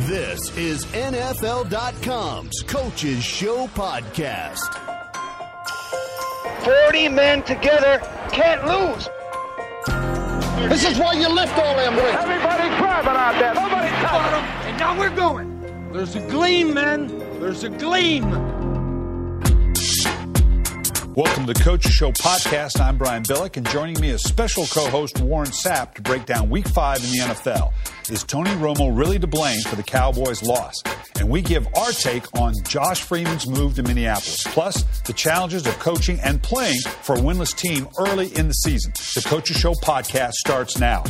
This 0.00 0.54
is 0.56 0.84
NFL.com's 0.86 2.62
Coaches 2.64 3.22
Show 3.22 3.68
podcast. 3.68 4.58
40 6.64 7.08
men 7.10 7.44
together 7.44 8.00
can't 8.32 8.66
lose. 8.66 9.08
This 10.68 10.84
is 10.84 10.98
why 10.98 11.12
you 11.12 11.28
lift 11.28 11.56
all 11.56 11.76
them 11.76 11.94
weights. 11.94 12.16
Everybody's 12.16 12.76
driving 12.76 13.12
out 13.12 13.38
there. 13.38 13.54
Nobody's 13.54 13.92
Nobody 13.92 14.02
touching 14.02 14.68
And 14.68 14.78
now 14.80 14.98
we're 14.98 15.14
going. 15.14 15.92
There's 15.92 16.16
a 16.16 16.20
gleam, 16.28 16.74
men. 16.74 17.06
There's 17.38 17.62
a 17.62 17.68
gleam. 17.68 18.28
Welcome 21.14 21.46
to 21.46 21.52
the 21.52 21.60
Coach 21.62 21.84
Show 21.84 22.10
podcast. 22.10 22.80
I'm 22.80 22.98
Brian 22.98 23.22
Billick, 23.22 23.56
and 23.56 23.68
joining 23.68 24.00
me 24.00 24.10
is 24.10 24.24
special 24.24 24.66
co-host 24.66 25.20
Warren 25.20 25.50
Sapp 25.50 25.94
to 25.94 26.02
break 26.02 26.26
down 26.26 26.50
Week 26.50 26.66
Five 26.66 26.96
in 27.04 27.12
the 27.12 27.18
NFL. 27.18 27.72
Is 28.10 28.22
Tony 28.22 28.50
Romo 28.50 28.94
really 28.94 29.18
to 29.18 29.26
blame 29.26 29.62
for 29.62 29.76
the 29.76 29.82
Cowboys' 29.82 30.42
loss? 30.42 30.74
And 31.18 31.30
we 31.30 31.40
give 31.40 31.66
our 31.74 31.90
take 31.90 32.26
on 32.38 32.52
Josh 32.64 33.00
Freeman's 33.00 33.46
move 33.46 33.76
to 33.76 33.82
Minneapolis, 33.82 34.42
plus 34.44 34.82
the 35.06 35.14
challenges 35.14 35.66
of 35.66 35.78
coaching 35.78 36.20
and 36.20 36.42
playing 36.42 36.80
for 36.80 37.14
a 37.14 37.18
winless 37.18 37.56
team 37.56 37.88
early 37.98 38.28
in 38.36 38.48
the 38.48 38.54
season. 38.54 38.92
The 38.92 39.26
Coach 39.26 39.48
Show 39.48 39.72
podcast 39.72 40.32
starts 40.32 40.78
now. 40.78 41.04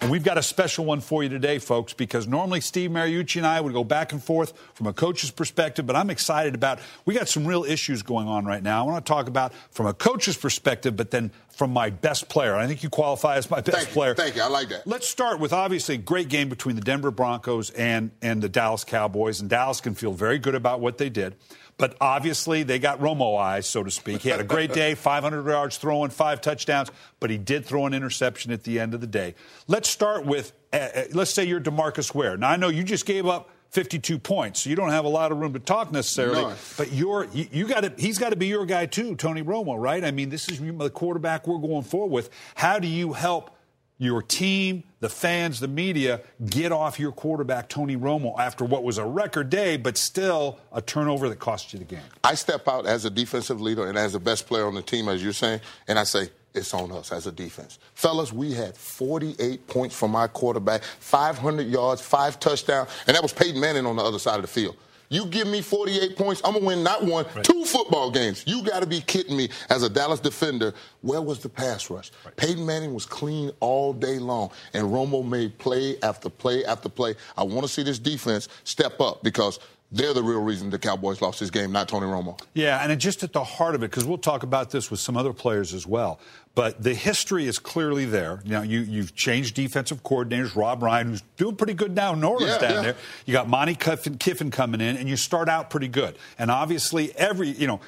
And 0.00 0.10
we've 0.10 0.24
got 0.24 0.38
a 0.38 0.42
special 0.42 0.86
one 0.86 1.00
for 1.00 1.22
you 1.22 1.28
today, 1.28 1.58
folks, 1.58 1.92
because 1.92 2.26
normally 2.26 2.62
Steve 2.62 2.90
Mariucci 2.90 3.36
and 3.36 3.46
I 3.46 3.60
would 3.60 3.74
go 3.74 3.84
back 3.84 4.12
and 4.12 4.22
forth 4.22 4.54
from 4.72 4.86
a 4.86 4.94
coach's 4.94 5.30
perspective, 5.30 5.86
but 5.86 5.94
I'm 5.94 6.08
excited 6.08 6.54
about 6.54 6.78
we 7.04 7.12
got 7.12 7.28
some 7.28 7.46
real 7.46 7.64
issues 7.64 8.00
going 8.00 8.26
on 8.26 8.46
right 8.46 8.62
now. 8.62 8.80
I 8.82 8.90
want 8.90 9.04
to 9.04 9.12
talk 9.12 9.28
about 9.28 9.52
from 9.70 9.86
a 9.86 9.92
coach's 9.92 10.38
perspective, 10.38 10.96
but 10.96 11.10
then 11.10 11.30
from 11.54 11.74
my 11.74 11.90
best 11.90 12.30
player. 12.30 12.56
I 12.56 12.66
think 12.66 12.82
you 12.82 12.88
qualify 12.88 13.36
as 13.36 13.50
my 13.50 13.60
best 13.60 13.76
Thank 13.76 13.88
you. 13.88 13.94
player. 13.94 14.14
Thank 14.14 14.36
you. 14.36 14.42
I 14.42 14.48
like 14.48 14.70
that. 14.70 14.86
Let's 14.86 15.06
start 15.06 15.38
with 15.38 15.52
obviously 15.52 15.96
a 15.96 15.98
great 15.98 16.30
game 16.30 16.48
between 16.48 16.76
the 16.76 16.82
Denver 16.82 17.10
Broncos 17.10 17.68
and, 17.68 18.10
and 18.22 18.40
the 18.40 18.48
Dallas 18.48 18.84
Cowboys, 18.84 19.40
and 19.40 19.50
Dallas 19.50 19.82
can 19.82 19.94
feel 19.94 20.14
very 20.14 20.38
good 20.38 20.54
about 20.54 20.80
what 20.80 20.96
they 20.96 21.10
did. 21.10 21.36
But 21.80 21.96
obviously, 22.00 22.62
they 22.62 22.78
got 22.78 23.00
Romo 23.00 23.40
eyes, 23.40 23.66
so 23.66 23.82
to 23.82 23.90
speak. 23.90 24.20
He 24.20 24.28
had 24.28 24.38
a 24.40 24.44
great 24.44 24.72
day, 24.72 24.94
500 24.96 25.48
yards 25.48 25.78
throwing, 25.78 26.10
five 26.10 26.40
touchdowns, 26.40 26.90
but 27.18 27.30
he 27.30 27.38
did 27.38 27.64
throw 27.64 27.86
an 27.86 27.94
interception 27.94 28.52
at 28.52 28.64
the 28.64 28.78
end 28.78 28.94
of 28.94 29.00
the 29.00 29.06
day. 29.06 29.34
Let's 29.66 29.88
start 29.88 30.26
with, 30.26 30.52
uh, 30.72 30.88
let's 31.12 31.32
say 31.32 31.44
you're 31.44 31.60
Demarcus 31.60 32.14
Ware. 32.14 32.36
Now, 32.36 32.50
I 32.50 32.56
know 32.56 32.68
you 32.68 32.84
just 32.84 33.06
gave 33.06 33.26
up 33.26 33.50
52 33.70 34.18
points, 34.18 34.62
so 34.62 34.70
you 34.70 34.76
don't 34.76 34.90
have 34.90 35.04
a 35.04 35.08
lot 35.08 35.32
of 35.32 35.38
room 35.38 35.52
to 35.54 35.58
talk 35.58 35.90
necessarily. 35.92 36.42
None. 36.42 36.56
But 36.76 36.92
you're, 36.92 37.26
you, 37.32 37.46
you 37.50 37.68
got 37.68 37.80
to, 37.82 37.92
he's 37.96 38.18
got 38.18 38.30
to 38.30 38.36
be 38.36 38.48
your 38.48 38.66
guy 38.66 38.86
too, 38.86 39.14
Tony 39.16 39.42
Romo, 39.42 39.80
right? 39.80 40.04
I 40.04 40.10
mean, 40.10 40.28
this 40.28 40.48
is 40.48 40.60
the 40.60 40.90
quarterback 40.90 41.46
we're 41.46 41.58
going 41.58 41.82
forward 41.82 42.12
with. 42.12 42.30
How 42.56 42.78
do 42.78 42.88
you 42.88 43.12
help 43.12 43.56
your 44.00 44.22
team, 44.22 44.82
the 45.00 45.10
fans, 45.10 45.60
the 45.60 45.68
media 45.68 46.22
get 46.46 46.72
off 46.72 46.98
your 46.98 47.12
quarterback, 47.12 47.68
Tony 47.68 47.96
Romo, 47.96 48.36
after 48.38 48.64
what 48.64 48.82
was 48.82 48.96
a 48.96 49.04
record 49.04 49.50
day, 49.50 49.76
but 49.76 49.98
still 49.98 50.58
a 50.72 50.80
turnover 50.80 51.28
that 51.28 51.38
cost 51.38 51.72
you 51.74 51.78
the 51.78 51.84
game? 51.84 52.00
I 52.24 52.34
step 52.34 52.66
out 52.66 52.86
as 52.86 53.04
a 53.04 53.10
defensive 53.10 53.60
leader 53.60 53.86
and 53.86 53.98
as 53.98 54.14
the 54.14 54.18
best 54.18 54.46
player 54.46 54.66
on 54.66 54.74
the 54.74 54.82
team, 54.82 55.08
as 55.08 55.22
you're 55.22 55.34
saying, 55.34 55.60
and 55.86 55.98
I 55.98 56.04
say, 56.04 56.30
it's 56.54 56.74
on 56.74 56.90
us 56.90 57.12
as 57.12 57.26
a 57.26 57.32
defense. 57.32 57.78
Fellas, 57.94 58.32
we 58.32 58.52
had 58.52 58.76
48 58.76 59.66
points 59.68 59.94
from 59.94 60.16
our 60.16 60.28
quarterback, 60.28 60.82
500 60.82 61.68
yards, 61.68 62.00
five 62.00 62.40
touchdowns, 62.40 62.88
and 63.06 63.14
that 63.14 63.22
was 63.22 63.32
Peyton 63.32 63.60
Manning 63.60 63.86
on 63.86 63.96
the 63.96 64.02
other 64.02 64.18
side 64.18 64.36
of 64.36 64.42
the 64.42 64.48
field. 64.48 64.76
You 65.12 65.26
give 65.26 65.48
me 65.48 65.60
48 65.60 66.16
points, 66.16 66.40
I'm 66.44 66.52
going 66.52 66.62
to 66.62 66.66
win 66.68 66.82
not 66.84 67.04
one, 67.04 67.26
two 67.42 67.64
football 67.64 68.12
games. 68.12 68.44
You 68.46 68.62
got 68.62 68.80
to 68.80 68.86
be 68.86 69.00
kidding 69.00 69.36
me 69.36 69.48
as 69.68 69.82
a 69.82 69.90
Dallas 69.90 70.20
defender. 70.20 70.72
Where 71.00 71.20
was 71.20 71.40
the 71.40 71.48
pass 71.48 71.90
rush? 71.90 72.12
Peyton 72.36 72.64
Manning 72.64 72.94
was 72.94 73.06
clean 73.06 73.50
all 73.58 73.92
day 73.92 74.20
long, 74.20 74.52
and 74.72 74.86
Romo 74.86 75.28
made 75.28 75.58
play 75.58 75.96
after 76.04 76.30
play 76.30 76.64
after 76.64 76.88
play. 76.88 77.16
I 77.36 77.42
want 77.42 77.62
to 77.62 77.68
see 77.68 77.82
this 77.82 77.98
defense 77.98 78.48
step 78.62 79.00
up 79.00 79.24
because 79.24 79.58
they're 79.92 80.14
the 80.14 80.22
real 80.22 80.40
reason 80.42 80.70
the 80.70 80.78
Cowboys 80.78 81.20
lost 81.20 81.40
this 81.40 81.50
game, 81.50 81.72
not 81.72 81.88
Tony 81.88 82.06
Romo. 82.06 82.40
Yeah, 82.54 82.78
and 82.82 83.00
just 83.00 83.22
at 83.24 83.32
the 83.32 83.42
heart 83.42 83.74
of 83.74 83.82
it, 83.82 83.90
because 83.90 84.04
we'll 84.04 84.18
talk 84.18 84.42
about 84.44 84.70
this 84.70 84.90
with 84.90 85.00
some 85.00 85.16
other 85.16 85.32
players 85.32 85.74
as 85.74 85.86
well. 85.86 86.20
But 86.54 86.82
the 86.82 86.94
history 86.94 87.46
is 87.46 87.58
clearly 87.58 88.04
there. 88.04 88.40
Now 88.44 88.62
you 88.62 88.80
you've 88.80 89.14
changed 89.14 89.54
defensive 89.54 90.02
coordinators. 90.02 90.54
Rob 90.54 90.82
Ryan, 90.82 91.08
who's 91.10 91.22
doing 91.36 91.56
pretty 91.56 91.74
good 91.74 91.94
now 91.94 92.14
Norris 92.14 92.46
Yeah, 92.46 92.58
down 92.58 92.72
yeah. 92.74 92.82
there. 92.82 92.96
You 93.26 93.32
got 93.32 93.48
Monte 93.48 93.76
Kiffin, 93.76 94.18
Kiffin 94.18 94.50
coming 94.50 94.80
in, 94.80 94.96
and 94.96 95.08
you 95.08 95.16
start 95.16 95.48
out 95.48 95.70
pretty 95.70 95.88
good. 95.88 96.16
And 96.38 96.50
obviously, 96.50 97.16
every 97.16 97.48
you 97.48 97.66
know. 97.66 97.80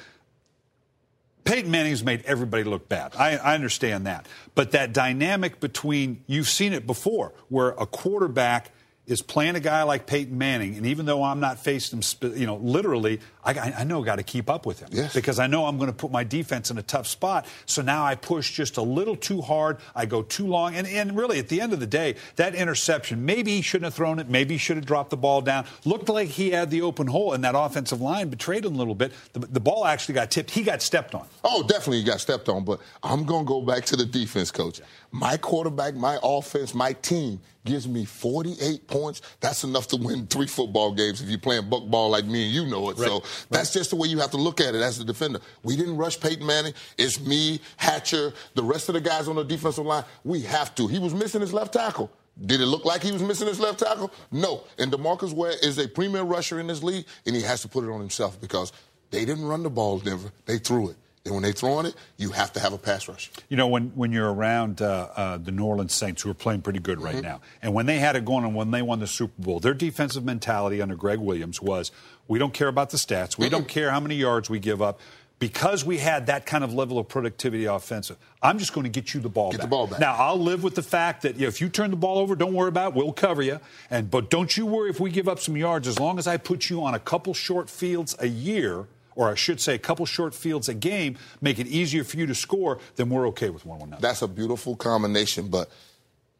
Peyton 1.45 1.69
Manning's 1.71 2.05
made 2.05 2.23
everybody 2.23 2.63
look 2.63 2.87
bad. 2.87 3.17
I, 3.17 3.35
I 3.35 3.53
understand 3.55 4.07
that. 4.07 4.27
But 4.55 4.71
that 4.71 4.93
dynamic 4.93 5.59
between, 5.59 6.23
you've 6.25 6.47
seen 6.47 6.71
it 6.71 6.87
before, 6.87 7.33
where 7.49 7.71
a 7.71 7.85
quarterback 7.85 8.71
is 9.05 9.21
playing 9.21 9.55
a 9.55 9.59
guy 9.59 9.83
like 9.83 10.07
Peyton 10.07 10.37
Manning, 10.37 10.75
and 10.77 10.85
even 10.85 11.05
though 11.05 11.23
I'm 11.23 11.39
not 11.39 11.59
facing 11.59 12.01
him, 12.01 12.37
you 12.37 12.45
know, 12.45 12.55
literally, 12.55 13.19
I, 13.45 13.73
I 13.79 13.83
know 13.83 14.01
I 14.01 14.05
got 14.05 14.15
to 14.17 14.23
keep 14.23 14.49
up 14.49 14.65
with 14.65 14.79
him 14.79 14.89
Yes. 14.91 15.13
because 15.13 15.37
I 15.39 15.47
know 15.47 15.65
I'm 15.65 15.77
going 15.77 15.89
to 15.89 15.95
put 15.95 16.11
my 16.11 16.23
defense 16.23 16.71
in 16.71 16.77
a 16.77 16.81
tough 16.81 17.07
spot. 17.07 17.45
So 17.65 17.81
now 17.81 18.03
I 18.05 18.15
push 18.15 18.51
just 18.55 18.77
a 18.77 18.81
little 18.81 19.15
too 19.15 19.41
hard. 19.41 19.77
I 19.95 20.05
go 20.05 20.21
too 20.21 20.47
long, 20.47 20.75
and, 20.75 20.87
and 20.87 21.15
really, 21.17 21.39
at 21.39 21.49
the 21.49 21.59
end 21.61 21.73
of 21.73 21.79
the 21.79 21.87
day, 21.87 22.15
that 22.37 22.55
interception, 22.55 23.25
maybe 23.25 23.51
he 23.55 23.61
shouldn't 23.61 23.85
have 23.85 23.93
thrown 23.93 24.19
it. 24.19 24.29
Maybe 24.29 24.53
he 24.55 24.57
should 24.57 24.77
have 24.77 24.85
dropped 24.85 25.09
the 25.09 25.17
ball 25.17 25.41
down. 25.41 25.65
Looked 25.85 26.09
like 26.09 26.29
he 26.29 26.51
had 26.51 26.69
the 26.69 26.81
open 26.81 27.07
hole, 27.07 27.33
and 27.33 27.43
that 27.43 27.55
offensive 27.55 27.99
line 28.01 28.29
betrayed 28.29 28.65
him 28.65 28.75
a 28.75 28.77
little 28.77 28.95
bit. 28.95 29.11
The, 29.33 29.39
the 29.39 29.59
ball 29.59 29.85
actually 29.85 30.15
got 30.15 30.31
tipped. 30.31 30.51
He 30.51 30.63
got 30.63 30.81
stepped 30.81 31.13
on. 31.13 31.27
Oh, 31.43 31.63
definitely 31.63 31.97
he 31.99 32.03
got 32.05 32.21
stepped 32.21 32.47
on, 32.49 32.63
but 32.63 32.79
I'm 33.03 33.25
going 33.25 33.45
to 33.45 33.47
go 33.49 33.61
back 33.61 33.83
to 33.85 33.95
the 33.95 34.05
defense, 34.05 34.51
coach. 34.51 34.79
My 35.11 35.37
quarterback, 35.37 35.95
my 35.95 36.17
offense, 36.23 36.73
my 36.73 36.93
team 36.93 37.39
gives 37.65 37.87
me 37.87 38.03
48 38.03 38.87
points. 38.87 39.21
That's 39.39 39.63
enough 39.63 39.87
to 39.89 39.95
win 39.95 40.27
three 40.27 40.47
football 40.47 40.91
games 40.93 41.21
if 41.21 41.29
you're 41.29 41.39
playing 41.39 41.69
buck 41.69 41.85
ball 41.85 42.09
like 42.09 42.25
me 42.25 42.43
and 42.45 42.51
you 42.53 42.65
know 42.65 42.89
it. 42.89 42.97
So 42.97 43.23
that's 43.49 43.71
just 43.73 43.89
the 43.89 43.95
way 43.95 44.07
you 44.07 44.19
have 44.19 44.31
to 44.31 44.37
look 44.37 44.61
at 44.61 44.75
it 44.75 44.81
as 44.81 44.99
a 44.99 45.03
defender. 45.03 45.39
We 45.63 45.75
didn't 45.75 45.97
rush 45.97 46.19
Peyton 46.19 46.45
Manning. 46.45 46.73
It's 46.97 47.19
me, 47.19 47.59
Hatcher, 47.77 48.33
the 48.55 48.63
rest 48.63 48.89
of 48.89 48.93
the 48.93 49.01
guys 49.01 49.27
on 49.27 49.35
the 49.35 49.43
defensive 49.43 49.85
line. 49.85 50.05
We 50.23 50.41
have 50.41 50.75
to. 50.75 50.87
He 50.87 50.99
was 50.99 51.13
missing 51.13 51.41
his 51.41 51.53
left 51.53 51.73
tackle. 51.73 52.11
Did 52.45 52.61
it 52.61 52.65
look 52.65 52.83
like 52.83 53.03
he 53.03 53.11
was 53.11 53.21
missing 53.21 53.47
his 53.47 53.59
left 53.59 53.79
tackle? 53.79 54.11
No. 54.31 54.63
And 54.79 54.91
DeMarcus 54.91 55.33
Ware 55.33 55.53
is 55.61 55.77
a 55.77 55.87
premier 55.87 56.23
rusher 56.23 56.59
in 56.59 56.67
this 56.67 56.81
league, 56.81 57.05
and 57.25 57.35
he 57.35 57.41
has 57.43 57.61
to 57.61 57.67
put 57.67 57.83
it 57.83 57.89
on 57.89 57.99
himself 57.99 58.41
because 58.41 58.73
they 59.11 59.25
didn't 59.25 59.45
run 59.45 59.61
the 59.61 59.69
ball, 59.69 59.99
Denver. 59.99 60.31
They 60.45 60.57
threw 60.57 60.89
it. 60.89 60.95
And 61.25 61.33
when 61.33 61.41
they 61.43 61.53
throw 61.53 61.75
on 61.75 61.85
it, 61.85 61.95
you 62.17 62.31
have 62.31 62.51
to 62.53 62.59
have 62.59 62.73
a 62.73 62.77
pass 62.77 63.07
rush. 63.07 63.31
You 63.47 63.55
know, 63.55 63.67
when, 63.67 63.91
when 63.95 64.11
you're 64.11 64.31
around 64.33 64.81
uh, 64.81 65.07
uh, 65.15 65.37
the 65.37 65.53
New 65.53 65.63
Orleans 65.63 65.93
Saints, 65.93 66.21
who 66.21 66.29
are 66.29 66.33
playing 66.33 66.63
pretty 66.63 66.79
good 66.79 66.99
right 66.99 67.21
now, 67.21 67.39
and 67.61 67.73
when 67.73 67.85
they 67.85 67.99
had 67.99 68.17
it 68.17 68.25
going 68.25 68.43
on, 68.43 68.53
when 68.53 68.71
they 68.71 68.81
won 68.81 68.99
the 68.99 69.07
Super 69.07 69.41
Bowl, 69.41 69.61
their 69.61 69.73
defensive 69.73 70.25
mentality 70.25 70.81
under 70.81 70.97
Gregg 70.97 71.19
Williams 71.19 71.61
was 71.61 71.93
we 72.27 72.39
don't 72.39 72.53
care 72.53 72.67
about 72.67 72.89
the 72.89 72.97
stats, 72.97 73.37
we 73.37 73.47
don't 73.47 73.69
care 73.69 73.89
how 73.89 74.01
many 74.01 74.15
yards 74.15 74.49
we 74.49 74.59
give 74.59 74.81
up. 74.81 74.99
Because 75.39 75.83
we 75.83 75.97
had 75.97 76.27
that 76.27 76.45
kind 76.45 76.63
of 76.63 76.73
level 76.73 76.99
of 76.99 77.09
productivity 77.09 77.65
offensive, 77.65 78.17
I'm 78.41 78.59
just 78.59 78.73
going 78.73 78.83
to 78.85 78.89
get 78.89 79.13
you 79.13 79.19
the 79.19 79.27
ball 79.27 79.51
Get 79.51 79.57
back. 79.57 79.65
the 79.65 79.69
ball 79.69 79.87
back. 79.87 79.99
Now, 79.99 80.15
I'll 80.15 80.39
live 80.39 80.63
with 80.63 80.75
the 80.75 80.83
fact 80.83 81.23
that 81.23 81.41
if 81.41 81.59
you 81.59 81.67
turn 81.67 81.89
the 81.89 81.97
ball 81.97 82.17
over, 82.17 82.35
don't 82.35 82.53
worry 82.53 82.69
about 82.69 82.93
it. 82.93 82.95
We'll 82.95 83.11
cover 83.11 83.41
you. 83.41 83.59
And 83.89 84.09
but 84.09 84.29
don't 84.29 84.55
you 84.55 84.65
worry 84.65 84.89
if 84.89 85.01
we 85.01 85.09
give 85.09 85.27
up 85.27 85.39
some 85.39 85.57
yards. 85.57 85.87
As 85.87 85.99
long 85.99 86.17
as 86.17 86.27
I 86.27 86.37
put 86.37 86.69
you 86.69 86.83
on 86.83 86.93
a 86.93 86.99
couple 86.99 87.33
short 87.33 87.69
fields 87.69 88.15
a 88.19 88.27
year, 88.27 88.87
or 89.15 89.29
I 89.29 89.35
should 89.35 89.59
say, 89.59 89.75
a 89.75 89.79
couple 89.79 90.05
short 90.05 90.33
fields 90.33 90.69
a 90.69 90.73
game, 90.73 91.17
make 91.41 91.59
it 91.59 91.67
easier 91.67 92.03
for 92.03 92.17
you 92.17 92.25
to 92.25 92.35
score. 92.35 92.79
Then 92.95 93.09
we're 93.09 93.27
okay 93.29 93.49
with 93.49 93.65
one 93.65 93.79
one 93.79 93.89
nothing. 93.89 94.01
That's 94.01 94.21
a 94.21 94.27
beautiful 94.27 94.75
combination, 94.75 95.47
but 95.47 95.69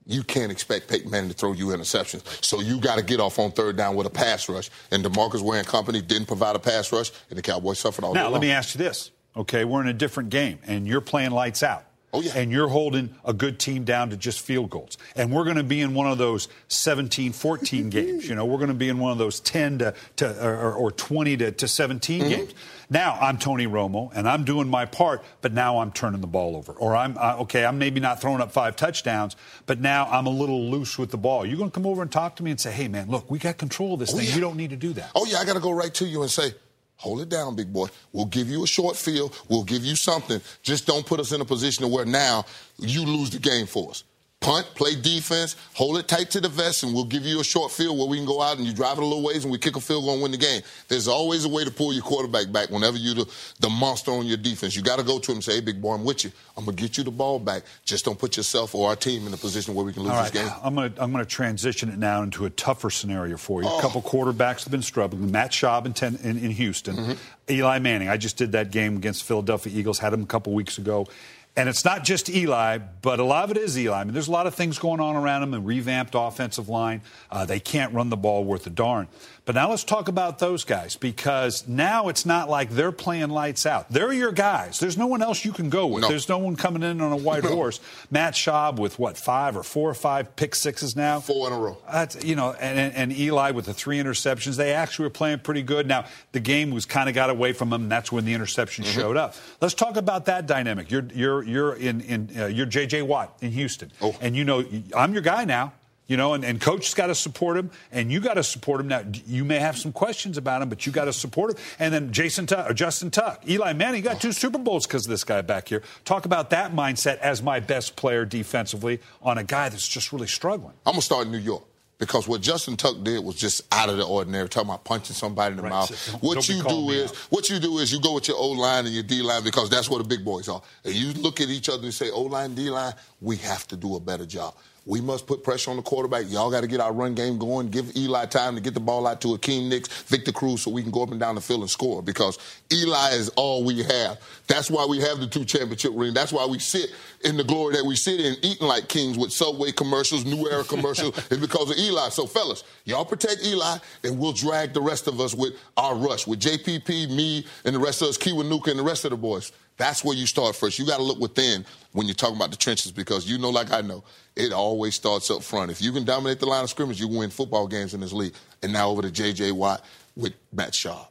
you 0.06 0.24
can't 0.24 0.52
expect 0.52 0.90
Peyton 0.90 1.10
Manning 1.10 1.30
to 1.30 1.36
throw 1.36 1.54
you 1.54 1.68
interceptions. 1.68 2.44
So 2.44 2.60
you 2.60 2.80
got 2.80 2.98
to 2.98 3.04
get 3.04 3.20
off 3.20 3.40
on 3.40 3.52
third 3.52 3.78
down 3.78 3.96
with 3.96 4.06
a 4.06 4.10
pass 4.10 4.50
rush. 4.50 4.70
And 4.92 5.04
DeMarcus 5.04 5.42
Ware 5.42 5.60
and 5.60 5.68
company 5.68 6.02
didn't 6.02 6.28
provide 6.28 6.56
a 6.56 6.60
pass 6.60 6.92
rush, 6.92 7.12
and 7.30 7.38
the 7.38 7.42
Cowboys 7.42 7.80
suffered 7.80 8.04
all 8.04 8.14
day. 8.14 8.20
Now, 8.20 8.26
let 8.26 8.34
long. 8.34 8.42
me 8.42 8.52
ask 8.52 8.76
you 8.76 8.80
this. 8.80 9.12
Okay, 9.36 9.66
we're 9.66 9.82
in 9.82 9.88
a 9.88 9.94
different 9.94 10.30
game, 10.30 10.60
and 10.68 10.88
you're 10.88 11.02
playing 11.02 11.32
lights 11.32 11.64
out. 11.64 11.86
Oh, 12.14 12.22
yeah. 12.22 12.34
And 12.38 12.52
you're 12.52 12.68
holding 12.68 13.16
a 13.26 13.34
good 13.34 13.60
team 13.60 13.84
down 13.86 14.12
to 14.12 14.18
just 14.18 14.40
field 14.42 14.70
goals. 14.70 14.98
And 15.16 15.32
we're 15.32 15.46
going 15.46 15.58
to 15.58 15.64
be 15.64 15.82
in 15.82 15.94
one 15.96 16.06
of 16.12 16.18
those 16.20 16.48
17 16.68 17.32
14 17.34 17.90
games. 17.90 18.30
You 18.30 18.36
know, 18.36 18.46
we're 18.46 18.58
going 18.60 18.68
to 18.70 18.74
be 18.76 18.88
in 18.90 19.00
one 19.00 19.12
of 19.12 19.18
those 19.18 19.40
10 19.40 19.80
to, 19.80 19.94
to 20.18 20.48
or, 20.48 20.74
or 20.74 20.92
20 20.92 21.38
to, 21.38 21.52
to 21.52 21.68
17 21.68 22.22
Mm-hmm. 22.22 22.30
games. 22.30 22.54
Now, 22.90 23.18
I'm 23.20 23.40
Tony 23.40 23.66
Romo, 23.66 24.12
and 24.14 24.30
I'm 24.30 24.44
doing 24.44 24.68
my 24.68 24.86
part, 24.86 25.24
but 25.42 25.52
now 25.54 25.80
I'm 25.80 25.92
turning 25.92 26.22
the 26.22 26.28
ball 26.28 26.56
over. 26.56 26.74
Or 26.74 26.96
I'm, 26.96 27.18
uh, 27.18 27.38
okay, 27.40 27.66
I'm 27.66 27.80
maybe 27.80 28.00
not 28.00 28.22
throwing 28.22 28.40
up 28.42 28.52
five 28.52 28.76
touchdowns, 28.76 29.36
but 29.66 29.80
now 29.80 30.06
I'm 30.12 30.28
a 30.28 30.30
little 30.30 30.70
loose 30.70 31.00
with 31.00 31.10
the 31.10 31.18
ball. 31.18 31.44
You're 31.46 31.58
going 31.58 31.72
to 31.72 31.74
come 31.74 31.88
over 31.88 32.04
and 32.04 32.12
talk 32.12 32.36
to 32.36 32.44
me 32.44 32.52
and 32.52 32.60
say, 32.60 32.72
hey, 32.72 32.88
man, 32.88 33.10
look, 33.10 33.32
we 33.32 33.40
got 33.40 33.58
control 33.58 33.96
of 33.96 34.00
this 34.02 34.14
Oh, 34.14 34.18
thing. 34.18 34.28
yeah. 34.28 34.36
You 34.36 34.42
don't 34.42 34.58
need 34.58 34.70
to 34.72 34.76
do 34.76 34.94
that. 34.94 35.10
Oh, 35.16 35.26
yeah, 35.26 35.38
I 35.40 35.46
got 35.46 35.54
to 35.54 35.60
go 35.60 35.72
right 35.72 35.94
to 35.96 36.06
you 36.06 36.22
and 36.22 36.30
say, 36.30 36.54
hold 36.96 37.22
it 37.22 37.30
down, 37.30 37.56
big 37.56 37.72
boy. 37.72 37.88
We'll 38.12 38.26
give 38.26 38.50
you 38.50 38.64
a 38.64 38.68
short 38.68 38.96
field. 38.96 39.40
We'll 39.50 39.64
give 39.64 39.84
you 39.84 39.96
something. 39.96 40.42
Just 40.62 40.88
don't 40.88 41.06
put 41.06 41.20
us 41.20 41.32
in 41.32 41.42
a 41.42 41.46
position 41.46 41.90
where 41.90 42.06
now 42.06 42.46
you 42.78 43.06
lose 43.06 43.30
the 43.30 43.40
game 43.40 43.66
for 43.66 43.92
us. 43.92 44.04
Punt, 44.44 44.68
play 44.76 44.94
defense, 44.94 45.56
hold 45.74 45.98
it 45.98 46.08
tight 46.08 46.30
to 46.32 46.42
the 46.42 46.50
vest, 46.50 46.84
and 46.84 46.94
we'll 46.94 47.06
give 47.06 47.24
you 47.24 47.40
a 47.40 47.44
short 47.44 47.72
field 47.72 47.98
where 47.98 48.08
we 48.08 48.18
can 48.18 48.26
go 48.26 48.42
out 48.42 48.58
and 48.58 48.68
you 48.68 48.74
drive 48.74 48.98
it 48.98 49.02
a 49.02 49.06
little 49.06 49.24
ways 49.24 49.44
and 49.44 49.52
we 49.52 49.58
kick 49.58 49.76
a 49.76 49.82
field 49.82 50.04
goal 50.04 50.14
and 50.14 50.22
win 50.22 50.32
the 50.32 50.38
game. 50.38 50.62
There's 50.90 51.08
always 51.08 51.46
a 51.46 51.50
way 51.50 51.64
to 51.64 51.72
pull 51.72 51.94
your 51.94 52.04
quarterback 52.04 52.52
back 52.52 52.70
whenever 52.70 52.98
you're 52.98 53.16
the, 53.16 53.34
the 53.62 53.70
monster 53.70 54.12
on 54.12 54.26
your 54.26 54.38
defense. 54.38 54.76
You 54.76 54.84
got 54.84 55.00
to 55.00 55.04
go 55.04 55.18
to 55.18 55.32
him 55.32 55.38
and 55.38 55.44
say, 55.44 55.56
hey, 55.56 55.62
big 55.62 55.82
boy, 55.82 55.94
I'm 55.94 56.04
with 56.04 56.26
you. 56.26 56.32
I'm 56.56 56.66
going 56.66 56.76
to 56.76 56.84
get 56.84 56.98
you 56.98 57.04
the 57.04 57.12
ball 57.12 57.40
back. 57.40 57.64
Just 57.86 58.06
don't 58.06 58.20
put 58.20 58.38
yourself 58.38 58.76
or 58.76 58.90
our 58.90 58.96
team 58.96 59.26
in 59.26 59.34
a 59.34 59.38
position 59.38 59.74
where 59.74 59.86
we 59.86 59.94
can 59.94 60.04
lose 60.04 60.12
All 60.12 60.22
this 60.22 60.32
game. 60.32 60.52
I'm 60.62 60.76
going 60.76 60.94
to 60.94 61.02
I'm 61.02 61.14
to 61.14 61.26
transition 61.26 61.90
it 61.90 61.98
now 61.98 62.22
into 62.22 62.46
a 62.46 62.50
tougher 62.50 62.90
scenario 62.90 63.38
for 63.38 63.64
you. 63.64 63.70
Oh. 63.72 63.80
A 63.80 63.82
couple 63.82 64.02
quarterbacks 64.02 64.64
have 64.64 64.72
been 64.72 64.82
struggling. 64.82 65.32
Matt 65.32 65.52
Schaub 65.52 65.86
in, 65.86 65.94
ten, 65.94 66.20
in, 66.22 66.38
in 66.38 66.52
Houston, 66.52 66.96
mm-hmm. 66.96 67.14
Eli 67.50 67.80
Manning. 67.80 68.10
I 68.10 68.18
just 68.18 68.38
did 68.38 68.52
that 68.52 68.72
game 68.72 68.98
against 68.98 69.24
Philadelphia 69.24 69.74
Eagles. 69.74 70.00
Had 70.00 70.14
him 70.14 70.24
a 70.24 70.28
couple 70.28 70.54
weeks 70.54 70.78
ago. 70.78 71.08
And 71.56 71.70
it's 71.70 71.86
not 71.86 72.04
just 72.04 72.30
Eli, 72.30 72.80
but 72.80 73.20
a 73.20 73.24
lot 73.24 73.44
of 73.44 73.52
it 73.52 73.58
is 73.58 73.78
Eli. 73.78 74.02
I 74.02 74.04
mean, 74.04 74.14
there's 74.14 74.28
a 74.28 74.32
lot 74.32 74.48
of 74.48 74.56
things 74.56 74.80
going 74.80 75.00
on 75.00 75.16
around 75.16 75.44
him, 75.44 75.54
a 75.54 75.60
revamped 75.60 76.16
offensive 76.16 76.68
line. 76.68 77.02
Uh, 77.30 77.46
they 77.46 77.60
can't 77.60 77.94
run 77.94 78.10
the 78.10 78.18
ball 78.18 78.44
worth 78.44 78.66
a 78.66 78.72
darn. 78.72 79.08
But 79.46 79.56
now 79.56 79.70
let's 79.70 79.84
talk 79.84 80.08
about 80.08 80.40
those 80.40 80.64
guys 80.64 80.96
because 80.96 81.68
now 81.68 82.08
it's 82.08 82.26
not 82.26 82.50
like 82.50 82.70
they're 82.70 82.94
playing 82.94 83.30
lights 83.30 83.66
out. 83.66 83.92
They're 83.92 84.14
your 84.14 84.32
guys. 84.32 84.80
There's 84.80 84.98
no 84.98 85.06
one 85.06 85.22
else 85.22 85.44
you 85.44 85.52
can 85.52 85.70
go 85.70 85.86
with. 85.86 86.04
No. 86.04 86.08
There's 86.08 86.30
no 86.30 86.38
one 86.38 86.56
coming 86.56 86.82
in 86.82 87.02
on 87.02 87.12
a 87.12 87.18
white 87.18 87.44
no. 87.44 87.54
horse. 87.54 87.82
Matt 88.10 88.36
Schaub 88.36 88.80
with 88.80 88.98
what 88.98 89.18
five 89.18 89.58
or 89.58 89.64
four 89.64 89.90
or 89.90 89.94
five 89.94 90.34
pick 90.38 90.56
sixes 90.56 90.96
now. 90.96 91.20
Four 91.20 91.48
in 91.48 91.54
a 91.54 91.60
row. 91.60 91.78
That's 91.92 92.24
you 92.24 92.38
know, 92.38 92.54
and, 92.54 92.96
and 92.96 93.12
Eli 93.12 93.52
with 93.52 93.66
the 93.66 93.74
three 93.74 93.98
interceptions. 93.98 94.56
They 94.56 94.72
actually 94.72 95.08
were 95.08 95.12
playing 95.12 95.40
pretty 95.40 95.62
good. 95.62 95.88
Now 95.88 96.06
the 96.32 96.40
game 96.40 96.72
was 96.72 96.86
kind 96.86 97.10
of 97.10 97.16
got 97.16 97.30
away 97.30 97.52
from 97.52 97.70
them. 97.70 97.84
And 97.84 97.92
that's 97.92 98.14
when 98.14 98.24
the 98.24 98.34
interception 98.34 98.86
mm-hmm. 98.86 98.98
showed 98.98 99.18
up. 99.18 99.36
Let's 99.60 99.74
talk 99.74 99.98
about 99.98 100.26
that 100.26 100.48
dynamic. 100.48 100.90
You're 100.90 101.08
you're 101.14 101.43
you're 101.44 101.74
in 101.74 102.02
in 102.02 102.30
uh, 102.38 102.46
you're 102.46 102.66
J.J. 102.66 103.04
Watt 103.04 103.38
in 103.42 103.52
Houston, 103.52 103.92
oh. 104.02 104.16
and 104.22 104.36
you 104.36 104.44
know 104.44 104.64
I'm 104.96 105.14
your 105.14 105.22
guy 105.22 105.46
now. 105.46 105.74
You 106.06 106.18
know, 106.18 106.34
and, 106.34 106.44
and 106.44 106.60
coach's 106.60 106.94
got 106.94 107.08
to 107.08 107.16
support 107.16 107.56
him, 107.56 107.72
and 107.90 108.12
you 108.12 108.20
got 108.20 108.34
to 108.34 108.44
support 108.44 108.82
him. 108.82 108.90
Now, 108.90 109.04
you 109.26 109.46
may 109.46 109.58
have 109.58 109.78
some 109.78 109.94
questions 109.94 110.38
about 110.38 110.62
him, 110.62 110.68
but 110.68 110.86
you 110.86 110.92
got 110.92 111.06
to 111.06 111.14
support 111.14 111.52
him. 111.52 111.58
And 111.80 111.94
then 111.94 112.12
Jason 112.12 112.46
Tuck, 112.46 112.70
or 112.70 112.74
Justin 112.74 113.10
Tuck, 113.10 113.48
Eli 113.50 113.72
Manning, 113.72 114.02
got 114.02 114.20
two 114.20 114.34
Super 114.34 114.58
Bowls 114.58 114.86
because 114.86 115.06
of 115.06 115.10
this 115.10 115.24
guy 115.24 115.42
back 115.42 115.70
here. 115.70 115.82
Talk 116.04 116.26
about 116.26 116.50
that 116.50 116.76
mindset 116.76 117.20
as 117.20 117.42
my 117.42 117.62
best 117.62 117.96
player 117.96 118.26
defensively 118.26 119.00
on 119.22 119.38
a 119.38 119.46
guy 119.46 119.70
that's 119.70 119.88
just 119.88 120.12
really 120.12 120.28
struggling. 120.28 120.74
I'm 120.86 120.92
going 120.92 121.00
to 121.00 121.06
start 121.06 121.26
in 121.28 121.32
New 121.32 121.38
York 121.38 121.64
because 122.06 122.28
what 122.28 122.42
Justin 122.42 122.76
Tuck 122.76 123.02
did 123.04 123.24
was 123.24 123.36
just 123.36 123.62
out 123.72 123.90
of 123.90 123.98
the 123.98 124.06
ordinary. 124.06 124.50
Talking 124.50 124.70
about 124.70 124.84
punching 124.84 125.16
somebody 125.16 125.52
in 125.52 125.58
the 125.58 125.64
right. 125.64 125.70
mouth. 125.70 125.96
So 125.96 126.18
what 126.18 126.34
don't 126.36 126.50
you 126.50 126.64
do 126.64 126.90
is 126.90 127.12
out. 127.12 127.18
what 127.30 127.50
you 127.50 127.60
do 127.60 127.78
is 127.78 127.92
you 127.92 128.02
go 128.02 128.14
with 128.16 128.28
your 128.28 128.38
O 128.38 128.50
line 128.52 128.86
and 128.86 128.94
your 128.94 129.04
D 129.04 129.22
line 129.22 129.44
because 129.44 129.70
that's 129.70 129.90
where 129.90 130.00
the 130.00 130.08
big 130.08 130.26
boys 130.26 130.50
are. 130.50 130.62
And 130.84 130.94
you 130.94 131.14
look 131.14 131.40
at 131.40 131.50
each 131.50 131.70
other 131.70 131.84
and 131.84 131.94
say, 131.94 132.10
O 132.12 132.24
line, 132.24 132.56
D 132.56 132.70
line, 132.70 132.94
we 133.22 133.38
have 133.38 133.68
to 133.68 133.78
do 133.78 133.96
a 133.96 134.00
better 134.00 134.26
job. 134.26 134.54
We 134.86 135.00
must 135.00 135.28
put 135.28 135.46
pressure 135.46 135.72
on 135.72 135.78
the 135.78 135.82
quarterback. 135.82 136.26
Y'all 136.28 136.52
got 136.52 136.62
to 136.62 136.68
get 136.68 136.82
our 136.82 136.92
run 136.92 137.16
game 137.16 137.38
going. 137.38 137.70
Give 137.70 137.96
Eli 137.96 138.26
time 138.26 138.56
to 138.56 138.62
get 138.62 138.74
the 138.74 138.82
ball 138.82 139.08
out 139.08 139.22
to 139.22 139.32
Hakeem 139.32 139.70
Nicks, 139.70 139.88
Victor 140.04 140.34
Cruz, 140.34 140.62
so 140.62 140.72
we 140.72 140.82
can 140.82 140.92
go 140.92 141.04
up 141.04 141.12
and 141.12 141.20
down 141.22 141.36
the 141.36 141.42
field 141.42 141.62
and 141.62 141.70
score. 141.70 142.02
Because 142.02 142.38
Eli 142.72 143.12
is 143.12 143.30
all 143.30 143.64
we 143.64 143.82
have. 143.84 144.20
That's 144.48 144.70
why 144.70 144.86
we 144.86 145.00
have 145.00 145.20
the 145.20 145.28
two 145.28 145.46
championship 145.46 145.94
rings. 145.96 146.14
That's 146.14 146.34
why 146.34 146.46
we 146.46 146.60
sit 146.60 146.92
in 147.24 147.38
the 147.38 147.46
glory 147.46 147.76
that 147.76 147.86
we 147.86 147.96
sit 147.96 148.20
in, 148.20 148.36
eating 148.42 148.68
like 148.68 148.90
kings 148.90 149.18
with 149.18 149.32
Subway 149.32 149.72
commercials, 149.72 150.26
New 150.26 150.50
Era 150.50 150.66
commercials. 150.66 151.18
it's 151.32 151.38
because 151.38 151.72
of 151.72 151.78
Eli. 151.78 152.10
So, 152.10 152.28
fellas, 152.28 152.66
y'all 152.84 153.06
protect 153.06 153.46
Eli, 153.46 153.78
and 154.04 154.20
we'll 154.20 154.34
drag 154.34 154.74
the 154.74 154.82
rest 154.82 155.08
of 155.08 155.22
us 155.22 155.34
with 155.34 155.54
our 155.78 155.96
rush, 155.96 156.28
with 156.28 156.42
JPP, 156.42 157.10
me, 157.10 157.46
and 157.64 157.74
the 157.74 157.80
rest 157.80 158.02
of 158.02 158.10
us, 158.10 158.18
Kiwanuka, 158.18 158.68
and 158.68 158.80
the 158.80 158.84
rest 158.84 159.06
of 159.06 159.12
the 159.12 159.18
boys. 159.18 159.54
That's 159.78 160.04
where 160.04 160.16
you 160.16 160.28
start 160.28 160.56
first. 160.56 160.78
You 160.78 160.86
got 160.86 160.98
to 160.98 161.04
look 161.04 161.20
within 161.20 161.66
when 161.94 162.08
you're 162.08 162.14
talking 162.14 162.36
about 162.36 162.52
the 162.52 162.58
trenches 162.58 162.92
because 162.92 163.30
you 163.30 163.38
know, 163.38 163.50
like 163.50 163.72
I 163.72 163.82
know, 163.82 164.04
it 164.36 164.54
always 164.54 164.96
starts 164.96 165.32
up 165.32 165.44
front. 165.44 165.72
If 165.72 165.82
you 165.82 165.92
can 165.92 166.04
dominate 166.06 166.40
the 166.40 166.46
line 166.46 166.64
of 166.64 166.70
scrimmage, 166.70 167.00
you 167.00 167.08
win 167.08 167.30
football 167.30 167.68
games 167.68 167.94
in 167.94 168.00
this 168.00 168.14
league. 168.14 168.34
And 168.62 168.72
now 168.72 168.90
over 168.90 169.02
to 169.02 169.12
J.J. 169.12 169.52
Watt 169.52 169.84
with 170.16 170.34
Matt 170.52 170.74
Schaub. 170.74 171.08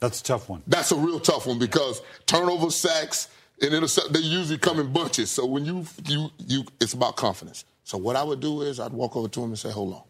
That's 0.00 0.20
a 0.20 0.24
tough 0.24 0.48
one. 0.48 0.62
That's 0.66 0.92
a 0.92 0.96
real 0.96 1.20
tough 1.20 1.46
one 1.46 1.58
because 1.58 2.02
turnover, 2.26 2.70
sacks, 2.70 3.28
and 3.62 3.74
intercept, 3.74 4.12
they 4.12 4.20
usually 4.20 4.58
come 4.58 4.80
in 4.80 4.92
bunches. 4.92 5.30
So 5.30 5.44
when 5.44 5.64
you, 5.64 5.84
you, 6.06 6.30
you, 6.38 6.64
it's 6.80 6.94
about 6.94 7.16
confidence. 7.16 7.64
So 7.84 7.98
what 7.98 8.16
I 8.16 8.22
would 8.22 8.40
do 8.40 8.62
is 8.62 8.80
I'd 8.80 8.92
walk 8.92 9.16
over 9.16 9.28
to 9.28 9.42
him 9.42 9.50
and 9.50 9.58
say, 9.58 9.70
hold 9.70 9.94
on. 9.94 10.02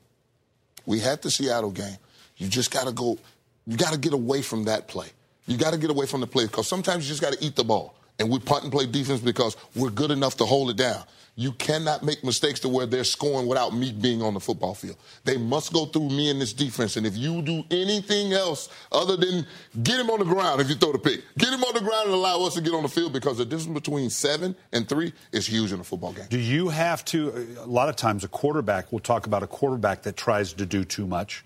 We 0.87 1.01
had 1.01 1.23
the 1.23 1.31
Seattle 1.31 1.73
game. 1.73 1.97
You 2.37 2.49
just 2.49 2.71
got 2.71 2.87
to 2.87 2.93
go, 2.93 3.19
you 3.67 3.77
got 3.77 3.93
to 3.93 3.99
get 3.99 4.13
away 4.13 4.43
from 4.43 4.65
that 4.65 4.87
play. 4.87 5.09
You 5.51 5.57
got 5.57 5.73
to 5.73 5.79
get 5.79 5.91
away 5.91 6.07
from 6.07 6.21
the 6.21 6.29
play 6.29 6.47
because 6.47 6.69
sometimes 6.69 7.05
you 7.05 7.09
just 7.09 7.21
got 7.21 7.33
to 7.33 7.45
eat 7.45 7.57
the 7.57 7.65
ball. 7.65 7.97
And 8.21 8.31
we 8.31 8.39
punt 8.39 8.63
and 8.63 8.73
play 8.73 8.87
defense 8.87 9.21
because 9.21 9.57
we're 9.75 9.91
good 9.91 10.13
enough 10.13 10.37
to 10.37 10.45
hold 10.45 10.71
it 10.71 10.77
down. 10.77 11.03
You 11.35 11.51
cannot 11.53 12.05
make 12.05 12.23
mistakes 12.23 12.61
to 12.61 12.69
where 12.69 12.87
they're 12.87 13.03
scoring 13.03 13.49
without 13.49 13.75
me 13.75 13.91
being 13.91 14.23
on 14.23 14.35
the 14.35 14.41
football 14.41 14.75
field. 14.75 14.97
They 15.25 15.39
must 15.39 15.73
go 15.73 15.87
through 15.87 16.11
me 16.11 16.31
in 16.31 16.39
this 16.39 16.53
defense. 16.53 16.97
And 16.97 17.05
if 17.05 17.17
you 17.17 17.43
do 17.43 17.65
anything 17.73 18.33
else 18.33 18.69
other 18.93 19.17
than 19.17 19.45
get 19.83 19.99
him 19.99 20.09
on 20.11 20.21
the 20.21 20.25
ground 20.25 20.61
if 20.61 20.69
you 20.69 20.77
throw 20.77 20.93
the 20.93 20.99
pick, 21.01 21.25
get 21.37 21.53
him 21.53 21.65
on 21.65 21.75
the 21.75 21.81
ground 21.81 22.07
and 22.07 22.15
allow 22.15 22.43
us 22.43 22.55
to 22.55 22.61
get 22.61 22.73
on 22.73 22.85
the 22.85 22.89
field 22.89 23.13
because 23.13 23.39
the 23.39 23.45
difference 23.45 23.75
between 23.75 24.09
seven 24.09 24.55
and 24.73 24.89
three 24.89 25.13
is 25.33 25.49
huge 25.49 25.73
in 25.73 25.81
a 25.81 25.85
football 25.85 26.13
game. 26.13 26.27
Do 26.31 26.39
you 26.39 26.69
have 26.69 27.05
to, 27.07 27.57
a 27.59 27.67
lot 27.67 27.89
of 27.89 27.97
times, 27.97 28.23
a 28.23 28.29
quarterback, 28.29 28.93
we'll 28.93 29.01
talk 29.01 29.27
about 29.27 29.43
a 29.43 29.49
quarterback 29.49 30.03
that 30.03 30.17
tries 30.17 30.53
to 30.53 30.65
do 30.65 30.85
too 30.85 31.09
much 31.09 31.45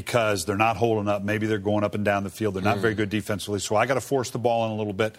because 0.00 0.44
they're 0.44 0.56
not 0.56 0.76
holding 0.76 1.06
up. 1.06 1.22
Maybe 1.22 1.46
they're 1.46 1.58
going 1.58 1.84
up 1.84 1.94
and 1.94 2.04
down 2.04 2.24
the 2.24 2.30
field. 2.30 2.54
They're 2.54 2.62
not 2.62 2.78
mm. 2.78 2.80
very 2.80 2.94
good 2.94 3.10
defensively. 3.10 3.60
So 3.60 3.76
I 3.76 3.86
got 3.86 3.94
to 3.94 4.00
force 4.00 4.30
the 4.30 4.40
ball 4.40 4.66
in 4.66 4.72
a 4.72 4.74
little 4.74 4.92
bit 4.92 5.14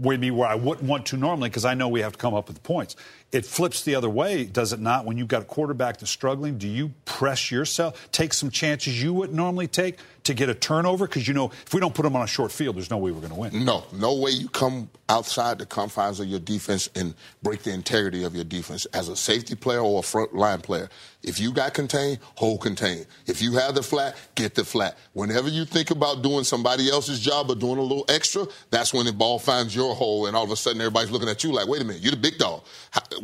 with 0.00 0.18
me 0.18 0.30
where 0.30 0.48
I 0.48 0.54
wouldn't 0.54 0.88
want 0.88 1.04
to 1.06 1.18
normally 1.18 1.50
because 1.50 1.66
I 1.66 1.74
know 1.74 1.88
we 1.88 2.00
have 2.00 2.12
to 2.12 2.18
come 2.18 2.32
up 2.32 2.48
with 2.48 2.62
points. 2.62 2.96
It 3.34 3.44
flips 3.44 3.82
the 3.82 3.96
other 3.96 4.08
way, 4.08 4.44
does 4.44 4.72
it 4.72 4.78
not? 4.78 5.04
When 5.06 5.18
you've 5.18 5.26
got 5.26 5.42
a 5.42 5.44
quarterback 5.44 5.98
that's 5.98 6.12
struggling, 6.12 6.56
do 6.56 6.68
you 6.68 6.92
press 7.04 7.50
yourself, 7.50 8.08
take 8.12 8.32
some 8.32 8.48
chances 8.48 9.02
you 9.02 9.12
wouldn't 9.12 9.36
normally 9.36 9.66
take 9.66 9.98
to 10.22 10.34
get 10.34 10.48
a 10.48 10.54
turnover? 10.54 11.08
Because 11.08 11.26
you 11.26 11.34
know, 11.34 11.50
if 11.66 11.74
we 11.74 11.80
don't 11.80 11.92
put 11.92 12.04
them 12.04 12.14
on 12.14 12.22
a 12.22 12.28
short 12.28 12.52
field, 12.52 12.76
there's 12.76 12.90
no 12.90 12.98
way 12.98 13.10
we're 13.10 13.18
going 13.18 13.32
to 13.32 13.38
win. 13.38 13.64
No, 13.64 13.82
no 13.92 14.14
way 14.14 14.30
you 14.30 14.48
come 14.48 14.88
outside 15.08 15.58
the 15.58 15.66
confines 15.66 16.20
of 16.20 16.28
your 16.28 16.38
defense 16.38 16.88
and 16.94 17.12
break 17.42 17.64
the 17.64 17.72
integrity 17.72 18.22
of 18.22 18.36
your 18.36 18.44
defense 18.44 18.86
as 18.86 19.08
a 19.08 19.16
safety 19.16 19.56
player 19.56 19.80
or 19.80 19.98
a 19.98 20.02
front 20.02 20.32
line 20.34 20.60
player. 20.60 20.88
If 21.22 21.40
you 21.40 21.52
got 21.52 21.74
contained, 21.74 22.18
hold 22.36 22.60
contained. 22.60 23.06
If 23.26 23.42
you 23.42 23.54
have 23.54 23.74
the 23.74 23.82
flat, 23.82 24.16
get 24.34 24.54
the 24.54 24.64
flat. 24.64 24.96
Whenever 25.14 25.48
you 25.48 25.64
think 25.64 25.90
about 25.90 26.22
doing 26.22 26.44
somebody 26.44 26.90
else's 26.90 27.18
job 27.18 27.50
or 27.50 27.54
doing 27.54 27.78
a 27.78 27.82
little 27.82 28.04
extra, 28.08 28.46
that's 28.70 28.92
when 28.94 29.06
the 29.06 29.12
ball 29.12 29.38
finds 29.38 29.74
your 29.74 29.94
hole, 29.94 30.26
and 30.26 30.36
all 30.36 30.44
of 30.44 30.50
a 30.50 30.56
sudden 30.56 30.80
everybody's 30.80 31.10
looking 31.10 31.28
at 31.28 31.42
you 31.42 31.52
like, 31.52 31.66
wait 31.66 31.80
a 31.80 31.84
minute, 31.84 32.02
you're 32.02 32.12
the 32.12 32.18
big 32.18 32.38
dog. 32.38 32.62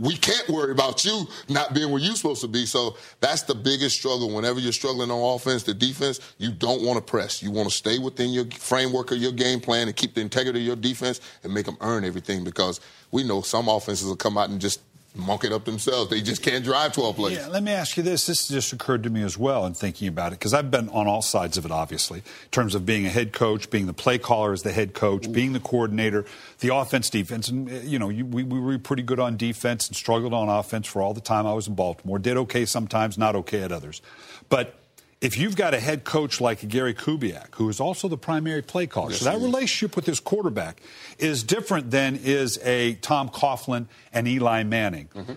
We 0.01 0.17
can't 0.17 0.49
worry 0.49 0.73
about 0.73 1.05
you 1.05 1.27
not 1.49 1.75
being 1.75 1.91
where 1.91 2.01
you're 2.01 2.15
supposed 2.15 2.41
to 2.41 2.49
be. 2.49 2.65
So 2.65 2.97
that's 3.21 3.43
the 3.43 3.55
biggest 3.55 3.99
struggle. 3.99 4.35
Whenever 4.35 4.59
you're 4.59 4.73
struggling 4.73 5.11
on 5.11 5.35
offense, 5.35 5.63
the 5.63 5.75
defense, 5.75 6.21
you 6.39 6.51
don't 6.53 6.83
want 6.83 6.97
to 6.97 7.03
press. 7.03 7.43
You 7.43 7.51
want 7.51 7.69
to 7.69 7.75
stay 7.75 7.99
within 7.99 8.31
your 8.31 8.47
framework 8.47 9.13
of 9.13 9.19
your 9.19 9.33
game 9.33 9.61
plan 9.61 9.89
and 9.89 9.97
keep 9.97 10.15
the 10.15 10.23
integrity 10.23 10.61
of 10.61 10.67
your 10.67 10.77
defense 10.77 11.21
and 11.45 11.53
make 11.53 11.67
them 11.67 11.77
earn 11.83 12.05
everything 12.05 12.45
because 12.45 12.81
we 13.11 13.25
know 13.25 13.43
some 13.43 13.69
offenses 13.69 14.07
will 14.07 14.17
come 14.17 14.39
out 14.39 14.49
and 14.49 14.61
just 14.61 14.81
monk 15.15 15.45
it 15.45 15.53
up 15.53 15.65
themselves. 15.65 16.11
They 16.11 16.21
just 16.21 16.43
can't 16.43 16.65
drive 16.65 16.93
12 16.93 17.17
plays. 17.17 17.37
Yeah, 17.37 17.49
let 17.49 17.63
me 17.63 17.73
ask 17.73 17.97
you 17.97 18.03
this. 18.03 18.27
This 18.27 18.49
just 18.49 18.73
occurred 18.73 19.03
to 19.03 19.11
me 19.11 19.23
as 19.23 19.37
well 19.37 19.67
in 19.67 19.75
thinking 19.75 20.09
about 20.09 20.29
it, 20.29 20.39
because 20.39 20.55
I've 20.55 20.71
been 20.71 20.89
on 20.91 21.07
all 21.07 21.23
sides 21.23 21.57
of 21.59 21.65
it, 21.65 21.71
obviously, 21.71 22.19
in 22.19 22.51
terms 22.51 22.75
of 22.75 22.87
being 22.87 23.07
a 23.07 23.11
head 23.11 23.33
coach, 23.33 23.71
being 23.71 23.87
the 23.87 23.93
play 23.93 24.19
caller 24.19 24.53
as 24.53 24.63
the 24.63 24.73
head 24.73 24.95
coach, 24.95 25.27
Ooh. 25.27 25.31
being 25.31 25.53
the 25.53 25.61
coordinator, 25.61 26.25
the 26.61 26.75
offense, 26.75 27.11
defense. 27.11 27.49
And, 27.49 27.71
eh, 27.71 27.81
you 27.85 27.99
know, 27.99 28.09
you, 28.09 28.25
we, 28.25 28.43
we 28.45 28.61
were 28.61 28.79
pretty 28.79 29.03
good 29.03 29.21
on 29.21 29.37
defense 29.37 29.89
and 29.89 29.97
struggled 29.97 30.33
on 30.33 30.49
offense 30.49 30.87
for 30.87 31.03
all 31.03 31.15
the 31.15 31.21
time 31.21 31.47
I 31.47 31.55
was 31.55 31.67
in 31.67 31.75
Baltimore. 31.75 32.19
Did 32.19 32.37
okay 32.37 32.65
sometimes, 32.65 33.19
not 33.19 33.35
okay 33.37 33.63
at 33.63 33.73
others. 33.73 34.03
But 34.49 34.80
if 35.21 35.37
you've 35.37 35.57
got 35.57 35.75
a 35.75 35.81
head 35.81 36.05
coach 36.05 36.41
like 36.41 36.67
Gary 36.69 36.95
Kubiak, 36.95 37.55
who 37.57 37.69
is 37.69 37.79
also 37.81 38.09
the 38.09 38.17
primary 38.17 38.63
play 38.63 38.87
caller, 38.87 39.11
yes, 39.11 39.21
so 39.21 39.27
that 39.27 39.39
relationship 39.39 39.95
with 39.95 40.07
his 40.07 40.21
quarterback 40.21 40.81
is 41.19 41.43
different 41.43 41.91
than 41.91 42.17
is 42.17 42.59
a 42.63 42.95
Tom 42.95 43.29
Coughlin 43.29 43.87
and 44.13 44.27
Eli 44.27 44.63
Manning. 44.63 45.09
Mm-hmm. 45.15 45.33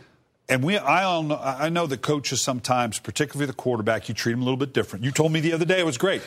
And 0.49 0.61
we, 0.61 0.77
I, 0.77 1.03
all 1.03 1.23
know, 1.23 1.39
I 1.41 1.69
know 1.69 1.87
that 1.87 2.01
coaches 2.01 2.41
sometimes, 2.41 2.99
particularly 2.99 3.45
the 3.45 3.53
quarterback, 3.53 4.09
you 4.09 4.13
treat 4.13 4.33
them 4.33 4.41
a 4.41 4.43
little 4.43 4.57
bit 4.57 4.73
different. 4.73 5.05
You 5.05 5.11
told 5.11 5.31
me 5.31 5.39
the 5.39 5.53
other 5.53 5.65
day 5.65 5.79
it 5.79 5.85
was 5.85 5.97
great. 5.97 6.21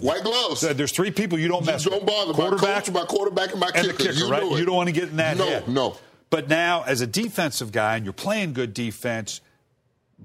White 0.00 0.22
gloves. 0.22 0.62
There's 0.62 0.90
three 0.90 1.10
people 1.10 1.38
you 1.38 1.48
don't 1.48 1.66
mess 1.66 1.84
you 1.84 1.90
don't 1.90 2.00
with. 2.00 2.08
bother. 2.08 2.32
Quarterback, 2.32 2.62
my, 2.62 2.80
coach, 2.80 2.90
my 2.90 3.04
quarterback, 3.04 3.50
and 3.52 3.60
my 3.60 3.70
and 3.74 3.86
kicker. 3.86 3.98
Kicker 4.04 4.12
you 4.12 4.30
right? 4.30 4.42
You 4.42 4.64
don't 4.64 4.74
want 4.74 4.88
to 4.88 4.94
get 4.94 5.10
in 5.10 5.16
that 5.16 5.36
no, 5.36 5.44
head. 5.44 5.68
No, 5.68 5.90
no. 5.90 5.96
But 6.30 6.48
now, 6.48 6.82
as 6.86 7.02
a 7.02 7.06
defensive 7.06 7.70
guy, 7.70 7.96
and 7.96 8.04
you're 8.04 8.12
playing 8.14 8.54
good 8.54 8.72
defense, 8.72 9.42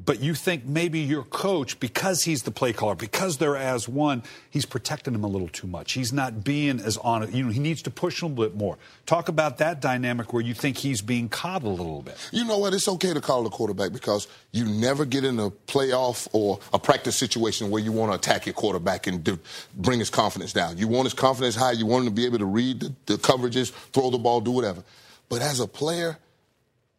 but 0.06 0.20
you 0.20 0.34
think 0.34 0.66
maybe 0.66 1.00
your 1.00 1.24
coach, 1.24 1.80
because 1.80 2.24
he's 2.24 2.44
the 2.44 2.52
play 2.52 2.74
caller, 2.74 2.96
because 2.96 3.38
they're 3.38 3.56
as 3.56 3.88
one, 3.88 4.24
he's 4.50 4.66
protecting 4.66 5.14
him 5.14 5.24
a 5.24 5.28
little 5.28 5.48
too 5.48 5.68
much. 5.68 5.94
He's 5.94 6.12
not 6.12 6.44
being 6.44 6.80
as 6.80 6.98
on 6.98 7.24
it. 7.24 7.32
You 7.32 7.46
know, 7.46 7.52
he 7.52 7.60
needs 7.60 7.82
to 7.84 7.92
push 7.92 8.22
him 8.22 8.32
a 8.32 8.36
little 8.36 8.50
bit 8.50 8.58
more. 8.58 8.78
Talk 9.06 9.30
about 9.30 9.60
that 9.60 9.82
dynamic 9.82 10.34
where 10.34 10.42
you 10.42 10.56
think 10.56 10.78
he's 10.78 11.02
being 11.02 11.30
coddled 11.30 11.80
a 11.80 11.84
little 11.84 12.02
bit. 12.02 12.18
You 12.32 12.44
know 12.44 12.58
what? 12.58 12.74
It's 12.74 12.88
okay 12.88 13.14
to 13.14 13.22
call 13.22 13.44
the 13.44 13.50
quarterback 13.50 13.94
because 13.94 14.28
you 14.52 14.66
never 14.66 15.06
get 15.06 15.24
in 15.24 15.40
a 15.40 15.52
playoff 15.52 16.28
or 16.34 16.60
a 16.74 16.80
practice 16.80 17.16
situation 17.16 17.70
where 17.70 17.82
you 17.82 17.92
want 17.92 18.12
to 18.12 18.18
attack 18.18 18.46
your 18.46 18.54
quarterback 18.54 19.08
and 19.08 19.24
do, 19.24 19.40
bring 19.76 20.00
his 20.00 20.10
confidence 20.10 20.54
down. 20.54 20.78
You 20.78 20.88
want 20.88 21.06
his 21.06 21.14
confidence 21.14 21.56
high. 21.56 21.74
You 21.74 21.86
want 21.86 22.08
him 22.08 22.12
to 22.12 22.16
be 22.16 22.26
able 22.26 22.40
to 22.40 22.46
read 22.46 22.80
the, 22.80 22.94
the 23.06 23.16
coverages, 23.16 23.72
throw 23.72 24.10
the 24.10 24.18
ball, 24.18 24.42
do 24.42 24.52
whatever. 24.52 24.84
But 25.30 25.42
as 25.42 25.60
a 25.60 25.68
player, 25.68 26.18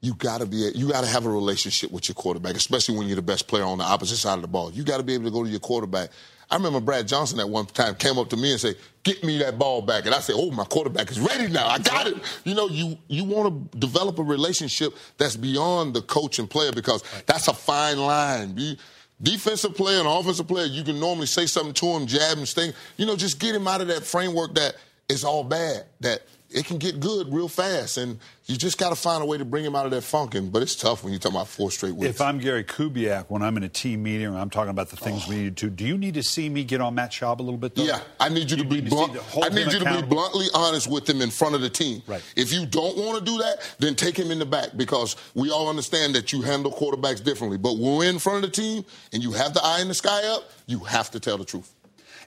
you 0.05 0.15
got 0.15 0.41
to 0.41 0.47
be 0.47 0.71
you 0.75 0.89
got 0.89 1.03
to 1.03 1.07
have 1.07 1.25
a 1.25 1.31
relationship 1.31 1.91
with 1.91 2.09
your 2.09 2.15
quarterback, 2.15 2.57
especially 2.57 2.99
when 2.99 3.07
you're 3.07 3.17
the 3.17 3.23
best 3.23 3.47
player 3.49 3.65
on 3.65 3.79
the 3.79 3.85
opposite 3.85 4.17
side 4.17 4.35
of 4.35 4.43
the 4.43 4.49
ball. 4.49 4.71
You 4.71 4.85
got 4.85 4.99
to 4.99 5.03
be 5.03 5.15
able 5.15 5.25
to 5.25 5.31
go 5.31 5.43
to 5.43 5.49
your 5.49 5.61
quarterback. 5.61 6.11
I 6.51 6.57
remember 6.57 6.79
Brad 6.79 7.09
Johnson 7.09 7.41
at 7.41 7.49
one 7.49 7.65
time 7.67 7.95
came 7.95 8.19
up 8.19 8.29
to 8.29 8.37
me 8.37 8.53
and 8.53 8.61
said, 8.61 8.77
"Get 9.03 9.25
me 9.25 9.39
that 9.39 9.59
ball 9.59 9.81
back," 9.81 10.05
and 10.05 10.15
I 10.15 10.21
said, 10.21 10.35
"Oh, 10.37 10.51
my 10.51 10.65
quarterback 10.65 11.11
is 11.11 11.19
ready 11.19 11.49
now. 11.49 11.67
I 11.67 11.79
got 11.79 12.07
it." 12.07 12.17
You 12.45 12.55
know, 12.55 12.69
you 12.69 12.99
you 13.09 13.25
want 13.25 13.73
to 13.73 13.79
develop 13.79 14.19
a 14.19 14.23
relationship 14.23 14.95
that's 15.17 15.37
beyond 15.37 15.95
the 15.95 16.03
coach 16.03 16.39
and 16.39 16.49
player 16.49 16.73
because 16.73 17.03
that's 17.27 17.49
a 17.49 17.55
fine 17.55 17.99
line. 17.99 18.53
Be, 18.53 18.79
defensive 19.23 19.75
player 19.75 19.99
and 19.99 20.07
offensive 20.07 20.47
player, 20.47 20.67
you 20.67 20.85
can 20.85 21.01
normally 21.01 21.27
say 21.27 21.47
something 21.47 21.73
to 21.75 21.87
him, 21.87 22.07
jab 22.07 22.37
him, 22.37 22.45
sting. 22.45 22.73
You 22.99 23.07
know, 23.07 23.17
just 23.17 23.39
get 23.39 23.55
him 23.55 23.67
out 23.67 23.81
of 23.81 23.89
that 23.89 24.05
framework 24.05 24.55
that 24.57 24.75
it's 25.09 25.25
all 25.25 25.45
bad. 25.45 25.87
That 26.01 26.23
it 26.55 26.67
can 26.67 26.79
get 26.79 27.01
good 27.01 27.33
real 27.33 27.49
fast, 27.49 27.97
and 27.97 28.19
you 28.47 28.57
just 28.57 28.79
got 28.79 28.91
to 28.91 28.95
find 28.95 29.23
a 29.23 29.27
way 29.27 29.37
to 29.37 29.45
bring 29.45 29.65
him 29.65 29.75
out 29.75 29.87
of 29.87 29.91
that 29.91 30.03
funking. 30.03 30.51
But 30.51 30.63
it's 30.63 30.77
tough 30.77 31.03
when 31.03 31.13
you 31.13 31.19
talk 31.19 31.33
about 31.33 31.49
four 31.49 31.71
straight 31.71 31.95
weeks. 31.95 32.15
If 32.15 32.21
I'm 32.21 32.39
Gary 32.39 32.63
Kubiak, 32.63 33.27
when 33.29 33.43
I'm 33.43 33.57
in 33.57 33.65
a 33.65 33.69
team 33.69 34.05
meeting 34.05 34.29
and 34.29 34.39
I'm 34.39 34.51
talking 34.51 34.71
about 34.71 34.91
the 34.91 34.97
things 34.97 35.25
oh. 35.27 35.31
we 35.31 35.37
need 35.37 35.57
to, 35.59 35.69
do 35.69 35.85
you 35.85 35.99
need 35.99 36.15
to 36.15 36.23
see 36.23 36.49
me 36.49 36.63
get 36.63 36.81
on 36.81 36.95
Matt 36.95 37.11
Schaub 37.11 37.41
a 37.41 37.43
little 37.43 37.59
bit? 37.59 37.75
Though? 37.75 37.83
Yeah, 37.83 38.01
I 38.21 38.29
need 38.29 38.51
you, 38.51 38.57
you 38.57 38.63
to 38.63 38.69
be 38.69 38.81
blunt. 38.81 39.19
I 39.43 39.49
need 39.49 39.73
you 39.73 39.81
to 39.81 40.01
be 40.01 40.03
bluntly 40.03 40.47
honest 40.55 40.89
with 40.89 41.11
him 41.11 41.21
in 41.21 41.31
front 41.31 41.57
of 41.57 41.61
the 41.61 41.71
team. 41.71 42.03
Right. 42.07 42.23
If 42.37 42.53
you 42.53 42.67
don't 42.67 42.97
want 42.97 43.19
to 43.19 43.25
do 43.25 43.39
that, 43.39 43.77
then 43.81 43.97
take 43.97 44.17
him 44.17 44.31
in 44.31 44.39
the 44.39 44.47
back 44.47 44.71
because 44.77 45.17
we 45.35 45.51
all 45.51 45.69
understand 45.69 46.15
that 46.15 46.33
you 46.33 46.43
handle 46.43 46.71
quarterbacks 46.71 47.23
differently. 47.23 47.59
But 47.59 47.79
when 47.79 47.97
we're 47.97 48.11
in 48.11 48.21
front 48.21 48.45
of 48.45 48.51
the 48.51 48.57
team 48.57 48.85
and 49.13 49.23
you 49.23 49.33
have 49.33 49.55
the 49.55 49.65
eye 49.65 49.81
in 49.81 49.89
the 49.89 49.95
sky 49.95 50.23
up, 50.29 50.51
you 50.67 50.79
have 50.81 51.11
to 51.11 51.21
tell 51.21 51.37
the 51.37 51.45
truth. 51.45 51.74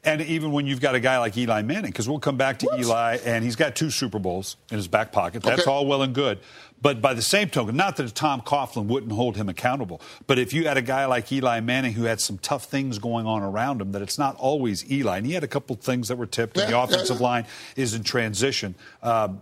And 0.07 0.21
even 0.21 0.53
when 0.53 0.65
you've 0.65 0.79
got 0.79 0.95
a 0.95 1.01
guy 1.01 1.17
like 1.19 1.35
Eli 1.37 1.63
Manning, 1.63 1.91
because 1.91 2.07
we'll 2.07 2.19
come 2.19 2.37
back 2.37 2.59
to? 2.59 2.69
Eli, 2.79 3.17
and 3.25 3.43
he's 3.43 3.57
got 3.57 3.75
two 3.75 3.89
Super 3.89 4.19
Bowls 4.19 4.55
in 4.71 4.77
his 4.77 4.87
back 4.87 5.11
pocket. 5.11 5.43
That's 5.43 5.63
okay. 5.63 5.69
all 5.69 5.85
well 5.85 6.01
and 6.01 6.15
good. 6.15 6.39
But 6.81 7.01
by 7.01 7.13
the 7.13 7.21
same 7.21 7.49
token, 7.49 7.75
not 7.75 7.97
that 7.97 8.15
Tom 8.15 8.39
Coughlin 8.41 8.85
wouldn't 8.85 9.11
hold 9.11 9.35
him 9.35 9.49
accountable, 9.49 9.99
but 10.25 10.39
if 10.39 10.53
you 10.53 10.65
had 10.65 10.77
a 10.77 10.81
guy 10.81 11.05
like 11.07 11.29
Eli 11.29 11.59
Manning 11.59 11.91
who 11.91 12.03
had 12.03 12.21
some 12.21 12.37
tough 12.37 12.65
things 12.65 12.99
going 12.99 13.25
on 13.25 13.41
around 13.41 13.81
him, 13.81 13.91
that 13.91 14.01
it's 14.01 14.17
not 14.17 14.37
always 14.37 14.89
Eli. 14.89 15.17
And 15.17 15.25
he 15.25 15.33
had 15.33 15.43
a 15.43 15.47
couple 15.47 15.75
things 15.75 16.07
that 16.07 16.17
were 16.17 16.25
tipped, 16.25 16.55
yeah, 16.55 16.63
and 16.63 16.73
the 16.73 16.79
offensive 16.79 17.17
yeah, 17.17 17.21
yeah. 17.21 17.27
line 17.27 17.45
is 17.75 17.93
in 17.93 18.03
transition. 18.03 18.75
Um, 19.03 19.41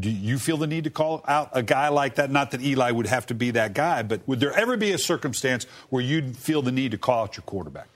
do 0.00 0.10
you 0.10 0.38
feel 0.38 0.56
the 0.56 0.66
need 0.66 0.84
to 0.84 0.90
call 0.90 1.22
out 1.28 1.50
a 1.52 1.62
guy 1.62 1.88
like 1.88 2.14
that? 2.14 2.30
Not 2.30 2.52
that 2.52 2.62
Eli 2.62 2.90
would 2.90 3.06
have 3.06 3.26
to 3.26 3.34
be 3.34 3.50
that 3.50 3.74
guy, 3.74 4.02
but 4.02 4.26
would 4.26 4.40
there 4.40 4.52
ever 4.52 4.78
be 4.78 4.92
a 4.92 4.98
circumstance 4.98 5.64
where 5.90 6.02
you'd 6.02 6.36
feel 6.36 6.62
the 6.62 6.72
need 6.72 6.92
to 6.92 6.98
call 6.98 7.24
out 7.24 7.36
your 7.36 7.42
quarterback? 7.42 7.88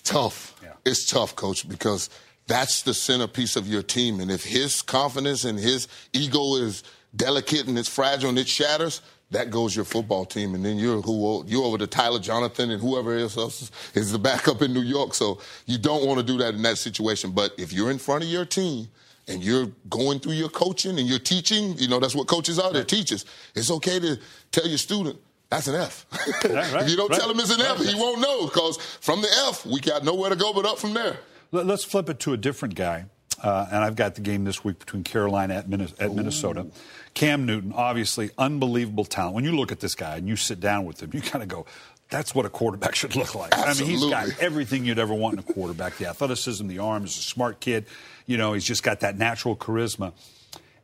It's 0.00 0.10
tough. 0.10 0.58
Yeah. 0.62 0.72
It's 0.84 1.04
tough, 1.04 1.36
coach, 1.36 1.68
because 1.68 2.08
that's 2.46 2.82
the 2.82 2.94
centerpiece 2.94 3.56
of 3.56 3.68
your 3.68 3.82
team. 3.82 4.20
And 4.20 4.30
if 4.30 4.44
his 4.44 4.82
confidence 4.82 5.44
and 5.44 5.58
his 5.58 5.88
ego 6.12 6.56
is 6.56 6.82
delicate 7.14 7.66
and 7.68 7.78
it's 7.78 7.88
fragile 7.88 8.30
and 8.30 8.38
it 8.38 8.48
shatters, 8.48 9.02
that 9.30 9.50
goes 9.50 9.76
your 9.76 9.84
football 9.84 10.24
team. 10.24 10.54
And 10.54 10.64
then 10.64 10.78
you're 10.78 11.02
who 11.02 11.44
you're 11.46 11.64
over 11.64 11.78
to 11.78 11.86
Tyler 11.86 12.18
Jonathan 12.18 12.70
and 12.70 12.80
whoever 12.80 13.16
else 13.16 13.70
is 13.94 14.10
the 14.10 14.18
backup 14.18 14.62
in 14.62 14.72
New 14.72 14.80
York. 14.80 15.14
So 15.14 15.40
you 15.66 15.78
don't 15.78 16.06
want 16.06 16.18
to 16.18 16.26
do 16.26 16.38
that 16.38 16.54
in 16.54 16.62
that 16.62 16.78
situation. 16.78 17.30
But 17.30 17.52
if 17.58 17.72
you're 17.72 17.90
in 17.90 17.98
front 17.98 18.24
of 18.24 18.30
your 18.30 18.44
team 18.44 18.88
and 19.28 19.44
you're 19.44 19.68
going 19.88 20.18
through 20.18 20.32
your 20.32 20.48
coaching 20.48 20.98
and 20.98 21.06
you're 21.06 21.20
teaching, 21.20 21.76
you 21.78 21.88
know, 21.88 22.00
that's 22.00 22.14
what 22.14 22.26
coaches 22.26 22.58
are, 22.58 22.72
they're 22.72 22.84
teachers. 22.84 23.24
It's 23.54 23.70
okay 23.70 24.00
to 24.00 24.18
tell 24.50 24.66
your 24.66 24.78
student, 24.78 25.20
that's 25.50 25.66
an 25.66 25.74
F. 25.74 26.06
Right, 26.44 26.72
right, 26.72 26.82
if 26.84 26.90
you 26.90 26.96
don't 26.96 27.10
right, 27.10 27.20
tell 27.20 27.30
him 27.30 27.38
it's 27.40 27.50
an 27.50 27.60
F, 27.60 27.78
he 27.78 27.94
won't 27.94 28.20
know 28.20 28.46
because 28.46 28.78
from 29.00 29.20
the 29.20 29.28
F, 29.48 29.66
we 29.66 29.80
got 29.80 30.04
nowhere 30.04 30.30
to 30.30 30.36
go 30.36 30.52
but 30.52 30.64
up 30.64 30.78
from 30.78 30.94
there. 30.94 31.18
Let's 31.52 31.84
flip 31.84 32.08
it 32.08 32.20
to 32.20 32.32
a 32.32 32.36
different 32.36 32.76
guy. 32.76 33.06
Uh, 33.42 33.66
and 33.72 33.82
I've 33.82 33.96
got 33.96 34.14
the 34.14 34.20
game 34.20 34.44
this 34.44 34.62
week 34.62 34.78
between 34.78 35.02
Carolina 35.02 35.54
at, 35.54 36.00
at 36.00 36.14
Minnesota. 36.14 36.66
Cam 37.14 37.46
Newton, 37.46 37.72
obviously 37.74 38.30
unbelievable 38.36 39.04
talent. 39.04 39.34
When 39.34 39.44
you 39.44 39.56
look 39.56 39.72
at 39.72 39.80
this 39.80 39.94
guy 39.94 40.16
and 40.16 40.28
you 40.28 40.36
sit 40.36 40.60
down 40.60 40.84
with 40.84 41.02
him, 41.02 41.10
you 41.14 41.22
kind 41.22 41.42
of 41.42 41.48
go, 41.48 41.64
that's 42.10 42.34
what 42.34 42.44
a 42.44 42.50
quarterback 42.50 42.94
should 42.96 43.16
look 43.16 43.34
like. 43.34 43.56
Absolutely. 43.56 43.94
I 43.94 44.22
mean, 44.24 44.26
he's 44.26 44.34
got 44.34 44.42
everything 44.42 44.84
you'd 44.84 44.98
ever 44.98 45.14
want 45.14 45.34
in 45.34 45.38
a 45.38 45.52
quarterback 45.54 45.96
the 45.96 46.08
athleticism, 46.08 46.66
the 46.66 46.80
arms, 46.80 47.16
a 47.16 47.22
smart 47.22 47.60
kid. 47.60 47.86
You 48.26 48.36
know, 48.36 48.52
he's 48.52 48.64
just 48.64 48.82
got 48.82 49.00
that 49.00 49.16
natural 49.16 49.56
charisma. 49.56 50.12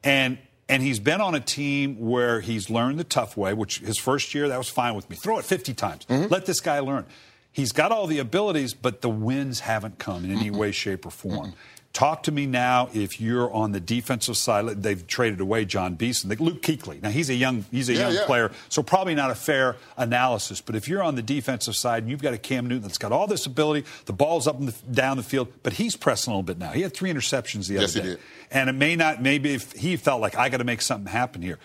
And 0.03 0.39
and 0.69 0.83
he's 0.83 0.99
been 0.99 1.21
on 1.21 1.35
a 1.35 1.41
team 1.41 1.99
where 2.01 2.41
he's 2.41 2.69
learned 2.71 2.99
the 2.99 3.05
tough 3.05 3.37
way, 3.37 3.55
which 3.55 3.79
his 3.79 3.99
first 3.99 4.35
year, 4.35 4.49
that 4.49 4.59
was 4.59 4.69
fine 4.69 4.95
with 4.95 5.09
me. 5.09 5.17
Throw 5.17 5.39
it 5.39 5.45
50 5.45 5.75
times. 5.75 6.05
Mm-hmm. 6.07 6.33
Let 6.33 6.47
this 6.47 6.61
guy 6.61 6.81
learn. 6.81 7.07
He's 7.53 7.73
got 7.73 7.93
all 7.93 8.07
the 8.07 8.19
abilities, 8.19 8.75
but 8.75 9.01
the 9.01 9.09
wins 9.09 9.61
haven't 9.61 9.99
come 9.99 10.25
in 10.25 10.31
any 10.31 10.51
way, 10.51 10.73
shape, 10.73 11.07
or 11.07 11.11
form. 11.11 11.55
Talk 11.93 12.25
to 12.25 12.33
me 12.33 12.45
now 12.45 12.91
if 12.93 13.21
you're 13.23 13.51
on 13.53 13.73
the 13.73 13.81
defensive 13.81 14.37
side. 14.37 14.83
They've 14.83 15.07
traded 15.07 15.41
away 15.41 15.65
Jon 15.65 15.95
Beason. 15.95 16.29
Luke 16.29 16.61
Kuechly. 16.61 17.03
Now 17.03 17.09
he's 17.09 17.31
a 17.31 17.35
young 17.35 17.65
he's 17.71 17.89
a 17.89 17.95
yeah, 17.95 18.01
young 18.01 18.15
yeah. 18.15 18.27
player, 18.27 18.53
so 18.69 18.83
probably 18.83 19.15
not 19.15 19.31
a 19.31 19.35
fair 19.35 19.77
analysis. 19.97 20.61
But 20.61 20.77
if 20.77 20.89
you're 20.89 21.03
on 21.03 21.15
the 21.15 21.23
defensive 21.23 21.75
side 21.75 22.03
and 22.03 22.11
you've 22.11 22.21
got 22.23 22.35
a 22.35 22.39
Cam 22.39 22.67
Newton 22.67 22.83
that's 22.83 22.99
got 22.99 23.13
all 23.13 23.27
this 23.27 23.47
ability, 23.47 23.87
the 24.05 24.13
ball's 24.13 24.47
up 24.47 24.59
and 24.61 24.75
down 24.95 25.17
the 25.17 25.23
field, 25.23 25.49
but 25.63 25.73
he's 25.73 25.97
pressing 25.97 26.33
a 26.33 26.37
little 26.37 26.43
bit 26.43 26.59
now. 26.59 26.73
He 26.73 26.83
had 26.83 26.93
three 26.93 27.11
interceptions 27.11 27.67
the 27.69 27.77
other 27.77 27.83
yes, 27.83 27.95
day, 27.95 28.03
he 28.03 28.09
did. 28.09 28.19
and 28.51 28.69
it 28.69 28.75
may 28.75 28.95
not. 28.95 29.23
Maybe 29.23 29.55
if 29.55 29.73
he 29.73 29.97
felt 29.97 30.21
like 30.21 30.37
I 30.37 30.51
got 30.51 30.59
to 30.59 30.65
make 30.65 30.83
something 30.83 31.11
happen 31.11 31.41
here. 31.41 31.59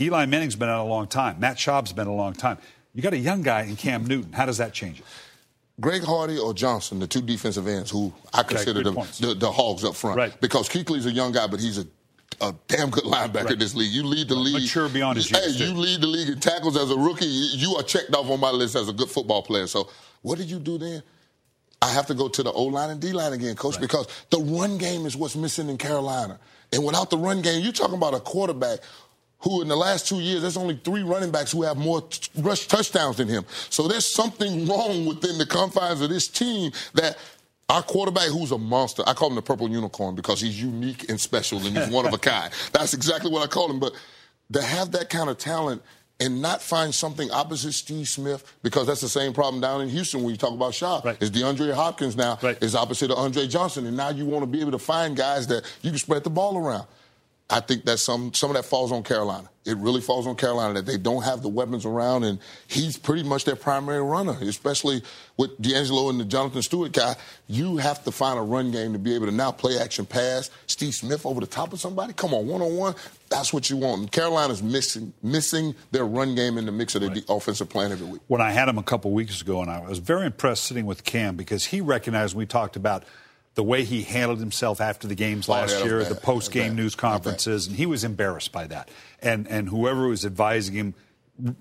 Eli 0.00 0.26
Manning's 0.26 0.56
been 0.56 0.68
out 0.68 0.84
a 0.84 0.88
long 0.88 1.06
time. 1.06 1.38
Matt 1.38 1.56
Schaub's 1.56 1.92
been 1.92 2.08
a 2.08 2.14
long 2.14 2.32
time. 2.32 2.58
You 2.94 3.02
got 3.02 3.12
a 3.12 3.18
young 3.18 3.42
guy 3.42 3.62
in 3.62 3.76
Cam 3.76 4.06
Newton. 4.06 4.32
How 4.32 4.46
does 4.46 4.58
that 4.58 4.72
change 4.72 5.00
it? 5.00 5.06
Greg 5.80 6.04
Hardy 6.04 6.38
or 6.38 6.54
Johnson, 6.54 7.00
the 7.00 7.06
two 7.06 7.22
defensive 7.22 7.66
ends 7.66 7.90
who 7.90 8.12
I 8.32 8.42
consider 8.42 8.82
the, 8.82 8.92
the, 9.20 9.34
the, 9.34 9.50
hogs 9.50 9.84
up 9.84 9.96
front. 9.96 10.16
Right. 10.16 10.40
Because 10.40 10.68
Kuechly's 10.68 11.06
a 11.06 11.10
young 11.10 11.32
guy, 11.32 11.48
but 11.48 11.58
he's 11.58 11.78
a, 11.78 11.86
a 12.40 12.54
damn 12.68 12.90
good 12.90 13.04
linebacker 13.04 13.44
right. 13.44 13.52
in 13.54 13.58
this 13.58 13.74
league. 13.74 13.90
You 13.90 14.04
lead 14.04 14.28
the 14.28 14.36
league. 14.36 14.62
Mature 14.62 14.88
beyond 14.88 15.16
his 15.16 15.30
years. 15.30 15.58
Hey, 15.58 15.64
you 15.64 15.74
lead 15.74 16.00
the 16.00 16.06
league 16.06 16.28
in 16.28 16.38
tackles 16.38 16.76
as 16.76 16.90
a 16.90 16.96
rookie. 16.96 17.26
You 17.26 17.74
are 17.76 17.82
checked 17.82 18.14
off 18.14 18.30
on 18.30 18.38
my 18.38 18.50
list 18.50 18.76
as 18.76 18.88
a 18.88 18.92
good 18.92 19.08
football 19.08 19.42
player. 19.42 19.66
So 19.66 19.90
what 20.22 20.38
did 20.38 20.48
you 20.48 20.60
do 20.60 20.78
then? 20.78 21.02
I 21.82 21.90
have 21.90 22.06
to 22.06 22.14
go 22.14 22.28
to 22.28 22.42
the 22.42 22.52
O 22.52 22.64
line 22.64 22.90
and 22.90 23.00
D 23.00 23.12
line 23.12 23.32
again, 23.32 23.56
coach, 23.56 23.74
right. 23.74 23.82
because 23.82 24.06
the 24.30 24.38
run 24.38 24.78
game 24.78 25.06
is 25.06 25.16
what's 25.16 25.36
missing 25.36 25.68
in 25.68 25.76
Carolina. 25.76 26.38
And 26.72 26.84
without 26.84 27.10
the 27.10 27.18
run 27.18 27.42
game, 27.42 27.62
you're 27.62 27.72
talking 27.72 27.96
about 27.96 28.14
a 28.14 28.20
quarterback 28.20 28.78
who 29.40 29.60
in 29.62 29.68
the 29.68 29.76
last 29.76 30.08
two 30.08 30.20
years, 30.20 30.42
there's 30.42 30.56
only 30.56 30.80
three 30.82 31.02
running 31.02 31.30
backs 31.30 31.52
who 31.52 31.62
have 31.62 31.76
more 31.76 32.00
t- 32.02 32.30
rush 32.40 32.66
touchdowns 32.66 33.18
than 33.18 33.28
him. 33.28 33.44
So 33.68 33.86
there's 33.86 34.06
something 34.06 34.66
wrong 34.66 35.04
within 35.06 35.38
the 35.38 35.46
confines 35.46 36.00
of 36.00 36.08
this 36.08 36.28
team 36.28 36.72
that 36.94 37.18
our 37.68 37.82
quarterback, 37.82 38.28
who's 38.28 38.52
a 38.52 38.58
monster, 38.58 39.02
I 39.06 39.14
call 39.14 39.28
him 39.28 39.36
the 39.36 39.42
purple 39.42 39.68
unicorn 39.68 40.14
because 40.14 40.40
he's 40.40 40.60
unique 40.60 41.08
and 41.08 41.20
special 41.20 41.58
and 41.66 41.76
he's 41.76 41.88
one 41.88 42.06
of 42.06 42.12
a 42.12 42.18
kind. 42.32 42.52
That's 42.72 42.94
exactly 42.94 43.30
what 43.30 43.42
I 43.42 43.46
call 43.46 43.70
him. 43.70 43.80
But 43.80 43.94
to 44.52 44.62
have 44.62 44.92
that 44.92 45.10
kind 45.10 45.30
of 45.30 45.38
talent 45.38 45.82
and 46.20 46.40
not 46.40 46.62
find 46.62 46.94
something 46.94 47.30
opposite 47.30 47.72
Steve 47.72 48.08
Smith, 48.08 48.56
because 48.62 48.86
that's 48.86 49.00
the 49.00 49.08
same 49.08 49.32
problem 49.32 49.60
down 49.60 49.80
in 49.80 49.88
Houston 49.88 50.22
when 50.22 50.30
you 50.30 50.36
talk 50.36 50.52
about 50.52 50.72
Schaub. 50.72 51.04
Right. 51.04 51.20
Is 51.20 51.30
DeAndre 51.30 51.72
Hopkins 51.74 52.16
now 52.16 52.38
right. 52.42 52.60
is 52.62 52.74
opposite 52.74 53.10
of 53.10 53.18
Andre 53.18 53.46
Johnson, 53.46 53.86
and 53.86 53.96
now 53.96 54.10
you 54.10 54.24
want 54.24 54.42
to 54.42 54.46
be 54.46 54.60
able 54.60 54.72
to 54.72 54.78
find 54.78 55.16
guys 55.16 55.46
that 55.48 55.64
you 55.82 55.90
can 55.90 55.98
spread 55.98 56.22
the 56.22 56.30
ball 56.30 56.56
around. 56.56 56.86
I 57.50 57.60
think 57.60 57.84
that 57.84 57.98
some 57.98 58.32
some 58.32 58.50
of 58.50 58.56
that 58.56 58.64
falls 58.64 58.90
on 58.90 59.02
Carolina. 59.02 59.50
It 59.66 59.76
really 59.78 60.00
falls 60.00 60.26
on 60.26 60.34
Carolina 60.34 60.74
that 60.74 60.86
they 60.86 60.98
don't 60.98 61.22
have 61.22 61.42
the 61.42 61.48
weapons 61.48 61.84
around, 61.84 62.24
and 62.24 62.38
he's 62.66 62.98
pretty 62.98 63.22
much 63.22 63.44
their 63.44 63.56
primary 63.56 64.02
runner, 64.02 64.36
especially 64.42 65.02
with 65.36 65.58
DeAngelo 65.60 66.10
and 66.10 66.20
the 66.20 66.24
Jonathan 66.24 66.62
Stewart 66.62 66.92
guy. 66.92 67.16
You 67.46 67.76
have 67.78 68.02
to 68.04 68.12
find 68.12 68.38
a 68.38 68.42
run 68.42 68.70
game 68.70 68.92
to 68.94 68.98
be 68.98 69.14
able 69.14 69.26
to 69.26 69.32
now 69.32 69.52
play 69.52 69.78
action 69.78 70.06
pass. 70.06 70.50
Steve 70.66 70.94
Smith 70.94 71.24
over 71.26 71.40
the 71.40 71.46
top 71.46 71.72
of 71.72 71.80
somebody. 71.80 72.14
Come 72.14 72.32
on, 72.32 72.46
one 72.46 72.62
on 72.62 72.76
one. 72.76 72.94
That's 73.28 73.52
what 73.52 73.68
you 73.68 73.76
want. 73.76 74.00
And 74.00 74.12
Carolina's 74.12 74.62
missing 74.62 75.12
missing 75.22 75.74
their 75.90 76.04
run 76.06 76.34
game 76.34 76.56
in 76.56 76.64
the 76.64 76.72
mix 76.72 76.94
of 76.94 77.02
their 77.02 77.10
right. 77.10 77.24
offensive 77.28 77.68
plan 77.68 77.92
every 77.92 78.06
week. 78.06 78.22
When 78.26 78.40
I 78.40 78.52
had 78.52 78.68
him 78.68 78.78
a 78.78 78.82
couple 78.82 79.10
weeks 79.12 79.42
ago, 79.42 79.60
and 79.60 79.70
I 79.70 79.80
was 79.80 79.98
very 79.98 80.26
impressed 80.26 80.64
sitting 80.64 80.86
with 80.86 81.04
Cam 81.04 81.36
because 81.36 81.66
he 81.66 81.82
recognized 81.82 82.34
we 82.34 82.46
talked 82.46 82.76
about 82.76 83.04
the 83.54 83.62
way 83.62 83.84
he 83.84 84.02
handled 84.02 84.40
himself 84.40 84.80
after 84.80 85.06
the 85.06 85.14
games 85.14 85.48
last 85.48 85.76
oh, 85.80 85.84
year, 85.84 86.04
the 86.04 86.14
post 86.14 86.50
game 86.50 86.74
news 86.74 86.94
conferences, 86.94 87.66
and 87.66 87.76
he 87.76 87.86
was 87.86 88.04
embarrassed 88.04 88.52
by 88.52 88.66
that. 88.66 88.90
And 89.22 89.46
and 89.48 89.68
whoever 89.68 90.08
was 90.08 90.24
advising 90.24 90.74
him 90.74 90.94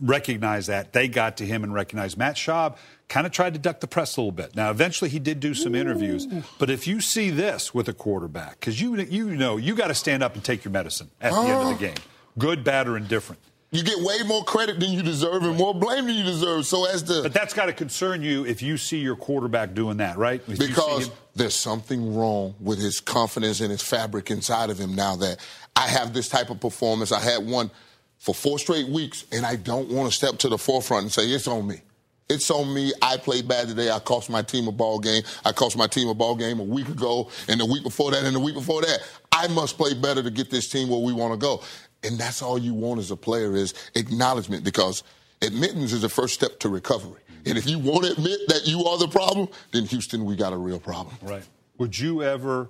recognized 0.02 0.70
that. 0.70 0.94
They 0.94 1.08
got 1.08 1.38
to 1.38 1.46
him 1.46 1.64
and 1.64 1.74
recognized 1.74 2.18
Matt 2.18 2.36
Schaub 2.36 2.78
kind 3.10 3.26
of 3.26 3.34
tried 3.34 3.54
to 3.54 3.60
duck 3.60 3.80
the 3.80 3.88
press 3.88 4.18
a 4.18 4.22
little 4.22 4.32
bit. 4.32 4.56
Now, 4.56 4.70
eventually, 4.70 5.10
he 5.10 5.20
did 5.20 5.40
do 5.40 5.54
some 5.54 5.76
Ooh. 5.76 5.80
interviews. 5.80 6.28
But 6.60 6.70
if 6.70 6.88
you 6.88 7.02
see 7.02 7.30
this 7.30 7.74
with 7.74 7.88
a 7.88 7.94
quarterback, 7.94 8.60
because 8.60 8.80
you 8.82 8.96
you 8.96 9.36
know 9.36 9.58
you 9.58 9.76
got 9.76 9.88
to 9.88 9.96
stand 9.96 10.24
up 10.24 10.36
and 10.36 10.44
take 10.44 10.64
your 10.64 10.72
medicine 10.72 11.10
at 11.22 11.32
the 11.32 11.40
end 11.40 11.52
of 11.52 11.80
the 11.80 11.86
game, 11.86 11.98
good, 12.38 12.64
bad, 12.64 12.88
or 12.88 12.98
indifferent 12.98 13.40
you 13.74 13.84
get 13.84 14.00
way 14.00 14.20
more 14.26 14.44
credit 14.44 14.80
than 14.80 14.92
you 14.92 15.02
deserve 15.02 15.44
and 15.44 15.58
more 15.58 15.74
blame 15.74 16.06
than 16.06 16.16
you 16.16 16.24
deserve. 16.24 16.66
So 16.68 16.86
as 16.86 17.04
the 17.04 17.24
but 17.24 17.34
that's 17.34 17.56
got 17.56 17.66
to 17.66 17.74
concern 17.74 18.22
you 18.22 18.46
if 18.46 18.62
you 18.62 18.78
see 18.78 19.00
your 19.00 19.16
quarterback 19.16 19.74
doing 19.74 19.98
that, 19.98 20.18
right? 20.18 20.42
If 20.48 20.60
because 20.60 21.10
there's 21.36 21.56
something 21.56 22.16
wrong 22.16 22.54
with 22.60 22.80
his 22.80 23.00
confidence 23.00 23.62
and 23.62 23.72
his 23.72 23.82
fabric 23.82 24.30
inside 24.30 24.70
of 24.70 24.78
him 24.78 24.96
now 24.96 25.16
that 25.18 25.40
I 25.76 25.88
have 25.88 26.14
this 26.14 26.30
type 26.30 26.52
of 26.52 26.60
performance. 26.60 27.12
I 27.12 27.20
had 27.20 27.48
one 27.48 27.72
for 28.20 28.36
four 28.36 28.60
straight 28.60 28.88
weeks, 28.88 29.26
and 29.32 29.44
I 29.44 29.56
don't 29.56 29.90
want 29.90 30.10
to 30.10 30.16
step 30.16 30.38
to 30.40 30.50
the 30.50 30.58
forefront 30.58 31.04
and 31.04 31.12
say 31.12 31.24
it's 31.24 31.48
on 31.48 31.68
me. 31.68 31.82
It's 32.30 32.50
on 32.52 32.74
me. 32.74 32.94
I 33.02 33.18
played 33.18 33.48
bad 33.48 33.68
today. 33.68 33.90
I 33.90 34.00
cost 34.00 34.30
my 34.30 34.44
team 34.44 34.68
a 34.68 34.72
ball 34.72 35.00
game. 35.00 35.24
I 35.44 35.52
cost 35.52 35.76
my 35.76 35.88
team 35.88 36.08
a 36.08 36.14
ball 36.14 36.36
game 36.36 36.60
a 36.60 36.64
week 36.64 36.88
ago, 36.88 37.30
and 37.50 37.60
the 37.60 37.66
week 37.66 37.84
before 37.84 38.12
that, 38.12 38.24
and 38.24 38.36
the 38.36 38.40
week 38.40 38.54
before 38.54 38.82
that. 38.82 39.00
I 39.32 39.48
must 39.48 39.78
play 39.78 39.96
better 39.96 40.22
to 40.22 40.30
get 40.30 40.52
this 40.52 40.70
team 40.70 40.90
where 40.90 41.00
we 41.00 41.12
want 41.12 41.34
to 41.34 41.38
go 41.38 41.64
And 42.04 42.18
that's 42.18 42.42
all 42.42 42.58
you 42.58 42.74
want 42.74 43.00
as 43.00 43.12
a 43.12 43.16
player 43.16 43.56
is 43.56 43.74
acknowledgement 43.96 44.64
because 44.64 45.04
admittance 45.42 45.94
is 45.94 46.02
the 46.02 46.10
first 46.10 46.34
step 46.34 46.60
to 46.60 46.70
recovery. 46.70 47.22
And 47.46 47.58
if 47.58 47.68
you 47.68 47.78
won't 47.80 48.06
admit 48.06 48.40
that 48.48 48.66
you 48.66 48.86
are 48.86 48.98
the 48.98 49.08
problem, 49.08 49.50
then 49.72 49.86
Houston, 49.86 50.26
we 50.26 50.36
got 50.36 50.54
a 50.54 50.58
real 50.58 50.80
problem. 50.80 51.16
Right. 51.22 51.44
Would 51.78 52.00
you 52.00 52.24
ever, 52.24 52.70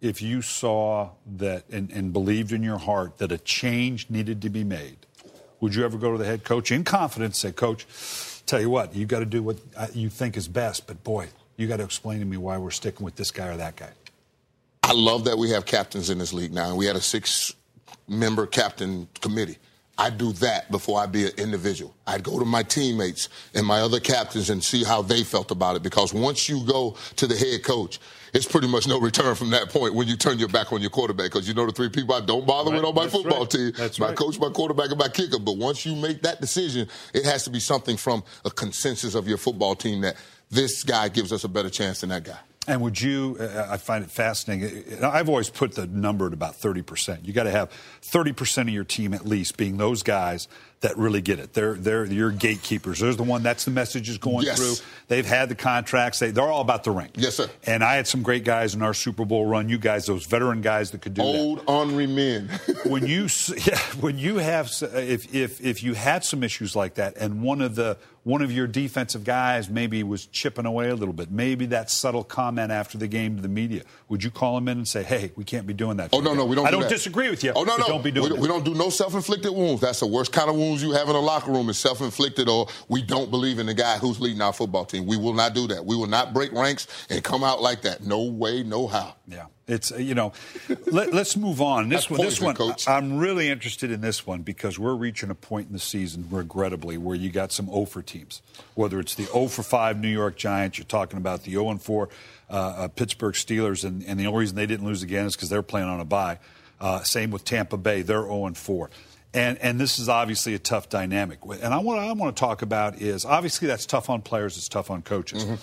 if 0.00 0.20
you 0.20 0.42
saw 0.42 1.10
that 1.36 1.64
and, 1.70 1.90
and 1.90 2.12
believed 2.12 2.52
in 2.52 2.62
your 2.62 2.78
heart 2.78 3.18
that 3.18 3.32
a 3.32 3.38
change 3.38 4.10
needed 4.10 4.42
to 4.42 4.50
be 4.50 4.64
made, 4.64 4.98
would 5.60 5.74
you 5.74 5.84
ever 5.84 5.96
go 5.96 6.12
to 6.12 6.18
the 6.18 6.26
head 6.26 6.44
coach 6.44 6.70
in 6.70 6.84
confidence 6.84 7.38
say, 7.38 7.52
Coach, 7.52 7.86
tell 8.44 8.60
you 8.60 8.68
what, 8.68 8.94
you 8.94 9.06
got 9.06 9.20
to 9.20 9.26
do 9.26 9.42
what 9.42 9.56
uh, 9.76 9.86
you 9.94 10.10
think 10.10 10.36
is 10.36 10.48
best, 10.48 10.86
but 10.86 11.02
boy, 11.02 11.28
you 11.56 11.66
got 11.66 11.78
to 11.78 11.84
explain 11.84 12.18
to 12.18 12.26
me 12.26 12.36
why 12.36 12.58
we're 12.58 12.70
sticking 12.70 13.04
with 13.04 13.16
this 13.16 13.30
guy 13.30 13.48
or 13.48 13.56
that 13.56 13.76
guy? 13.76 13.90
I 14.82 14.92
love 14.92 15.24
that 15.24 15.38
we 15.38 15.50
have 15.50 15.64
captains 15.64 16.10
in 16.10 16.18
this 16.18 16.34
league 16.34 16.52
now. 16.52 16.76
We 16.76 16.84
had 16.84 16.96
a 16.96 17.00
six 17.00 17.54
member 18.08 18.46
captain 18.46 19.08
committee. 19.20 19.58
I 19.96 20.10
do 20.10 20.32
that 20.34 20.70
before 20.72 21.00
I 21.00 21.06
be 21.06 21.26
an 21.26 21.32
individual. 21.38 21.94
I'd 22.06 22.24
go 22.24 22.38
to 22.40 22.44
my 22.44 22.64
teammates 22.64 23.28
and 23.54 23.64
my 23.64 23.80
other 23.80 24.00
captains 24.00 24.50
and 24.50 24.62
see 24.62 24.82
how 24.82 25.02
they 25.02 25.22
felt 25.22 25.52
about 25.52 25.76
it 25.76 25.84
because 25.84 26.12
once 26.12 26.48
you 26.48 26.64
go 26.66 26.96
to 27.16 27.26
the 27.28 27.36
head 27.36 27.62
coach, 27.62 28.00
it's 28.32 28.44
pretty 28.44 28.66
much 28.66 28.88
no 28.88 28.98
return 28.98 29.36
from 29.36 29.50
that 29.50 29.68
point 29.70 29.94
when 29.94 30.08
you 30.08 30.16
turn 30.16 30.40
your 30.40 30.48
back 30.48 30.72
on 30.72 30.80
your 30.80 30.90
quarterback 30.90 31.26
because 31.26 31.46
you 31.46 31.54
know 31.54 31.64
the 31.66 31.72
three 31.72 31.88
people 31.88 32.16
I 32.16 32.20
don't 32.20 32.44
bother 32.44 32.72
right. 32.72 32.78
with 32.78 32.84
on 32.84 32.94
my 32.94 33.02
That's 33.02 33.14
football 33.14 33.40
right. 33.42 33.50
team. 33.50 33.72
That's 33.76 34.00
my 34.00 34.08
right. 34.08 34.16
coach, 34.16 34.40
my 34.40 34.48
quarterback, 34.48 34.90
and 34.90 34.98
my 34.98 35.08
kicker. 35.08 35.38
But 35.38 35.56
once 35.58 35.86
you 35.86 35.94
make 35.94 36.22
that 36.22 36.40
decision, 36.40 36.88
it 37.14 37.24
has 37.24 37.44
to 37.44 37.50
be 37.50 37.60
something 37.60 37.96
from 37.96 38.24
a 38.44 38.50
consensus 38.50 39.14
of 39.14 39.28
your 39.28 39.38
football 39.38 39.76
team 39.76 40.00
that 40.00 40.16
this 40.50 40.82
guy 40.82 41.08
gives 41.08 41.32
us 41.32 41.44
a 41.44 41.48
better 41.48 41.70
chance 41.70 42.00
than 42.00 42.10
that 42.10 42.24
guy. 42.24 42.38
And 42.66 42.80
would 42.80 43.00
you? 43.00 43.36
Uh, 43.38 43.66
I 43.70 43.76
find 43.76 44.02
it 44.02 44.10
fascinating. 44.10 45.02
I've 45.02 45.28
always 45.28 45.50
put 45.50 45.74
the 45.74 45.86
number 45.86 46.26
at 46.26 46.32
about 46.32 46.56
thirty 46.56 46.82
percent. 46.82 47.26
You 47.26 47.32
got 47.32 47.44
to 47.44 47.50
have 47.50 47.70
thirty 48.00 48.32
percent 48.32 48.68
of 48.68 48.74
your 48.74 48.84
team 48.84 49.12
at 49.12 49.26
least 49.26 49.56
being 49.56 49.76
those 49.76 50.02
guys 50.02 50.48
that 50.80 50.98
really 50.98 51.22
get 51.22 51.38
it. 51.38 51.52
They're 51.54 51.74
they're 51.74 52.04
your 52.04 52.30
gatekeepers. 52.30 52.98
There's 53.00 53.16
the 53.16 53.22
one. 53.22 53.42
That's 53.42 53.64
the 53.64 53.70
message 53.70 54.08
is 54.08 54.18
going 54.18 54.44
Yes. 54.44 54.58
through. 54.58 54.86
They've 55.08 55.24
had 55.26 55.48
the 55.48 55.54
contracts. 55.54 56.18
They, 56.18 56.30
they're 56.30 56.44
all 56.44 56.60
about 56.60 56.84
the 56.84 56.90
ring. 56.90 57.10
Yes, 57.14 57.36
sir. 57.36 57.48
And 57.66 57.82
I 57.82 57.94
had 57.96 58.06
some 58.06 58.22
great 58.22 58.44
guys 58.44 58.74
in 58.74 58.82
our 58.82 58.92
Super 58.94 59.24
Bowl 59.24 59.46
run. 59.46 59.68
You 59.68 59.78
guys, 59.78 60.06
those 60.06 60.26
veteran 60.26 60.60
guys 60.60 60.90
that 60.90 61.00
could 61.00 61.14
do 61.14 61.22
that 61.22 61.28
Old 61.28 61.62
ornery 61.66 62.06
men. 62.06 62.48
when 62.84 63.06
you 63.06 63.28
yeah, 63.66 63.78
when 64.00 64.18
you 64.18 64.36
have 64.38 64.70
if 64.92 65.34
if 65.34 65.60
if 65.62 65.82
you 65.82 65.94
had 65.94 66.24
some 66.24 66.42
issues 66.42 66.76
like 66.76 66.94
that 66.94 67.16
and 67.16 67.42
one 67.42 67.60
of 67.62 67.74
the 67.74 67.96
one 68.24 68.40
of 68.40 68.50
your 68.50 68.66
defensive 68.66 69.22
guys 69.22 69.68
maybe 69.68 70.02
was 70.02 70.24
chipping 70.26 70.64
away 70.64 70.88
a 70.88 70.94
little 70.94 71.12
bit 71.12 71.30
maybe 71.30 71.66
that 71.66 71.90
subtle 71.90 72.24
comment 72.24 72.72
after 72.72 72.96
the 72.96 73.06
game 73.06 73.36
to 73.36 73.42
the 73.42 73.48
media 73.48 73.82
would 74.08 74.24
you 74.24 74.30
call 74.30 74.56
him 74.56 74.66
in 74.66 74.78
and 74.78 74.88
say 74.88 75.02
hey 75.02 75.30
we 75.36 75.44
can't 75.44 75.66
be 75.66 75.74
doing 75.74 75.98
that 75.98 76.08
Oh 76.10 76.20
no, 76.20 76.32
no, 76.32 76.46
we 76.46 76.56
don't. 76.56 76.66
I 76.66 76.70
do 76.70 76.76
don't 76.76 76.82
that. 76.84 76.88
disagree 76.88 77.28
with 77.28 77.44
you 77.44 77.52
Oh 77.54 77.64
no, 77.64 77.76
no, 77.76 77.86
don't 77.86 78.02
be 78.02 78.10
doing 78.10 78.30
we, 78.30 78.36
that. 78.36 78.40
we 78.40 78.48
don't 78.48 78.64
do 78.64 78.72
no 78.74 78.88
self-inflicted 78.88 79.52
wounds. 79.52 79.82
That's 79.82 80.00
the 80.00 80.06
worst 80.06 80.32
kind 80.32 80.48
of 80.48 80.56
you 80.82 80.92
have 80.92 81.08
in 81.08 81.16
a 81.16 81.20
locker 81.20 81.50
room 81.50 81.68
is 81.68 81.78
self-inflicted, 81.78 82.48
or 82.48 82.68
we 82.88 83.02
don't 83.02 83.30
believe 83.30 83.58
in 83.58 83.66
the 83.66 83.74
guy 83.74 83.98
who's 83.98 84.20
leading 84.20 84.40
our 84.40 84.52
football 84.52 84.84
team. 84.84 85.06
We 85.06 85.16
will 85.16 85.34
not 85.34 85.54
do 85.54 85.66
that. 85.68 85.84
We 85.84 85.96
will 85.96 86.06
not 86.06 86.32
break 86.32 86.52
ranks 86.52 86.86
and 87.10 87.22
come 87.22 87.44
out 87.44 87.60
like 87.60 87.82
that. 87.82 88.04
No 88.04 88.22
way, 88.24 88.62
no 88.62 88.86
how. 88.86 89.14
Yeah, 89.26 89.46
it's 89.66 89.92
uh, 89.92 89.96
you 89.96 90.14
know. 90.14 90.32
let, 90.86 91.12
us 91.14 91.36
move 91.36 91.60
on. 91.60 91.88
This 91.88 92.06
That's 92.06 92.10
one, 92.10 92.20
this 92.20 92.40
one, 92.40 92.54
Coach. 92.54 92.88
I'm 92.88 93.18
really 93.18 93.48
interested 93.48 93.90
in 93.90 94.00
this 94.00 94.26
one 94.26 94.42
because 94.42 94.78
we're 94.78 94.94
reaching 94.94 95.30
a 95.30 95.34
point 95.34 95.68
in 95.68 95.72
the 95.72 95.78
season, 95.78 96.26
regrettably, 96.30 96.98
where 96.98 97.16
you 97.16 97.30
got 97.30 97.52
some 97.52 97.66
0 97.66 97.86
for 97.86 98.02
teams. 98.02 98.42
Whether 98.74 99.00
it's 99.00 99.14
the 99.14 99.24
0 99.24 99.48
for 99.48 99.62
5 99.62 100.00
New 100.00 100.08
York 100.08 100.36
Giants, 100.36 100.78
you're 100.78 100.84
talking 100.84 101.18
about 101.18 101.44
the 101.44 101.52
0 101.52 101.70
and 101.70 101.82
4 101.82 102.08
uh, 102.50 102.52
uh, 102.52 102.88
Pittsburgh 102.88 103.34
Steelers, 103.34 103.84
and, 103.84 104.04
and 104.04 104.20
the 104.20 104.26
only 104.26 104.40
reason 104.40 104.56
they 104.56 104.66
didn't 104.66 104.86
lose 104.86 105.02
again 105.02 105.26
is 105.26 105.34
because 105.34 105.48
they're 105.48 105.62
playing 105.62 105.88
on 105.88 106.00
a 106.00 106.04
bye. 106.04 106.38
Uh, 106.80 107.02
same 107.02 107.30
with 107.30 107.44
Tampa 107.44 107.76
Bay; 107.76 108.02
they're 108.02 108.22
0 108.22 108.46
and 108.46 108.58
4. 108.58 108.90
And, 109.34 109.58
and 109.58 109.80
this 109.80 109.98
is 109.98 110.08
obviously 110.08 110.54
a 110.54 110.60
tough 110.60 110.88
dynamic. 110.88 111.40
And 111.44 111.74
I, 111.74 111.78
what 111.78 111.98
I 111.98 112.12
want 112.12 112.34
to 112.36 112.40
talk 112.40 112.62
about 112.62 113.02
is 113.02 113.24
obviously 113.24 113.66
that's 113.66 113.84
tough 113.84 114.08
on 114.08 114.22
players, 114.22 114.56
it's 114.56 114.68
tough 114.68 114.90
on 114.90 115.02
coaches. 115.02 115.44
Mm-hmm. 115.44 115.54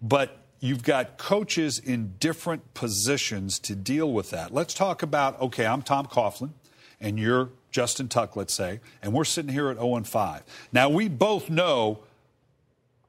But 0.00 0.38
you've 0.60 0.82
got 0.82 1.18
coaches 1.18 1.78
in 1.78 2.14
different 2.18 2.74
positions 2.74 3.58
to 3.60 3.76
deal 3.76 4.10
with 4.12 4.30
that. 4.30 4.52
Let's 4.52 4.72
talk 4.74 5.02
about 5.02 5.40
okay, 5.40 5.66
I'm 5.66 5.82
Tom 5.82 6.06
Coughlin, 6.06 6.52
and 7.00 7.18
you're 7.18 7.50
Justin 7.70 8.08
Tuck, 8.08 8.34
let's 8.34 8.54
say, 8.54 8.80
and 9.02 9.12
we're 9.12 9.24
sitting 9.24 9.52
here 9.52 9.68
at 9.68 9.76
0 9.76 9.96
and 9.96 10.08
5. 10.08 10.42
Now, 10.72 10.88
we 10.88 11.08
both 11.08 11.50
know 11.50 12.00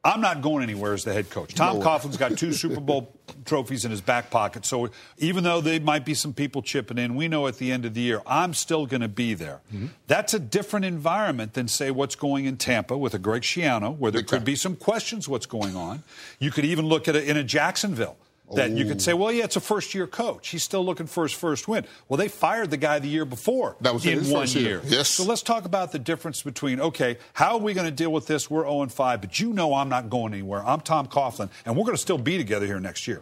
I'm 0.04 0.22
not 0.22 0.42
going 0.42 0.64
anywhere 0.64 0.94
as 0.94 1.04
the 1.04 1.12
head 1.12 1.30
coach. 1.30 1.54
Tom 1.54 1.78
No. 1.80 1.84
Coughlin's 1.84 2.16
got 2.16 2.38
two 2.38 2.54
Super 2.64 2.80
Bowl 2.80 3.14
trophies 3.46 3.84
in 3.84 3.92
his 3.92 4.00
back 4.00 4.30
pocket. 4.32 4.66
So 4.66 4.90
even 5.18 5.44
though 5.44 5.60
there 5.60 5.80
might 5.82 6.06
be 6.06 6.14
some 6.14 6.34
people 6.34 6.62
chipping 6.62 6.98
in, 6.98 7.16
we 7.16 7.28
know 7.28 7.48
at 7.48 7.58
the 7.58 7.72
end 7.72 7.84
of 7.84 7.94
the 7.94 8.02
year, 8.02 8.22
I'm 8.26 8.54
still 8.54 8.86
going 8.86 9.02
to 9.02 9.10
be 9.10 9.34
there. 9.34 9.60
Mm-hmm. 9.74 9.88
That's 10.08 10.34
a 10.34 10.40
different 10.40 10.86
environment 10.86 11.54
than, 11.54 11.68
say, 11.68 11.92
what's 11.92 12.16
going 12.16 12.46
in 12.46 12.56
Tampa 12.56 12.98
with 12.98 13.14
a 13.14 13.20
Greg 13.20 13.42
Schiano, 13.42 13.96
where 13.98 14.10
there 14.10 14.22
Big 14.22 14.28
could 14.30 14.38
time. 14.38 14.46
be 14.46 14.56
some 14.56 14.76
questions 14.78 15.28
what's 15.28 15.46
going 15.46 15.76
on. 15.76 16.04
You 16.40 16.52
could 16.52 16.66
even 16.66 16.86
look 16.86 17.10
at 17.10 17.16
it 17.18 17.28
in 17.28 17.36
a 17.36 17.44
Jacksonville. 17.44 18.16
That 18.56 18.72
you 18.72 18.86
could 18.86 19.02
say, 19.02 19.14
oh. 19.14 19.18
well, 19.18 19.32
yeah, 19.32 19.44
it's 19.44 19.56
a 19.56 19.62
first 19.62 19.94
year 19.94 20.08
coach. 20.08 20.50
He's 20.50 20.64
still 20.64 20.84
looking 20.84 21.06
for 21.06 21.24
his 21.24 21.32
first 21.32 21.68
win. 21.68 21.86
Well, 22.08 22.18
they 22.18 22.28
fired 22.28 22.72
the 22.72 22.78
guy 22.78 23.00
the 23.00 23.08
year 23.08 23.26
before 23.26 23.76
That 23.82 23.94
was 23.94 24.06
in 24.06 24.20
one 24.30 24.42
first 24.42 24.56
year. 24.56 24.82
Yes. 24.86 25.10
So 25.10 25.24
let's 25.24 25.44
talk 25.44 25.66
about 25.66 25.92
the 25.92 26.00
difference 26.00 26.42
between, 26.42 26.80
okay, 26.80 27.18
how 27.34 27.54
are 27.54 27.60
we 27.60 27.74
going 27.74 27.86
to 27.86 27.92
deal 27.92 28.12
with 28.12 28.28
this? 28.28 28.50
We're 28.50 28.64
0 28.64 28.88
5, 28.88 29.22
but 29.22 29.40
you 29.40 29.54
know 29.54 29.74
I'm 29.74 29.90
not 29.90 30.10
going 30.10 30.34
anywhere. 30.34 30.66
I'm 30.66 30.82
Tom 30.82 31.08
Coughlin, 31.08 31.50
and 31.66 31.76
we're 31.76 31.86
going 31.86 31.96
to 31.96 32.02
still 32.02 32.18
be 32.18 32.38
together 32.38 32.66
here 32.66 32.80
next 32.80 33.08
year. 33.08 33.22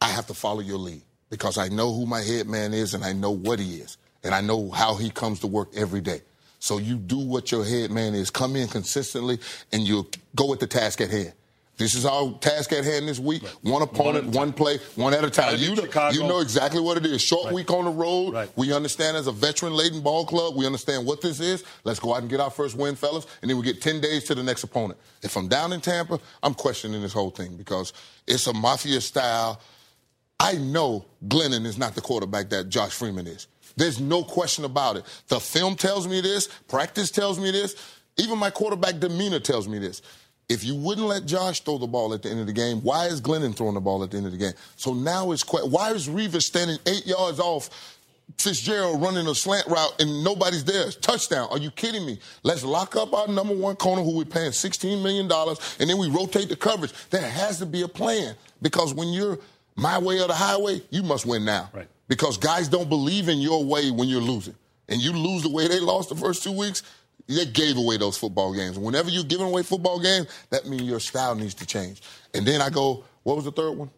I 0.00 0.08
have 0.08 0.26
to 0.28 0.34
follow 0.34 0.60
your 0.60 0.78
lead 0.78 1.02
because 1.30 1.58
I 1.58 1.68
know 1.68 1.92
who 1.94 2.06
my 2.06 2.20
head 2.20 2.48
man 2.48 2.74
is 2.74 2.92
and 2.92 3.04
I 3.04 3.12
know 3.12 3.30
what 3.30 3.58
he 3.58 3.76
is. 3.76 3.96
And 4.24 4.34
I 4.34 4.40
know 4.40 4.70
how 4.70 4.96
he 4.96 5.10
comes 5.10 5.40
to 5.40 5.46
work 5.46 5.70
every 5.74 6.00
day. 6.00 6.20
So 6.58 6.78
you 6.78 6.96
do 6.96 7.18
what 7.18 7.50
your 7.50 7.64
head 7.64 7.90
man 7.90 8.14
is. 8.14 8.30
Come 8.30 8.54
in 8.54 8.68
consistently 8.68 9.38
and 9.72 9.82
you 9.82 10.06
go 10.36 10.46
with 10.46 10.60
the 10.60 10.66
task 10.66 11.00
at 11.00 11.10
hand. 11.10 11.32
This 11.82 11.96
is 11.96 12.06
our 12.06 12.30
task 12.38 12.72
at 12.72 12.84
hand 12.84 13.08
this 13.08 13.18
week. 13.18 13.44
One 13.62 13.82
opponent, 13.82 14.26
One 14.26 14.34
one, 14.34 14.52
play, 14.52 14.78
one 14.94 15.12
at 15.14 15.24
a 15.24 15.30
time. 15.30 15.56
You 15.58 15.74
know, 15.74 16.10
you 16.12 16.22
know 16.22 16.38
exactly 16.38 16.80
what 16.80 16.96
it 16.96 17.04
is. 17.04 17.20
Short 17.20 17.46
Right. 17.46 17.54
week 17.54 17.72
on 17.72 17.86
the 17.86 17.90
road. 17.90 18.34
Right. 18.34 18.48
We 18.54 18.72
understand 18.72 19.16
as 19.16 19.26
a 19.26 19.32
veteran 19.32 19.72
laden 19.72 20.00
ball 20.00 20.24
club, 20.24 20.54
we 20.54 20.64
understand 20.64 21.04
what 21.04 21.20
this 21.20 21.40
is. 21.40 21.64
Let's 21.82 21.98
go 21.98 22.14
out 22.14 22.20
and 22.20 22.30
get 22.30 22.38
our 22.38 22.50
first 22.50 22.76
win, 22.76 22.94
fellas, 22.94 23.26
and 23.40 23.50
then 23.50 23.58
we 23.58 23.64
get 23.64 23.82
10 23.82 24.00
days 24.00 24.22
to 24.24 24.36
the 24.36 24.44
next 24.44 24.62
opponent. 24.62 25.00
If 25.22 25.36
I'm 25.36 25.48
down 25.48 25.72
in 25.72 25.80
Tampa, 25.80 26.20
I'm 26.44 26.54
questioning 26.54 27.02
this 27.02 27.12
whole 27.12 27.30
thing 27.30 27.56
because 27.56 27.92
it's 28.28 28.46
a 28.46 28.52
mafia 28.52 29.00
style. 29.00 29.60
I 30.38 30.52
know 30.52 31.04
Glennon 31.26 31.66
is 31.66 31.78
not 31.78 31.96
the 31.96 32.00
quarterback 32.00 32.48
that 32.50 32.68
Josh 32.68 32.92
Freeman 32.92 33.26
is. 33.26 33.48
There's 33.76 33.98
no 34.00 34.22
question 34.22 34.64
about 34.64 34.98
it. 34.98 35.04
The 35.26 35.40
film 35.40 35.74
tells 35.74 36.06
me 36.06 36.20
this, 36.20 36.46
practice 36.68 37.10
tells 37.10 37.40
me 37.40 37.50
this, 37.50 37.74
even 38.18 38.38
my 38.38 38.50
quarterback 38.50 39.00
demeanor 39.00 39.40
tells 39.40 39.66
me 39.66 39.78
this. 39.80 40.02
If 40.52 40.64
you 40.64 40.74
wouldn't 40.74 41.06
let 41.06 41.24
Josh 41.24 41.60
throw 41.60 41.78
the 41.78 41.86
ball 41.86 42.12
at 42.12 42.22
the 42.22 42.30
end 42.30 42.40
of 42.40 42.46
the 42.46 42.52
game, 42.52 42.82
why 42.82 43.06
is 43.06 43.20
Glennon 43.20 43.56
throwing 43.56 43.74
the 43.74 43.80
ball 43.80 44.02
at 44.04 44.10
the 44.10 44.18
end 44.18 44.26
of 44.26 44.32
the 44.32 44.38
game? 44.38 44.52
So 44.76 44.92
now 44.92 45.32
it's 45.32 45.42
que- 45.42 45.66
why 45.66 45.92
is 45.92 46.08
Revis 46.08 46.42
standing 46.42 46.78
eight 46.86 47.06
yards 47.06 47.40
off 47.40 47.70
Fitzgerald 48.38 49.00
running 49.02 49.26
a 49.26 49.34
slant 49.34 49.66
route 49.66 50.00
and 50.00 50.24
nobody's 50.24 50.64
there. 50.64 50.90
Touchdown. 50.90 51.48
Are 51.50 51.58
you 51.58 51.70
kidding 51.70 52.04
me? 52.04 52.18
Let's 52.42 52.64
lock 52.64 52.96
up 52.96 53.12
our 53.12 53.28
number 53.28 53.54
one 53.54 53.76
corner 53.76 54.02
who 54.02 54.16
we're 54.16 54.24
paying 54.24 54.50
$16 54.50 55.02
million 55.02 55.30
and 55.30 55.90
then 55.90 55.98
we 55.98 56.08
rotate 56.10 56.48
the 56.48 56.56
coverage. 56.56 56.92
There 57.10 57.22
has 57.22 57.58
to 57.58 57.66
be 57.66 57.82
a 57.82 57.88
plan 57.88 58.34
because 58.60 58.94
when 58.94 59.08
you're 59.08 59.38
my 59.76 59.98
way 59.98 60.20
or 60.20 60.28
the 60.28 60.34
highway, 60.34 60.82
you 60.90 61.02
must 61.02 61.26
win 61.26 61.44
now. 61.44 61.70
Right. 61.72 61.88
Because 62.08 62.36
guys 62.36 62.68
don't 62.68 62.88
believe 62.88 63.28
in 63.28 63.38
your 63.38 63.64
way 63.64 63.90
when 63.90 64.08
you're 64.08 64.20
losing. 64.20 64.54
And 64.88 65.00
you 65.00 65.12
lose 65.12 65.42
the 65.42 65.50
way 65.50 65.68
they 65.68 65.80
lost 65.80 66.08
the 66.08 66.16
first 66.16 66.42
two 66.42 66.52
weeks, 66.52 66.82
they 67.28 67.46
gave 67.46 67.76
away 67.76 67.96
those 67.96 68.18
football 68.18 68.52
games. 68.54 68.78
Whenever 68.78 69.08
you're 69.08 69.24
giving 69.24 69.46
away 69.46 69.62
football 69.62 70.00
games, 70.00 70.26
that 70.50 70.66
means 70.66 70.82
your 70.82 71.00
style 71.00 71.34
needs 71.34 71.54
to 71.54 71.66
change. 71.66 72.02
And 72.34 72.46
then 72.46 72.60
I 72.60 72.68
go, 72.70 73.04
what 73.22 73.36
was 73.36 73.44
the 73.44 73.52
third 73.52 73.72
one? 73.72 73.90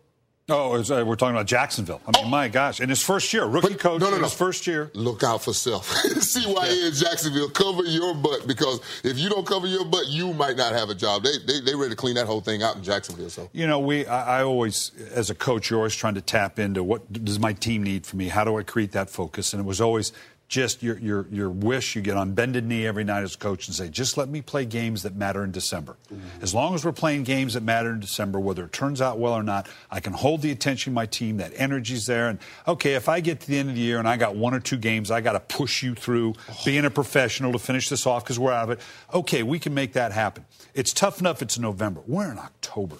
Oh, 0.50 0.74
it's, 0.74 0.90
uh, 0.90 1.02
we're 1.06 1.16
talking 1.16 1.34
about 1.34 1.46
Jacksonville. 1.46 2.02
I 2.06 2.20
mean, 2.20 2.30
my 2.30 2.48
gosh. 2.48 2.78
In 2.78 2.90
his 2.90 3.00
first 3.02 3.32
year, 3.32 3.46
rookie 3.46 3.68
But- 3.70 3.78
coach 3.78 4.00
no, 4.02 4.10
no, 4.10 4.16
in 4.16 4.20
no. 4.20 4.26
his 4.28 4.34
first 4.36 4.66
year. 4.66 4.90
Look 4.92 5.22
out 5.22 5.42
for 5.42 5.54
self. 5.54 5.88
See 6.20 6.40
CYA 6.44 6.88
in 6.88 6.92
Jacksonville, 6.92 7.48
cover 7.48 7.82
your 7.84 8.12
butt 8.14 8.46
because 8.46 8.82
if 9.04 9.18
you 9.18 9.30
don't 9.30 9.46
cover 9.46 9.66
your 9.66 9.86
butt, 9.86 10.06
you 10.08 10.34
might 10.34 10.58
not 10.58 10.74
have 10.74 10.90
a 10.90 10.94
job. 10.94 11.22
They 11.22 11.30
they 11.46 11.60
they 11.60 11.74
ready 11.74 11.92
to 11.92 11.96
clean 11.96 12.16
that 12.16 12.26
whole 12.26 12.42
thing 12.42 12.62
out 12.62 12.76
in 12.76 12.82
Jacksonville. 12.82 13.30
So 13.30 13.48
You 13.54 13.66
know, 13.66 13.78
we. 13.78 14.04
I, 14.04 14.40
I 14.40 14.42
always, 14.44 14.90
as 15.14 15.30
a 15.30 15.34
coach, 15.34 15.70
you're 15.70 15.78
always 15.78 15.96
trying 15.96 16.14
to 16.16 16.20
tap 16.20 16.58
into 16.58 16.82
what 16.84 17.10
does 17.24 17.38
my 17.38 17.54
team 17.54 17.82
need 17.82 18.04
from 18.04 18.18
me? 18.18 18.28
How 18.28 18.44
do 18.44 18.58
I 18.58 18.64
create 18.64 18.92
that 18.92 19.08
focus? 19.08 19.54
And 19.54 19.60
it 19.60 19.64
was 19.66 19.80
always 19.80 20.12
just 20.48 20.82
your 20.82 20.98
your 20.98 21.26
your 21.30 21.50
wish. 21.50 21.96
You 21.96 22.02
get 22.02 22.16
on 22.16 22.32
bended 22.32 22.64
knee 22.64 22.86
every 22.86 23.04
night 23.04 23.22
as 23.22 23.34
a 23.34 23.38
coach 23.38 23.66
and 23.66 23.74
say, 23.74 23.88
just 23.88 24.16
let 24.16 24.28
me 24.28 24.42
play 24.42 24.64
games 24.64 25.02
that 25.02 25.16
matter 25.16 25.42
in 25.42 25.50
December. 25.50 25.96
Mm-hmm. 26.12 26.42
As 26.42 26.54
long 26.54 26.74
as 26.74 26.84
we're 26.84 26.92
playing 26.92 27.24
games 27.24 27.54
that 27.54 27.62
matter 27.62 27.90
in 27.90 28.00
December, 28.00 28.38
whether 28.38 28.64
it 28.64 28.72
turns 28.72 29.00
out 29.00 29.18
well 29.18 29.32
or 29.32 29.42
not, 29.42 29.68
I 29.90 30.00
can 30.00 30.12
hold 30.12 30.42
the 30.42 30.50
attention 30.50 30.92
of 30.92 30.94
my 30.94 31.06
team. 31.06 31.38
That 31.38 31.52
energy's 31.56 32.06
there. 32.06 32.28
And 32.28 32.38
okay, 32.68 32.94
if 32.94 33.08
I 33.08 33.20
get 33.20 33.40
to 33.40 33.46
the 33.46 33.58
end 33.58 33.70
of 33.70 33.74
the 33.74 33.80
year 33.80 33.98
and 33.98 34.08
I 34.08 34.16
got 34.16 34.36
one 34.36 34.54
or 34.54 34.60
two 34.60 34.76
games, 34.76 35.10
I 35.10 35.20
got 35.20 35.32
to 35.32 35.40
push 35.40 35.82
you 35.82 35.94
through 35.94 36.34
oh. 36.50 36.56
being 36.64 36.84
a 36.84 36.90
professional 36.90 37.52
to 37.52 37.58
finish 37.58 37.88
this 37.88 38.06
off 38.06 38.24
because 38.24 38.38
we're 38.38 38.52
out 38.52 38.64
of 38.64 38.78
it. 38.78 38.80
Okay, 39.12 39.42
we 39.42 39.58
can 39.58 39.74
make 39.74 39.94
that 39.94 40.12
happen. 40.12 40.44
It's 40.74 40.92
tough 40.92 41.20
enough. 41.20 41.42
It's 41.42 41.58
November. 41.58 42.02
We're 42.06 42.30
in 42.30 42.38
October. 42.38 42.96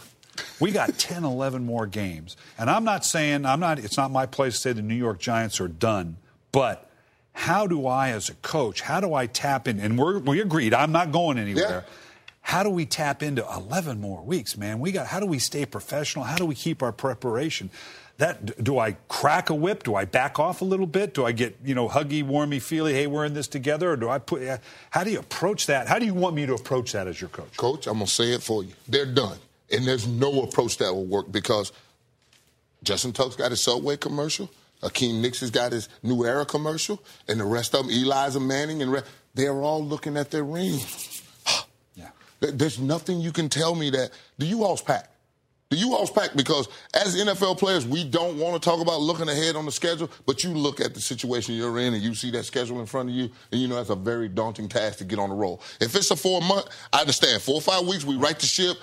We 0.61 0.73
got 0.73 0.99
10, 0.99 1.25
11 1.25 1.65
more 1.65 1.87
games. 1.87 2.37
And 2.59 2.71
I'm 2.71 2.85
not 2.85 3.05
saying, 3.05 3.45
I'm 3.45 3.61
not, 3.61 3.79
it's 3.79 3.97
not 3.97 4.11
my 4.11 4.27
place 4.27 4.55
to 4.55 4.61
say 4.61 4.73
the 4.73 4.83
New 4.83 4.95
York 4.95 5.19
Giants 5.19 5.61
are 5.61 5.69
done, 5.69 6.17
but 6.53 6.84
how 7.35 7.67
do 7.67 7.87
I, 7.87 8.11
as 8.11 8.29
a 8.31 8.35
coach, 8.35 8.81
how 8.81 9.01
do 9.01 9.13
I 9.13 9.27
tap 9.27 9.69
in? 9.69 9.81
And 9.81 9.99
we're, 9.99 10.19
we 10.21 10.41
agreed, 10.41 10.73
I'm 10.73 10.93
not 10.93 11.13
going 11.13 11.37
anywhere. 11.37 11.85
Yeah. 11.87 11.95
How 12.41 12.63
do 12.63 12.71
we 12.71 12.87
tap 12.87 13.23
into 13.23 13.45
11 13.55 14.01
more 14.01 14.23
weeks, 14.23 14.57
man? 14.57 14.79
We 14.79 14.93
got. 14.93 15.07
How 15.07 15.19
do 15.19 15.25
we 15.25 15.39
stay 15.39 15.65
professional? 15.65 16.27
How 16.27 16.37
do 16.37 16.45
we 16.45 16.55
keep 16.55 16.83
our 16.83 16.93
preparation? 16.93 17.71
That 18.19 18.63
do 18.63 18.79
I 18.79 18.93
crack 19.09 19.49
a 19.49 19.55
whip? 19.55 19.83
Do 19.83 19.95
I 19.95 20.05
back 20.05 20.39
off 20.39 20.61
a 20.61 20.65
little 20.65 20.87
bit? 20.87 21.15
Do 21.15 21.25
I 21.25 21.33
get 21.33 21.57
you 21.65 21.75
know 21.75 21.89
huggy, 21.89 22.23
warmy, 22.23 22.61
feely? 22.61 22.93
Hey, 22.93 23.07
we're 23.07 23.25
in 23.25 23.33
this 23.33 23.49
together. 23.49 23.93
Or 23.93 23.97
do 23.97 24.11
I 24.11 24.19
put? 24.19 24.43
How 24.91 25.05
do 25.05 25.11
you 25.11 25.21
approach 25.21 25.67
that? 25.67 25.89
How 25.89 25.99
do 25.99 26.05
you 26.05 26.13
want 26.13 26.37
me 26.37 26.45
to 26.45 26.53
approach 26.53 26.93
that 26.93 27.09
as 27.09 27.19
your 27.19 27.31
coach? 27.31 27.57
Coach, 27.57 27.87
I'm 27.87 27.95
gonna 27.95 28.07
say 28.07 28.35
it 28.35 28.43
for 28.43 28.63
you. 28.63 28.73
They're 28.87 29.07
done, 29.07 29.39
and 29.73 29.87
there's 29.87 30.07
no 30.07 30.43
approach 30.43 30.77
that 30.79 30.93
will 30.93 31.07
work 31.07 31.33
because 31.33 31.73
Justin 32.83 33.13
Tuck's 33.13 33.37
got 33.37 33.53
his 33.53 33.63
Subway 33.63 33.97
commercial. 33.97 34.51
Hakeem 34.85 35.21
Nicks 35.21 35.41
has 35.41 35.51
got 35.51 35.73
his 35.73 35.89
New 36.03 36.25
Era 36.25 36.45
commercial, 36.45 37.03
and 37.29 37.41
the 37.41 37.45
rest 37.45 37.75
of 37.75 37.87
them, 37.87 37.95
Eliza 37.95 38.41
Manning, 38.41 38.83
and 38.83 39.03
they're 39.35 39.61
all 39.61 39.85
looking 39.85 40.17
at 40.17 40.31
their 40.31 40.45
ring. 40.45 40.79
Yeah. 41.97 42.11
There's 42.41 42.81
nothing 42.81 43.21
you 43.21 43.31
can 43.31 43.49
tell 43.49 43.75
me 43.75 43.91
that 43.91 44.11
the 44.37 44.47
U-Haul's 44.47 44.83
packed. 44.83 45.15
The 45.71 45.77
U-Haul's 45.77 46.11
pack? 46.11 46.31
because 46.37 46.69
as 46.95 47.17
NFL 47.17 47.59
players, 47.59 47.87
we 47.87 48.05
don't 48.05 48.39
want 48.39 48.61
to 48.61 48.69
talk 48.69 48.81
about 48.81 49.01
looking 49.01 49.29
ahead 49.29 49.57
on 49.57 49.65
the 49.65 49.73
schedule, 49.73 50.11
but 50.27 50.45
you 50.45 50.51
look 50.51 50.81
at 50.81 50.95
the 50.95 51.01
situation 51.01 51.55
you're 51.55 51.79
in 51.79 51.95
and 51.95 52.03
you 52.03 52.15
see 52.15 52.31
that 52.33 52.45
schedule 52.45 52.81
in 52.81 52.87
front 52.87 53.09
of 53.09 53.15
you, 53.15 53.31
and 53.51 53.61
you 53.61 53.69
know 53.69 53.77
that's 53.77 53.91
a 53.91 53.97
very 53.97 54.29
daunting 54.29 54.69
task 54.69 54.99
to 54.99 55.05
get 55.05 55.19
on 55.19 55.31
the 55.31 55.35
roll. 55.35 55.63
If 55.81 55.97
it's 55.97 56.11
a 56.11 56.17
four 56.17 56.41
month, 56.43 56.67
I 56.93 57.01
understand. 57.01 57.43
Four 57.43 57.57
or 57.57 57.63
five 57.63 57.87
weeks, 57.87 58.05
we 58.05 58.17
right 58.17 58.39
the 58.39 58.47
ship. 58.47 58.77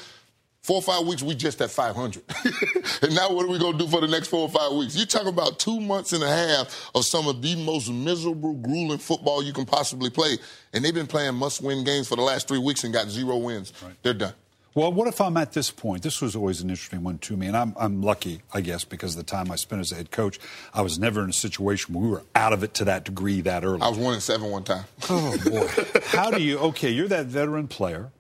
Four 0.62 0.76
or 0.76 0.82
five 0.84 1.08
weeks, 1.08 1.24
we 1.24 1.34
just 1.34 1.60
at 1.62 1.72
500. 1.72 2.22
and 3.02 3.16
now 3.16 3.34
what 3.34 3.46
are 3.46 3.50
we 3.50 3.58
going 3.58 3.80
to 3.80 3.84
do 3.84 3.88
for 3.88 4.00
the 4.00 4.08
next 4.08 4.28
four 4.28 4.42
or 4.42 4.50
five 4.50 4.72
weeks? 4.74 4.96
You're 4.96 5.08
talking 5.08 5.30
about 5.30 5.58
two 5.58 5.80
months 5.80 6.14
and 6.14 6.24
a 6.24 6.30
half 6.30 6.92
of 6.94 7.04
some 7.04 7.28
of 7.28 7.42
the 7.42 7.56
most 7.56 7.90
miserable, 7.90 8.54
grueling 8.54 9.00
football 9.00 9.44
you 9.44 9.54
can 9.54 9.66
possibly 9.66 10.12
play. 10.12 10.38
And 10.72 10.86
they've 10.86 10.94
been 10.94 11.08
playing 11.08 11.34
must-win 11.34 11.84
games 11.84 12.08
for 12.08 12.16
the 12.16 12.22
last 12.22 12.48
three 12.48 12.60
weeks 12.60 12.84
and 12.84 12.94
got 12.94 13.10
zero 13.10 13.38
wins. 13.38 13.74
Right. 13.84 13.96
They're 14.04 14.14
done. 14.14 14.34
Well, 14.76 14.94
what 14.94 15.08
if 15.08 15.20
I'm 15.20 15.36
at 15.36 15.52
this 15.52 15.72
point? 15.72 16.04
This 16.04 16.22
was 16.22 16.36
always 16.36 16.62
an 16.62 16.70
interesting 16.70 17.04
one 17.04 17.18
to 17.20 17.36
me, 17.36 17.48
and 17.48 17.58
I'm, 17.58 17.74
I'm 17.76 18.02
lucky, 18.02 18.42
I 18.54 18.62
guess, 18.62 18.86
because 18.86 19.18
of 19.18 19.26
the 19.26 19.30
time 19.30 19.52
I 19.52 19.56
spent 19.58 19.82
as 19.82 19.92
a 19.92 19.96
head 19.96 20.12
coach. 20.12 20.40
I 20.74 20.82
was 20.82 20.98
never 20.98 21.24
in 21.24 21.32
a 21.32 21.34
situation 21.34 21.94
where 21.94 22.04
we 22.04 22.10
were 22.10 22.24
out 22.36 22.54
of 22.54 22.64
it 22.64 22.76
to 22.76 22.86
that 22.86 23.04
degree 23.04 23.42
that 23.42 23.66
early. 23.66 23.82
I 23.82 23.90
was 23.90 23.98
one 23.98 24.14
in 24.14 24.22
seven 24.22 24.50
one 24.50 24.64
time. 24.64 24.86
Oh 25.10 25.38
boy! 25.44 25.68
How 26.06 26.32
do 26.32 26.42
you? 26.42 26.58
Okay, 26.60 26.90
you're 26.90 27.10
that 27.10 27.26
veteran 27.26 27.68
player 27.68 28.12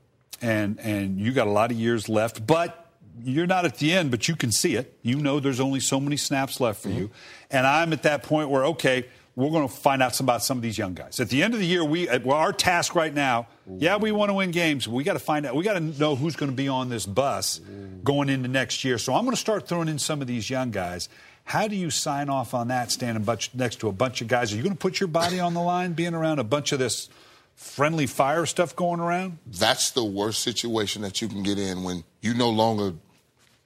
and 0.41 0.79
and 0.79 1.19
you 1.19 1.31
got 1.31 1.47
a 1.47 1.51
lot 1.51 1.71
of 1.71 1.77
years 1.77 2.09
left, 2.09 2.45
but 2.45 2.81
you're 3.23 3.47
not 3.47 3.65
at 3.65 3.77
the 3.77 3.93
end, 3.93 4.11
but 4.11 4.27
you 4.27 4.35
can 4.35 4.51
see 4.51 4.75
it. 4.75 4.97
You 5.01 5.17
know 5.17 5.39
there's 5.39 5.59
only 5.59 5.79
so 5.79 5.99
many 5.99 6.17
snaps 6.17 6.59
left 6.59 6.81
for 6.81 6.89
mm-hmm. 6.89 6.99
you. 6.99 7.11
And 7.49 7.67
I'm 7.67 7.93
at 7.93 8.03
that 8.03 8.23
point 8.23 8.49
where, 8.49 8.65
okay, 8.67 9.05
we're 9.35 9.49
going 9.49 9.67
to 9.67 9.73
find 9.73 10.01
out 10.01 10.19
about 10.19 10.43
some 10.43 10.57
of 10.57 10.61
these 10.61 10.77
young 10.77 10.93
guys. 10.93 11.19
At 11.19 11.29
the 11.29 11.41
end 11.43 11.53
of 11.53 11.59
the 11.59 11.65
year, 11.65 11.83
we 11.83 12.07
well, 12.19 12.37
our 12.37 12.51
task 12.51 12.95
right 12.95 13.13
now, 13.13 13.47
yeah, 13.77 13.97
we 13.97 14.11
want 14.11 14.29
to 14.29 14.33
win 14.33 14.51
games. 14.51 14.87
We 14.87 15.03
got 15.03 15.13
to 15.13 15.19
find 15.19 15.45
out. 15.45 15.55
We 15.55 15.63
got 15.63 15.73
to 15.73 15.79
know 15.79 16.15
who's 16.15 16.35
going 16.35 16.51
to 16.51 16.55
be 16.55 16.67
on 16.67 16.89
this 16.89 17.05
bus 17.05 17.61
going 18.03 18.29
into 18.29 18.49
next 18.49 18.83
year. 18.83 18.97
So 18.97 19.13
I'm 19.13 19.23
going 19.23 19.35
to 19.35 19.39
start 19.39 19.67
throwing 19.67 19.87
in 19.87 19.99
some 19.99 20.21
of 20.21 20.27
these 20.27 20.49
young 20.49 20.71
guys. 20.71 21.07
How 21.43 21.67
do 21.67 21.75
you 21.75 21.89
sign 21.89 22.29
off 22.29 22.53
on 22.53 22.67
that, 22.67 22.91
standing 22.91 23.25
next 23.53 23.79
to 23.79 23.87
a 23.87 23.91
bunch 23.91 24.21
of 24.21 24.27
guys? 24.27 24.53
Are 24.53 24.57
you 24.57 24.63
going 24.63 24.75
to 24.75 24.79
put 24.79 24.99
your 24.99 25.07
body 25.07 25.39
on 25.39 25.53
the 25.53 25.61
line, 25.61 25.93
being 25.93 26.13
around 26.13 26.39
a 26.39 26.43
bunch 26.43 26.71
of 26.71 26.79
this 26.79 27.09
friendly 27.61 28.07
fire 28.07 28.45
stuff 28.45 28.75
going 28.75 28.99
around? 28.99 29.37
That's 29.45 29.91
the 29.91 30.03
worst 30.03 30.41
situation 30.41 31.03
that 31.03 31.21
you 31.21 31.27
can 31.27 31.43
get 31.43 31.59
in 31.59 31.83
when 31.83 32.03
you 32.21 32.33
no 32.33 32.49
longer 32.49 32.93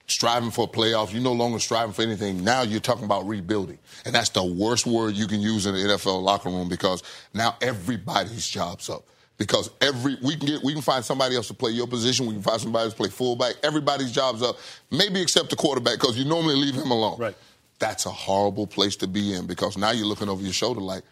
striving 0.06 0.50
for 0.50 0.66
a 0.66 0.68
playoff. 0.68 1.12
You're 1.12 1.22
no 1.22 1.32
longer 1.32 1.58
striving 1.58 1.94
for 1.94 2.02
anything. 2.02 2.44
Now 2.44 2.62
you're 2.62 2.80
talking 2.80 3.04
about 3.04 3.26
rebuilding. 3.26 3.78
And 4.04 4.14
that's 4.14 4.28
the 4.28 4.44
worst 4.44 4.86
word 4.86 5.14
you 5.14 5.26
can 5.26 5.40
use 5.40 5.66
in 5.66 5.74
the 5.74 5.80
NFL 5.80 6.22
locker 6.22 6.50
room 6.50 6.68
because 6.68 7.02
now 7.32 7.56
everybody's 7.60 8.46
job's 8.46 8.90
up. 8.90 9.04
Because 9.38 9.70
every 9.80 10.16
we 10.22 10.36
can 10.36 10.46
get 10.46 10.62
we 10.62 10.72
can 10.72 10.82
find 10.82 11.04
somebody 11.04 11.36
else 11.36 11.48
to 11.48 11.54
play 11.54 11.70
your 11.70 11.86
position. 11.86 12.26
We 12.26 12.34
can 12.34 12.42
find 12.42 12.60
somebody 12.60 12.84
else 12.84 12.94
to 12.94 12.98
play 12.98 13.10
fullback. 13.10 13.56
Everybody's 13.62 14.12
job's 14.12 14.42
up. 14.42 14.56
Maybe 14.90 15.20
except 15.20 15.50
the 15.50 15.56
quarterback 15.56 15.98
because 15.98 16.16
you 16.16 16.24
normally 16.24 16.54
leave 16.54 16.74
him 16.74 16.90
alone. 16.90 17.18
Right. 17.18 17.36
That's 17.78 18.06
a 18.06 18.10
horrible 18.10 18.66
place 18.66 18.96
to 18.96 19.06
be 19.06 19.34
in 19.34 19.46
because 19.46 19.76
now 19.76 19.90
you're 19.90 20.06
looking 20.06 20.30
over 20.30 20.42
your 20.42 20.54
shoulder 20.54 20.80
like, 20.80 21.02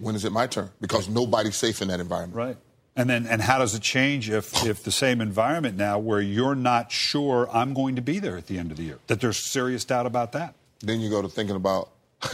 when 0.00 0.14
is 0.14 0.24
it 0.24 0.32
my 0.32 0.46
turn? 0.46 0.70
Because 0.80 1.08
nobody's 1.08 1.56
safe 1.56 1.82
in 1.82 1.88
that 1.88 2.00
environment. 2.00 2.36
Right. 2.36 2.56
And 2.96 3.08
then, 3.08 3.26
and 3.26 3.40
how 3.40 3.58
does 3.58 3.74
it 3.74 3.82
change 3.82 4.28
if, 4.28 4.66
if 4.66 4.82
the 4.82 4.90
same 4.90 5.20
environment 5.20 5.76
now 5.76 5.98
where 5.98 6.20
you're 6.20 6.56
not 6.56 6.90
sure 6.90 7.48
I'm 7.52 7.72
going 7.72 7.96
to 7.96 8.02
be 8.02 8.18
there 8.18 8.36
at 8.36 8.46
the 8.46 8.58
end 8.58 8.72
of 8.72 8.76
the 8.76 8.82
year? 8.82 8.98
That 9.06 9.20
there's 9.20 9.38
serious 9.38 9.84
doubt 9.84 10.06
about 10.06 10.32
that. 10.32 10.54
Then 10.80 11.00
you 11.00 11.08
go 11.08 11.22
to 11.22 11.28
thinking 11.28 11.56
about 11.56 11.90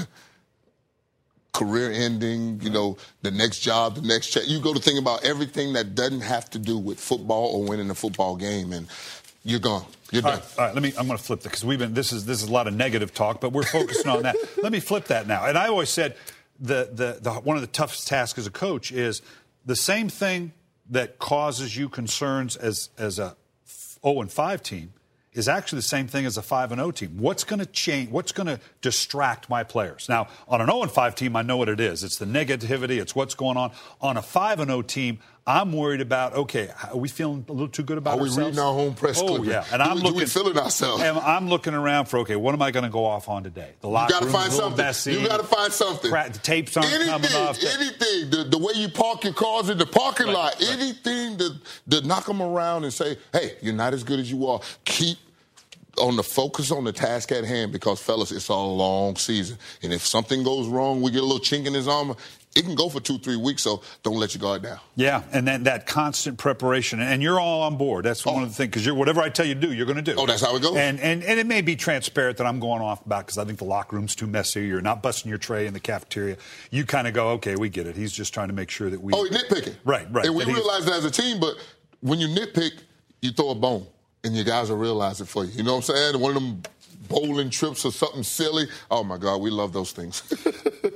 career 1.52 1.90
ending, 1.90 2.60
you 2.62 2.70
know, 2.70 2.96
the 3.22 3.30
next 3.30 3.60
job, 3.60 3.96
the 3.96 4.02
next 4.02 4.28
check. 4.28 4.44
You 4.46 4.60
go 4.60 4.72
to 4.72 4.80
thinking 4.80 5.02
about 5.02 5.24
everything 5.24 5.74
that 5.74 5.94
doesn't 5.94 6.22
have 6.22 6.48
to 6.50 6.58
do 6.58 6.78
with 6.78 7.00
football 7.00 7.54
or 7.54 7.64
winning 7.64 7.90
a 7.90 7.94
football 7.94 8.36
game, 8.36 8.72
and 8.72 8.86
you're 9.44 9.60
gone. 9.60 9.84
You're 10.10 10.24
all 10.24 10.32
done. 10.32 10.40
Right, 10.40 10.58
all 10.58 10.64
right, 10.66 10.74
let 10.74 10.82
me. 10.82 10.92
I'm 10.98 11.06
going 11.06 11.18
to 11.18 11.24
flip 11.24 11.40
that 11.40 11.48
because 11.48 11.64
we've 11.64 11.78
been. 11.78 11.94
This 11.94 12.12
is 12.12 12.26
this 12.26 12.42
is 12.42 12.48
a 12.48 12.52
lot 12.52 12.66
of 12.66 12.74
negative 12.74 13.14
talk, 13.14 13.40
but 13.40 13.52
we're 13.52 13.62
focusing 13.64 14.08
on 14.08 14.22
that. 14.22 14.36
Let 14.62 14.70
me 14.70 14.80
flip 14.80 15.06
that 15.06 15.26
now. 15.26 15.46
And 15.46 15.58
I 15.58 15.68
always 15.68 15.90
said 15.90 16.16
the, 16.58 16.88
the, 16.92 17.18
the, 17.20 17.32
one 17.40 17.56
of 17.56 17.62
the 17.62 17.68
toughest 17.68 18.08
tasks 18.08 18.38
as 18.38 18.46
a 18.46 18.50
coach 18.50 18.92
is 18.92 19.22
the 19.64 19.76
same 19.76 20.08
thing 20.08 20.52
that 20.90 21.18
causes 21.18 21.76
you 21.76 21.88
concerns 21.88 22.56
as, 22.56 22.90
as 22.96 23.18
a 23.18 23.36
0 24.02 24.20
and 24.20 24.30
5 24.30 24.62
team 24.62 24.92
is 25.32 25.48
actually 25.48 25.76
the 25.76 25.82
same 25.82 26.06
thing 26.06 26.24
as 26.24 26.38
a 26.38 26.42
5 26.42 26.72
and 26.72 26.78
0 26.78 26.90
team. 26.92 27.18
What's 27.18 27.44
going 27.44 27.58
to 27.58 27.66
change? 27.66 28.10
What's 28.10 28.32
going 28.32 28.46
to 28.46 28.58
distract 28.80 29.50
my 29.50 29.64
players? 29.64 30.08
Now, 30.08 30.28
on 30.48 30.60
an 30.60 30.68
0 30.68 30.82
and 30.82 30.90
5 30.90 31.14
team, 31.14 31.36
I 31.36 31.42
know 31.42 31.58
what 31.58 31.68
it 31.68 31.80
is. 31.80 32.02
It's 32.02 32.16
the 32.16 32.24
negativity, 32.24 33.00
it's 33.00 33.14
what's 33.14 33.34
going 33.34 33.56
on. 33.56 33.72
On 34.00 34.16
a 34.16 34.22
5 34.22 34.60
and 34.60 34.70
0 34.70 34.82
team, 34.82 35.18
I'm 35.48 35.72
worried 35.72 36.00
about 36.00 36.34
okay, 36.34 36.70
are 36.90 36.96
we 36.96 37.08
feeling 37.08 37.44
a 37.48 37.52
little 37.52 37.68
too 37.68 37.84
good 37.84 37.98
about 37.98 38.18
are 38.18 38.22
ourselves? 38.22 38.38
Are 38.38 38.40
we 38.40 38.46
reading 38.46 38.60
our 38.60 38.72
home 38.72 38.94
press 38.94 39.20
Oh 39.20 39.26
clipping? 39.26 39.50
yeah, 39.50 39.64
and 39.72 39.80
do 39.80 39.88
I'm 39.88 39.96
we, 39.96 40.02
looking. 40.02 40.18
we 40.18 40.26
feeling 40.26 40.58
ourselves? 40.58 41.04
And 41.04 41.16
I'm 41.18 41.48
looking 41.48 41.72
around 41.72 42.06
for 42.06 42.18
okay, 42.20 42.34
what 42.34 42.52
am 42.52 42.62
I 42.62 42.72
going 42.72 42.82
to 42.82 42.90
go 42.90 43.04
off 43.04 43.28
on 43.28 43.44
today? 43.44 43.70
The 43.80 43.88
locker 43.88 44.12
you 44.12 44.20
got 44.20 44.26
to 44.26 44.32
find 44.32 44.52
something. 44.52 44.84
Messy, 44.84 45.12
you 45.12 45.28
got 45.28 45.38
to 45.38 45.46
find 45.46 45.72
something. 45.72 46.10
Crack, 46.10 46.32
the 46.32 46.40
tapes 46.40 46.76
aren't 46.76 46.92
anything, 46.92 47.12
coming 47.12 47.32
off. 47.34 47.60
The, 47.60 47.72
anything. 47.72 48.30
The, 48.30 48.48
the, 48.50 48.58
way 48.58 48.72
you 48.74 48.88
park 48.88 49.22
your 49.22 49.34
cars 49.34 49.68
in 49.68 49.78
the 49.78 49.86
parking 49.86 50.26
right, 50.26 50.34
lot. 50.34 50.54
Right. 50.60 50.70
Anything 50.72 51.38
to, 51.38 51.50
to 51.90 52.06
knock 52.06 52.26
them 52.26 52.42
around 52.42 52.82
and 52.82 52.92
say, 52.92 53.16
hey, 53.32 53.52
you're 53.62 53.72
not 53.72 53.94
as 53.94 54.02
good 54.02 54.18
as 54.18 54.28
you 54.28 54.48
are. 54.48 54.60
Keep 54.84 55.18
on 55.98 56.16
the 56.16 56.22
focus 56.22 56.70
on 56.70 56.84
the 56.84 56.92
task 56.92 57.32
at 57.32 57.44
hand 57.44 57.72
because, 57.72 58.00
fellas, 58.00 58.32
it's 58.32 58.48
a 58.48 58.54
long 58.54 59.16
season. 59.16 59.58
And 59.82 59.92
if 59.92 60.04
something 60.04 60.42
goes 60.42 60.66
wrong, 60.68 61.02
we 61.02 61.10
get 61.10 61.22
a 61.22 61.24
little 61.26 61.38
chink 61.38 61.66
in 61.66 61.74
his 61.74 61.88
armor, 61.88 62.16
it 62.56 62.64
can 62.64 62.74
go 62.74 62.88
for 62.88 63.00
two, 63.00 63.18
three 63.18 63.36
weeks, 63.36 63.62
so 63.62 63.82
don't 64.02 64.16
let 64.16 64.34
your 64.34 64.40
guard 64.40 64.62
down. 64.62 64.80
Yeah, 64.94 65.22
and 65.32 65.46
then 65.46 65.64
that 65.64 65.86
constant 65.86 66.38
preparation, 66.38 67.00
and 67.00 67.22
you're 67.22 67.38
all 67.38 67.62
on 67.62 67.76
board. 67.76 68.04
That's 68.06 68.26
oh. 68.26 68.32
one 68.32 68.42
of 68.42 68.48
the 68.48 68.54
oh. 68.54 68.56
things 68.56 68.70
because 68.70 68.86
you're 68.86 68.94
whatever 68.94 69.20
I 69.20 69.28
tell 69.28 69.46
you 69.46 69.54
to 69.54 69.60
do, 69.60 69.72
you're 69.72 69.86
going 69.86 70.02
to 70.02 70.02
do. 70.02 70.14
Oh, 70.18 70.26
that's 70.26 70.42
how 70.42 70.56
it 70.56 70.62
goes. 70.62 70.76
And 70.76 70.98
and, 71.00 71.22
and 71.22 71.38
it 71.38 71.46
may 71.46 71.60
be 71.60 71.76
transparent 71.76 72.38
that 72.38 72.46
I'm 72.46 72.58
going 72.58 72.80
off 72.80 73.04
about 73.04 73.26
because 73.26 73.38
I 73.38 73.44
think 73.44 73.58
the 73.58 73.64
locker 73.64 73.96
room's 73.96 74.16
too 74.16 74.26
messy. 74.26 74.66
You're 74.66 74.80
not 74.80 75.02
busting 75.02 75.28
your 75.28 75.38
tray 75.38 75.66
in 75.66 75.74
the 75.74 75.80
cafeteria. 75.80 76.38
You 76.70 76.86
kind 76.86 77.06
of 77.06 77.12
go, 77.12 77.28
okay, 77.32 77.56
we 77.56 77.68
get 77.68 77.86
it. 77.86 77.94
He's 77.94 78.12
just 78.12 78.32
trying 78.32 78.48
to 78.48 78.54
make 78.54 78.70
sure 78.70 78.88
that 78.88 79.00
we. 79.00 79.12
Oh, 79.12 79.24
he's 79.24 79.36
nitpicking. 79.36 79.76
Right, 79.84 80.06
right. 80.10 80.24
And 80.24 80.34
we 80.34 80.44
realize 80.44 80.86
that 80.86 80.94
as 80.94 81.04
a 81.04 81.10
team, 81.10 81.38
but 81.38 81.56
when 82.00 82.18
you 82.18 82.28
nitpick, 82.28 82.72
you 83.20 83.32
throw 83.32 83.50
a 83.50 83.54
bone, 83.54 83.86
and 84.24 84.34
your 84.34 84.44
guys 84.44 84.70
will 84.70 84.78
realize 84.78 85.20
it 85.20 85.28
for 85.28 85.44
you. 85.44 85.52
You 85.52 85.62
know 85.62 85.76
what 85.76 85.90
I'm 85.90 85.94
saying? 85.94 86.20
One 86.20 86.36
of 86.36 86.42
them 86.42 86.62
bowling 87.08 87.50
trips 87.50 87.84
or 87.84 87.92
something 87.92 88.22
silly. 88.22 88.66
Oh 88.90 89.04
my 89.04 89.18
God, 89.18 89.40
we 89.40 89.50
love 89.50 89.72
those 89.72 89.92
things. 89.92 90.22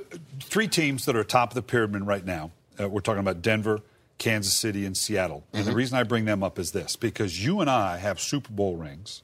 three 0.51 0.67
teams 0.67 1.05
that 1.05 1.15
are 1.15 1.23
top 1.23 1.51
of 1.51 1.55
the 1.55 1.61
pyramid 1.61 2.05
right 2.05 2.25
now. 2.25 2.51
Uh, 2.79 2.87
we're 2.89 2.99
talking 2.99 3.21
about 3.21 3.41
Denver, 3.41 3.79
Kansas 4.17 4.53
City, 4.53 4.85
and 4.85 4.95
Seattle. 4.95 5.45
And 5.53 5.61
mm-hmm. 5.61 5.71
the 5.71 5.75
reason 5.75 5.97
I 5.97 6.03
bring 6.03 6.25
them 6.25 6.43
up 6.43 6.59
is 6.59 6.71
this 6.71 6.95
because 6.95 7.43
you 7.43 7.61
and 7.61 7.69
I 7.69 7.97
have 7.97 8.19
Super 8.19 8.51
Bowl 8.51 8.75
rings 8.75 9.23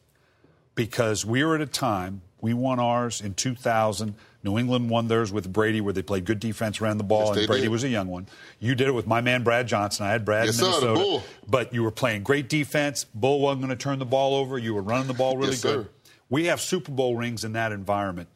because 0.74 1.26
we 1.26 1.42
are 1.42 1.54
at 1.54 1.62
a 1.62 1.68
time, 1.68 2.22
we 2.40 2.54
won 2.54 2.80
ours 2.80 3.20
in 3.20 3.34
2000. 3.34 4.16
New 4.44 4.58
England 4.58 4.90
won 4.90 5.10
theirs 5.10 5.34
with 5.34 5.52
Brady, 5.52 5.82
where 5.82 5.92
they 5.92 6.02
played 6.02 6.24
good 6.24 6.40
defense, 6.40 6.80
ran 6.80 6.98
the 6.98 7.04
ball, 7.04 7.30
yes, 7.30 7.38
and 7.40 7.48
Brady 7.48 7.64
did. 7.64 7.72
was 7.72 7.84
a 7.84 7.90
young 7.90 8.08
one. 8.08 8.28
You 8.60 8.76
did 8.76 8.88
it 8.88 8.94
with 8.94 9.06
my 9.06 9.20
man 9.20 9.44
Brad 9.44 9.68
Johnson. 9.68 10.06
I 10.06 10.12
had 10.12 10.24
Brad 10.24 10.46
yes, 10.46 10.60
in 10.60 10.66
Minnesota, 10.66 11.20
sir, 11.20 11.28
but 11.50 11.74
you 11.74 11.84
were 11.84 11.92
playing 11.92 12.24
great 12.24 12.48
defense. 12.48 13.06
Bull 13.14 13.42
wasn't 13.42 13.64
going 13.64 13.78
to 13.78 13.84
turn 13.84 14.00
the 14.00 14.06
ball 14.06 14.36
over. 14.36 14.58
You 14.58 14.74
were 14.74 14.82
running 14.82 15.08
the 15.08 15.14
ball 15.14 15.36
really 15.36 15.52
yes, 15.52 15.64
good. 15.64 15.86
Sir. 15.86 15.90
We 16.30 16.46
have 16.46 16.62
Super 16.62 16.92
Bowl 16.94 17.18
rings 17.18 17.44
in 17.44 17.54
that 17.54 17.74
environment. 17.74 18.30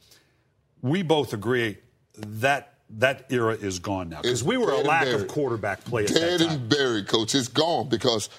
We 0.82 1.04
both 1.04 1.32
agree 1.32 1.78
that 2.18 2.71
that 2.98 3.26
era 3.30 3.54
is 3.54 3.80
gone 3.80 4.10
now 4.10 4.22
because 4.22 4.44
we 4.44 4.58
were 4.58 4.72
a 4.72 4.78
lack 4.78 5.08
of 5.08 5.28
quarterback 5.28 5.84
play. 5.84 6.06
Dead 6.06 6.42
and 6.42 6.70
buried, 6.70 7.08
coach. 7.08 7.34
It's 7.36 7.48
gone 7.48 7.90
because 7.90 8.30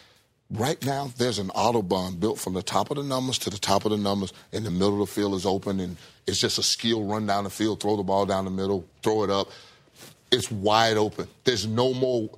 right 0.51 0.85
now 0.85 1.11
there's 1.17 1.39
an 1.39 1.49
autobahn 1.49 2.21
built 2.21 2.39
from 2.39 2.55
the 2.55 2.63
top 2.63 2.91
of 2.91 2.97
the 2.97 3.03
numbers 3.03 3.39
to 3.39 3.51
the 3.51 3.59
top 3.59 3.85
of 3.85 3.91
the 3.91 3.97
numbers, 3.97 4.33
and 4.53 4.65
the 4.65 4.71
middle 4.71 5.03
of 5.03 5.09
the 5.09 5.15
field 5.15 5.35
is 5.35 5.47
open, 5.47 5.81
and 5.81 5.97
it's 6.27 6.39
just 6.39 6.59
a 6.59 6.63
skill 6.63 7.05
run 7.05 7.27
down 7.27 7.45
the 7.45 7.51
field, 7.51 7.81
throw 7.81 7.97
the 7.97 8.03
ball 8.03 8.27
down 8.27 8.45
the 8.45 8.51
middle, 8.51 8.85
throw 9.03 9.25
it 9.25 9.31
up. 9.31 9.49
It's 10.31 10.51
wide 10.51 10.97
open. 10.97 11.29
There's 11.45 11.67
no 11.67 11.93
more. 11.93 12.31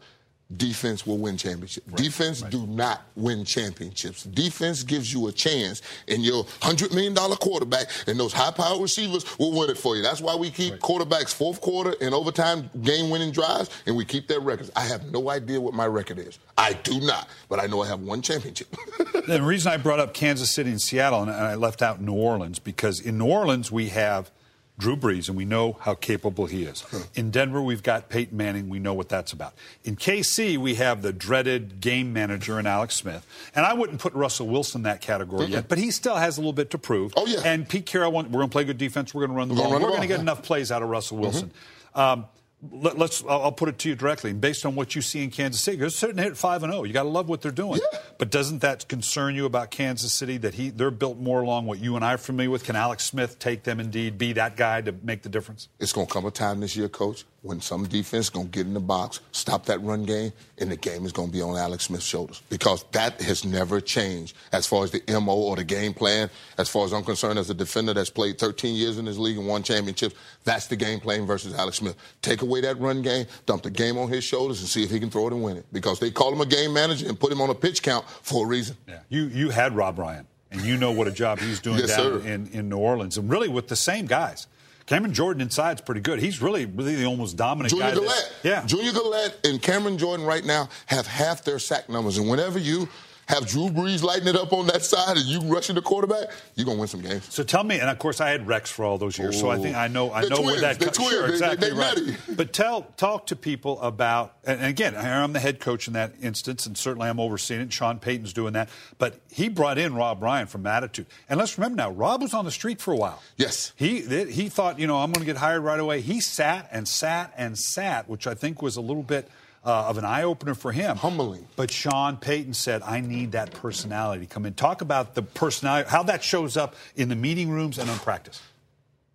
Defense 0.57 1.07
will 1.07 1.19
win 1.19 1.37
championships. 1.37 1.87
Right, 1.89 1.97
defense 1.97 2.43
right. 2.43 2.51
do 2.51 2.67
not 2.67 3.03
win 3.17 3.45
championships. 3.45 4.25
Defense 4.25 4.83
gives 4.83 5.13
you 5.13 5.29
a 5.29 5.33
chance, 5.33 5.83
and 6.09 6.25
your 6.25 6.47
hundred 6.61 6.93
million 6.93 7.15
dollar 7.15 7.37
quarterback 7.37 7.89
and 8.07 8.19
those 8.19 8.33
high 8.33 8.51
powered 8.51 8.81
receivers 8.81 9.39
will 9.39 9.53
win 9.53 9.71
it 9.71 9.79
for 9.79 9.97
you. 9.97 10.03
That's 10.03 10.21
why 10.21 10.35
we 10.37 10.51
keep 10.51 10.73
right. 10.73 10.81
quarterbacks 10.81 11.35
fourth 11.35 11.61
quarter 11.61 11.95
and 12.01 12.15
overtime 12.15 12.71
game 12.83 13.11
winning 13.11 13.33
drives, 13.33 13.71
and 13.87 13.97
we 13.97 14.05
keep 14.05 14.29
their 14.29 14.41
records. 14.41 14.71
I 14.77 14.85
have 14.85 15.11
no 15.11 15.31
idea 15.31 15.61
what 15.61 15.75
my 15.75 15.87
record 15.87 16.19
is. 16.19 16.39
I 16.57 16.75
do 16.75 17.01
not, 17.01 17.29
but 17.49 17.61
I 17.61 17.67
know 17.67 17.83
I 17.83 17.89
have 17.89 18.01
one 18.01 18.23
championship. 18.23 18.69
the 19.27 19.43
reason 19.43 19.73
I 19.73 19.77
brought 19.77 20.01
up 20.01 20.15
Kansas 20.15 20.51
City 20.51 20.71
and 20.71 20.81
Seattle, 20.81 21.23
and 21.23 21.31
I 21.31 21.55
left 21.55 21.83
out 21.83 22.01
New 22.01 22.15
Orleans, 22.15 22.59
because 22.59 23.01
in 23.01 23.19
New 23.19 23.27
Orleans 23.27 23.73
we 23.73 23.89
have 23.89 24.31
Drew 24.77 24.97
Brees, 24.97 25.29
and 25.29 25.37
we 25.37 25.45
know 25.45 25.77
how 25.81 25.95
capable 25.95 26.47
he 26.47 26.65
is. 26.65 26.85
In 27.15 27.31
Denver, 27.31 27.63
we've 27.63 27.83
got 27.83 28.09
Peyton 28.09 28.37
Manning. 28.37 28.69
We 28.69 28.81
know 28.81 28.93
what 28.93 29.09
that's 29.09 29.33
about. 29.33 29.55
In 29.85 29.95
KC, 29.95 30.59
we 30.59 30.75
have 30.75 31.01
the 31.03 31.13
dreaded 31.13 31.81
game 31.81 32.13
manager 32.13 32.59
in 32.59 32.67
Alex 32.67 32.97
Smith. 32.97 33.25
And 33.55 33.65
I 33.65 33.73
wouldn't 33.73 34.01
put 34.01 34.13
Russell 34.15 34.49
Wilson 34.49 34.81
in 34.81 34.83
that 34.83 35.01
category 35.01 35.45
mm-hmm. 35.45 35.53
yet, 35.53 35.69
but 35.69 35.79
he 35.79 35.93
still 35.93 36.17
has 36.17 36.39
a 36.39 36.41
little 36.41 36.53
bit 36.53 36.71
to 36.71 36.79
prove. 36.79 37.13
Oh, 37.17 37.25
yeah. 37.25 37.43
And 37.45 37.69
Pete 37.69 37.87
Carroll, 37.87 38.11
we're 38.11 38.23
going 38.25 38.49
to 38.49 38.49
play 38.49 38.65
good 38.65 38.79
defense. 38.79 39.15
We're 39.15 39.27
going 39.27 39.31
to 39.31 39.37
run 39.37 39.49
the 39.49 39.55
ball. 39.55 39.71
We're 39.71 39.79
going 39.79 40.01
to 40.01 40.09
get 40.09 40.19
enough 40.19 40.43
plays 40.43 40.73
out 40.73 40.83
of 40.83 40.89
Russell 40.89 41.19
Wilson. 41.19 41.53
Mm-hmm. 41.95 42.01
Um, 42.01 42.27
let, 42.73 43.01
us 43.01 43.23
I'll 43.29 43.53
put 43.53 43.69
it 43.69 43.79
to 43.81 43.89
you 43.89 43.95
directly. 43.95 44.33
Based 44.33 44.65
on 44.67 44.75
what 44.75 44.95
you 44.95 45.03
see 45.03 45.23
in 45.23 45.31
Kansas 45.31 45.61
City, 45.61 45.77
they're 45.77 45.91
certain 45.91 46.19
hit 46.19 46.37
five 46.37 46.63
and 46.63 46.73
zero. 46.73 46.83
Oh. 46.83 46.85
You 46.85 46.93
got 46.93 47.05
to 47.05 47.09
love 47.09 47.29
what 47.29 47.43
they're 47.43 47.53
doing. 47.53 47.81
Yeah. 47.93 47.99
But 48.19 48.31
doesn't 48.31 48.61
that 48.61 48.89
concern 48.89 49.35
you 49.35 49.45
about 49.47 49.71
Kansas 49.71 50.13
City 50.13 50.37
that 50.39 50.55
he 50.55 50.71
they're 50.71 50.91
built 50.91 51.19
more 51.19 51.43
along 51.43 51.67
what 51.67 51.79
you 51.79 51.97
and 51.97 52.05
I 52.05 52.15
are 52.15 52.19
familiar 52.19 52.51
with? 52.51 52.65
Can 52.65 52.77
Alex 52.77 53.05
Smith 53.05 53.39
take 53.39 53.65
them 53.65 53.81
indeed 53.81 54.19
be 54.19 54.33
that 54.35 54.57
guy 54.57 54.81
to 54.81 54.93
make 55.03 55.23
the 55.23 55.29
difference? 55.29 55.69
It's 55.79 55.93
going 55.93 56.07
to 56.07 56.13
come 56.13 56.25
a 56.25 56.31
time 56.31 56.61
this 56.61 56.77
year, 56.77 56.89
Coach, 56.89 57.25
when 57.45 57.61
some 57.61 57.87
defense 57.87 58.31
going 58.31 58.47
to 58.47 58.51
get 58.51 58.67
in 58.67 58.73
the 58.73 58.81
box, 58.81 59.21
stop 59.33 59.67
that 59.67 59.79
run 59.83 60.05
game, 60.05 60.33
and 60.57 60.73
the 60.73 60.77
game 60.77 61.05
is 61.05 61.13
going 61.13 61.29
to 61.29 61.33
be 61.33 61.43
on 61.43 61.59
Alex 61.59 61.85
Smith's 61.85 62.07
shoulders 62.07 62.41
because 62.49 62.87
that 62.93 63.21
has 63.21 63.45
never 63.45 63.83
changed 63.83 64.35
as 64.53 64.67
far 64.67 64.83
as 64.83 64.93
the 64.93 65.03
MO 65.21 65.35
or 65.35 65.55
the 65.55 65.63
game 65.63 65.93
plan. 65.93 66.31
As 66.57 66.71
far 66.71 66.87
as 66.87 66.95
I'm 66.95 67.05
concerned, 67.05 67.39
as 67.39 67.51
a 67.51 67.55
defender 67.55 67.93
that's 67.93 68.09
played 68.09 68.39
13 68.39 68.75
years 68.75 68.97
in 68.97 69.05
this 69.05 69.19
league 69.19 69.37
and 69.37 69.47
won 69.47 69.63
championships, 69.63 70.15
that's 70.45 70.69
the 70.69 70.77
game 70.77 71.01
plan 71.01 71.27
versus 71.27 71.55
Alex 71.55 71.77
Smith. 71.77 71.97
Take 72.23 72.41
away 72.41 72.63
that 72.63 72.81
run 72.81 73.03
game, 73.03 73.27
dump 73.45 73.63
the 73.63 73.71
game 73.71 73.99
on 73.99 74.09
his 74.09 74.25
shoulders, 74.25 74.61
and 74.61 74.69
see 74.69 74.83
if 74.83 74.91
he 74.91 74.99
can 74.99 75.11
throw 75.11 75.27
it 75.27 75.35
and 75.35 75.43
win 75.43 75.59
it 75.59 75.67
because 75.71 76.01
they 76.01 76.11
call 76.11 76.33
him 76.33 76.41
a 76.41 76.47
game 76.47 76.73
manager 76.73 77.07
and 77.07 77.21
put 77.21 77.31
him 77.31 77.43
on 77.43 77.51
a 77.51 77.55
pitch 77.55 77.83
count 77.83 78.09
for 78.09 78.47
a 78.47 78.49
reason. 78.49 78.75
Yeah. 78.89 79.01
You 79.11 79.25
you 79.25 79.51
had 79.51 79.77
Rob 79.77 79.99
Ryan, 79.99 80.27
and 80.51 80.63
you 80.63 80.79
know 80.79 80.93
what 80.93 81.09
a 81.09 81.13
job 81.13 81.41
he's 81.41 81.61
doing 81.61 81.81
yes, 81.81 81.95
down 81.95 82.23
in, 82.23 82.47
in 82.49 82.71
New 82.71 82.79
Orleans, 82.79 83.19
and 83.19 83.29
really 83.29 83.49
with 83.49 83.69
the 83.69 83.77
same 83.77 84.07
guys. 84.07 84.47
Cameron 84.87 85.15
Jordan 85.15 85.41
inside 85.41 85.79
is 85.79 85.81
pretty 85.81 86.03
good. 86.03 86.19
He's 86.21 86.43
really, 86.43 86.67
really 86.67 86.95
the 86.95 87.07
almost 87.07 87.37
dominant 87.37 87.71
Junior 87.71 87.87
guy. 87.89 87.95
Galette. 87.95 88.33
yeah. 88.43 88.67
Junior 88.67 88.93
Galette 88.93 89.39
and 89.45 89.61
Cameron 89.63 89.97
Jordan 89.97 90.27
right 90.27 90.45
now 90.45 90.69
have 90.87 91.07
half 91.07 91.43
their 91.43 91.59
sack 91.59 91.89
numbers. 91.89 92.19
And 92.19 92.29
whenever 92.29 92.59
you 92.59 92.89
have 93.27 93.47
Drew 93.47 93.69
Brees 93.69 94.03
lighting 94.03 94.29
it 94.29 94.37
up 94.37 94.53
on 94.53 94.67
that 94.69 94.83
side 94.83 95.17
and 95.17 95.27
you 95.27 95.41
rushing 95.43 95.75
the 95.75 95.83
quarterback, 95.83 96.29
you're 96.55 96.67
gonna 96.67 96.79
win 96.79 96.89
some 96.89 97.01
games. 97.01 97.27
So 97.33 97.43
tell 97.43 97.65
me, 97.65 97.79
and 97.81 97.89
of 97.91 97.99
course 97.99 98.21
I 98.21 98.31
had 98.31 98.47
Rex 98.47 98.71
for 98.71 98.85
all 98.85 98.99
those 98.99 99.19
years, 99.19 99.39
so 99.39 99.51
I 99.51 99.59
think 99.59 99.77
I 99.77 99.89
know 99.89 100.13
I 100.13 100.23
They're 100.23 100.31
know 100.31 100.37
twins. 100.37 100.51
where 100.53 100.61
that 100.61 100.79
They're 100.79 100.91
comes. 100.91 101.09
Sure, 101.09 101.27
They- 101.27 101.33
exactly 101.33 101.71
they- 101.71 101.77
right. 101.77 101.97
nutty. 101.97 102.17
But 102.37 102.53
tell 102.53 102.83
talk 102.97 103.27
to 103.29 103.37
people 103.37 103.81
about, 103.81 104.35
and 104.45 104.65
again, 104.65 104.97
I'm 104.97 105.33
the 105.33 105.41
head 105.41 105.61
coach 105.61 105.87
in 105.87 105.93
that 105.95 106.15
instance, 106.21 106.67
and 106.67 106.77
certainly 106.77 107.09
I'm 107.09 107.21
overseeing 107.21 107.61
it. 107.61 107.65
And 107.65 107.73
Sean 107.73 107.99
Payton's 107.99 108.33
doing 108.33 108.55
that, 108.55 108.69
but 108.99 109.21
he 109.31 109.49
brought 109.49 109.79
in 109.79 109.95
Rob 109.95 110.23
Ryan 110.23 110.47
from 110.47 110.67
Attitude, 110.67 111.07
and 111.29 111.39
let's 111.39 111.57
remember 111.57 111.77
now, 111.77 111.91
Rob 111.91 112.23
was 112.23 112.35
on 112.35 112.45
the 112.45 112.51
street 112.51 112.81
for 112.81 112.93
a 112.93 112.97
while. 112.97 113.23
Yes. 113.37 113.73
He 113.77 114.01
he 114.01 114.49
thought, 114.49 114.79
you 114.79 114.87
know, 114.87 114.97
I'm 114.99 115.13
going 115.13 115.21
to 115.25 115.33
get 115.33 115.37
hired 115.37 115.63
right 115.63 115.79
away. 115.81 116.01
He 116.01 116.21
sat 116.21 116.69
and 116.73 116.87
sat 116.89 117.33
and 117.37 117.57
sat, 117.59 118.09
which 118.09 118.27
I 118.27 118.35
think 118.35 118.61
was 118.63 118.77
a 118.77 118.81
little 118.81 119.03
bit 119.03 119.29
uh, 119.65 119.87
of 119.87 119.99
an 119.99 120.05
eye 120.05 120.23
opener 120.23 120.55
for 120.55 120.73
him. 120.73 120.97
Humbling. 120.97 121.47
But 121.57 121.71
Sean 121.71 122.17
Payton 122.17 122.55
said, 122.55 122.83
I 122.83 123.01
need 123.01 123.33
that 123.33 123.53
personality 123.53 124.27
to 124.27 124.33
come 124.33 124.47
in. 124.47 124.55
Talk 124.55 124.83
about 124.83 125.15
the 125.15 125.23
personality, 125.23 125.89
how 125.89 126.03
that 126.05 126.23
shows 126.23 126.57
up 126.57 126.75
in 126.97 127.09
the 127.09 127.17
meeting 127.17 127.51
rooms 127.51 127.79
and 127.79 127.89
on 127.89 127.99
practice. 127.99 128.41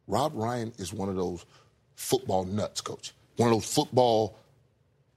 Rob 0.07 0.31
Ryan 0.35 0.73
is 0.77 0.91
one 0.91 1.09
of 1.09 1.15
those 1.15 1.45
football 1.95 2.45
nuts, 2.45 2.81
coach. 2.81 3.13
One 3.37 3.49
of 3.49 3.55
those 3.55 3.71
football, 3.71 4.37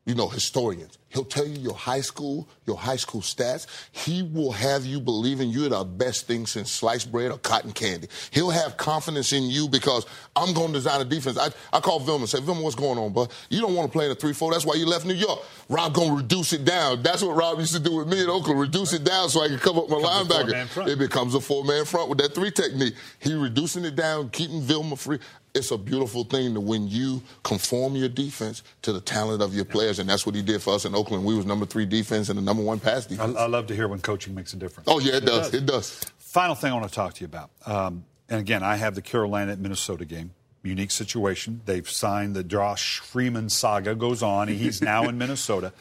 you 0.04 0.14
know, 0.14 0.28
historians. 0.28 0.98
He'll 1.12 1.24
tell 1.24 1.46
you 1.46 1.58
your 1.58 1.74
high 1.74 2.00
school, 2.00 2.48
your 2.66 2.76
high 2.76 2.96
school 2.96 3.20
stats. 3.20 3.66
He 3.92 4.22
will 4.22 4.52
have 4.52 4.86
you 4.86 4.98
believing 4.98 5.50
you're 5.50 5.68
the 5.68 5.84
best 5.84 6.26
thing 6.26 6.46
since 6.46 6.70
sliced 6.70 7.12
bread 7.12 7.30
or 7.30 7.38
cotton 7.38 7.72
candy. 7.72 8.08
He'll 8.30 8.50
have 8.50 8.76
confidence 8.76 9.32
in 9.32 9.44
you 9.44 9.68
because 9.68 10.06
I'm 10.34 10.54
going 10.54 10.68
to 10.68 10.72
design 10.72 11.00
a 11.00 11.04
defense. 11.04 11.38
I, 11.38 11.50
I 11.72 11.80
call 11.80 12.00
Vilma 12.00 12.22
and 12.22 12.28
say, 12.28 12.40
Vilma, 12.40 12.62
what's 12.62 12.74
going 12.74 12.98
on, 12.98 13.12
bud? 13.12 13.30
You 13.50 13.60
don't 13.60 13.74
want 13.74 13.90
to 13.90 13.92
play 13.92 14.06
in 14.06 14.12
a 14.12 14.14
3-4. 14.14 14.52
That's 14.52 14.64
why 14.64 14.74
you 14.74 14.86
left 14.86 15.04
New 15.04 15.14
York. 15.14 15.40
Rob 15.68 15.92
going 15.92 16.10
to 16.10 16.16
reduce 16.16 16.52
it 16.54 16.64
down. 16.64 17.02
That's 17.02 17.22
what 17.22 17.36
Rob 17.36 17.58
used 17.58 17.74
to 17.74 17.80
do 17.80 17.96
with 17.96 18.08
me 18.08 18.22
in 18.22 18.30
Oakland, 18.30 18.58
reduce 18.58 18.94
it 18.94 19.04
down 19.04 19.28
so 19.28 19.42
I 19.42 19.48
can 19.48 19.58
cover 19.58 19.80
up 19.80 19.90
my 19.90 19.96
linebacker. 19.96 20.88
It 20.88 20.98
becomes 20.98 21.34
a 21.34 21.40
four-man 21.40 21.84
front 21.84 22.08
with 22.08 22.18
that 22.18 22.34
three 22.34 22.50
technique. 22.50 22.94
He 23.18 23.34
reducing 23.34 23.84
it 23.84 23.96
down, 23.96 24.30
keeping 24.30 24.62
Vilma 24.62 24.96
free 24.96 25.18
it's 25.54 25.70
a 25.70 25.76
beautiful 25.78 26.24
thing 26.24 26.54
to 26.54 26.60
when 26.60 26.88
you 26.88 27.22
conform 27.42 27.94
your 27.94 28.08
defense 28.08 28.62
to 28.82 28.92
the 28.92 29.00
talent 29.00 29.42
of 29.42 29.54
your 29.54 29.64
players, 29.64 29.98
and 29.98 30.08
that's 30.08 30.24
what 30.24 30.34
he 30.34 30.42
did 30.42 30.62
for 30.62 30.74
us 30.74 30.84
in 30.84 30.94
Oakland. 30.94 31.01
We 31.10 31.34
was 31.34 31.46
number 31.46 31.66
three 31.66 31.86
defense 31.86 32.28
and 32.28 32.38
the 32.38 32.42
number 32.42 32.62
one 32.62 32.80
pass 32.80 33.06
defense. 33.06 33.36
I, 33.36 33.42
I 33.42 33.46
love 33.46 33.66
to 33.68 33.74
hear 33.74 33.88
when 33.88 34.00
coaching 34.00 34.34
makes 34.34 34.52
a 34.52 34.56
difference. 34.56 34.88
Oh 34.90 34.98
yeah, 34.98 35.14
it, 35.14 35.24
it 35.24 35.26
does. 35.26 35.50
does. 35.50 35.54
It 35.54 35.66
does. 35.66 36.04
Final 36.18 36.54
thing 36.54 36.72
I 36.72 36.74
want 36.74 36.88
to 36.88 36.94
talk 36.94 37.14
to 37.14 37.20
you 37.20 37.26
about, 37.26 37.50
um, 37.66 38.04
and 38.28 38.40
again, 38.40 38.62
I 38.62 38.76
have 38.76 38.94
the 38.94 39.02
Carolina 39.02 39.52
at 39.52 39.58
Minnesota 39.58 40.04
game. 40.04 40.32
Unique 40.62 40.92
situation. 40.92 41.60
They've 41.64 41.88
signed 41.88 42.36
the 42.36 42.44
Josh 42.44 43.00
Freeman 43.00 43.48
saga 43.48 43.94
goes 43.94 44.22
on. 44.22 44.48
He's 44.48 44.80
now 44.80 45.08
in 45.08 45.18
Minnesota, 45.18 45.72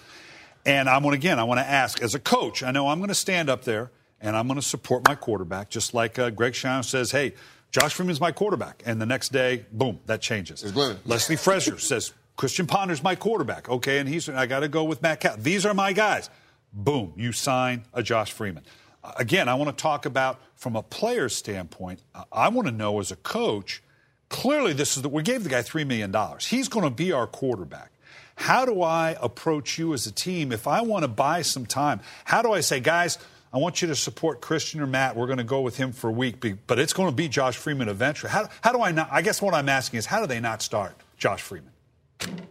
and 0.66 0.90
I 0.90 0.98
want 0.98 1.14
again. 1.16 1.40
I 1.40 1.44
want 1.44 1.60
to 1.60 1.68
ask 1.68 2.02
as 2.02 2.16
a 2.16 2.20
coach. 2.20 2.64
I 2.64 2.72
know 2.72 2.88
I'm 2.88 3.00
going 3.00 3.10
to 3.10 3.16
stand 3.16 3.50
up 3.50 3.64
there 3.64 3.92
and 4.20 4.36
I'm 4.36 4.48
going 4.48 4.60
to 4.60 4.66
support 4.66 5.08
my 5.08 5.16
quarterback, 5.16 5.70
just 5.70 5.94
like 5.94 6.20
uh, 6.20 6.30
Greg 6.30 6.54
Schiano 6.54 6.84
says. 6.84 7.12
Hey 7.12 7.34
Josh 7.72 7.94
Freeman's 7.94 8.20
my 8.20 8.32
quarterback. 8.32 8.84
And 8.86 9.02
the 9.02 9.06
next 9.06 9.30
day, 9.32 9.66
boom, 9.72 10.00
that 10.06 10.22
changes. 10.22 10.76
Leslie 11.06 11.38
Frazier 11.38 11.80
says, 11.80 12.14
Christian 12.42 12.66
Ponder's 12.66 13.04
my 13.04 13.14
quarterback. 13.14 13.70
Okay, 13.70 14.00
and 14.00 14.10
he's 14.10 14.28
I 14.28 14.48
got 14.48 14.62
to 14.62 14.68
go 14.68 14.84
with 14.84 15.00
Matt 15.04 15.20
Cassel. 15.20 15.44
These 15.44 15.64
are 15.64 15.76
my 15.76 15.94
guys. 15.94 16.28
Boom, 16.74 17.14
you 17.16 17.34
sign 17.34 17.84
a 17.94 18.02
Josh 18.02 18.32
Freeman. 18.32 18.64
Again, 19.16 19.48
I 19.48 19.54
want 19.54 19.70
to 19.70 19.80
talk 19.80 20.08
about 20.08 20.40
from 20.56 20.76
a 20.76 20.82
player's 20.82 21.36
standpoint. 21.36 22.02
I 22.32 22.50
want 22.50 22.68
to 22.68 22.74
know 22.74 23.00
as 23.00 23.12
a 23.12 23.16
coach. 23.16 23.84
Clearly, 24.30 24.74
this 24.74 24.98
is 24.98 25.04
that 25.04 25.10
we 25.10 25.22
gave 25.22 25.44
the 25.44 25.52
guy 25.52 25.62
three 25.62 25.84
million 25.84 26.10
dollars. 26.10 26.48
He's 26.48 26.68
going 26.68 26.84
to 26.84 26.90
be 26.90 27.12
our 27.12 27.28
quarterback. 27.28 27.92
How 28.34 28.66
do 28.66 28.82
I 28.82 29.16
approach 29.22 29.78
you 29.78 29.94
as 29.94 30.08
a 30.08 30.12
team 30.12 30.52
if 30.52 30.66
I 30.66 30.82
want 30.82 31.04
to 31.04 31.08
buy 31.08 31.44
some 31.44 31.68
time? 31.68 32.00
How 32.26 32.42
do 32.42 32.54
I 32.54 32.62
say, 32.62 32.80
guys? 32.80 33.20
I 33.54 33.60
want 33.60 33.84
you 33.84 33.88
to 33.90 33.96
support 33.96 34.42
Christian 34.42 34.82
or 34.82 34.88
Matt. 34.88 35.16
We're 35.16 35.28
going 35.28 35.38
to 35.38 35.44
go 35.44 35.62
with 35.62 35.78
him 35.78 35.92
for 35.92 36.10
a 36.10 36.12
week, 36.12 36.44
but 36.66 36.80
it's 36.80 36.94
going 36.94 37.12
to 37.12 37.16
be 37.16 37.28
Josh 37.28 37.58
Freeman 37.58 37.88
eventually. 37.88 38.32
How, 38.32 38.50
how 38.62 38.72
do 38.72 38.82
I 38.82 38.92
not? 38.94 39.10
I 39.12 39.22
guess 39.22 39.44
what 39.44 39.54
I'm 39.54 39.70
asking 39.70 40.00
is, 40.00 40.08
how 40.08 40.22
do 40.22 40.26
they 40.26 40.40
not 40.40 40.64
start 40.64 40.96
Josh 41.20 41.44
Freeman? 41.44 41.71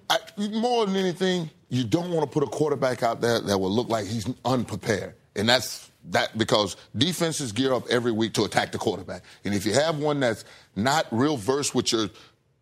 I, 0.09 0.19
more 0.39 0.87
than 0.87 0.97
anything, 0.97 1.51
you 1.69 1.85
don't 1.85 2.11
want 2.11 2.31
to 2.31 2.33
put 2.33 2.43
a 2.43 2.51
quarterback 2.51 3.03
out 3.03 3.21
there 3.21 3.41
that 3.41 3.59
will 3.59 3.71
look 3.71 3.89
like 3.89 4.07
he's 4.07 4.29
unprepared, 4.45 5.15
and 5.37 5.49
that's 5.49 5.91
that 6.11 6.37
because 6.39 6.77
defenses 6.97 7.53
gear 7.53 7.75
up 7.75 7.89
every 7.89 8.13
week 8.13 8.33
to 8.35 8.45
attack 8.45 8.73
the 8.73 8.79
quarterback. 8.79 9.23
And 9.45 9.55
if 9.55 9.67
you 9.67 9.73
have 9.75 9.99
one 9.99 10.21
that's 10.21 10.45
not 10.75 11.07
real 11.11 11.37
versed 11.37 11.75
with 11.75 11.93
your 11.93 12.09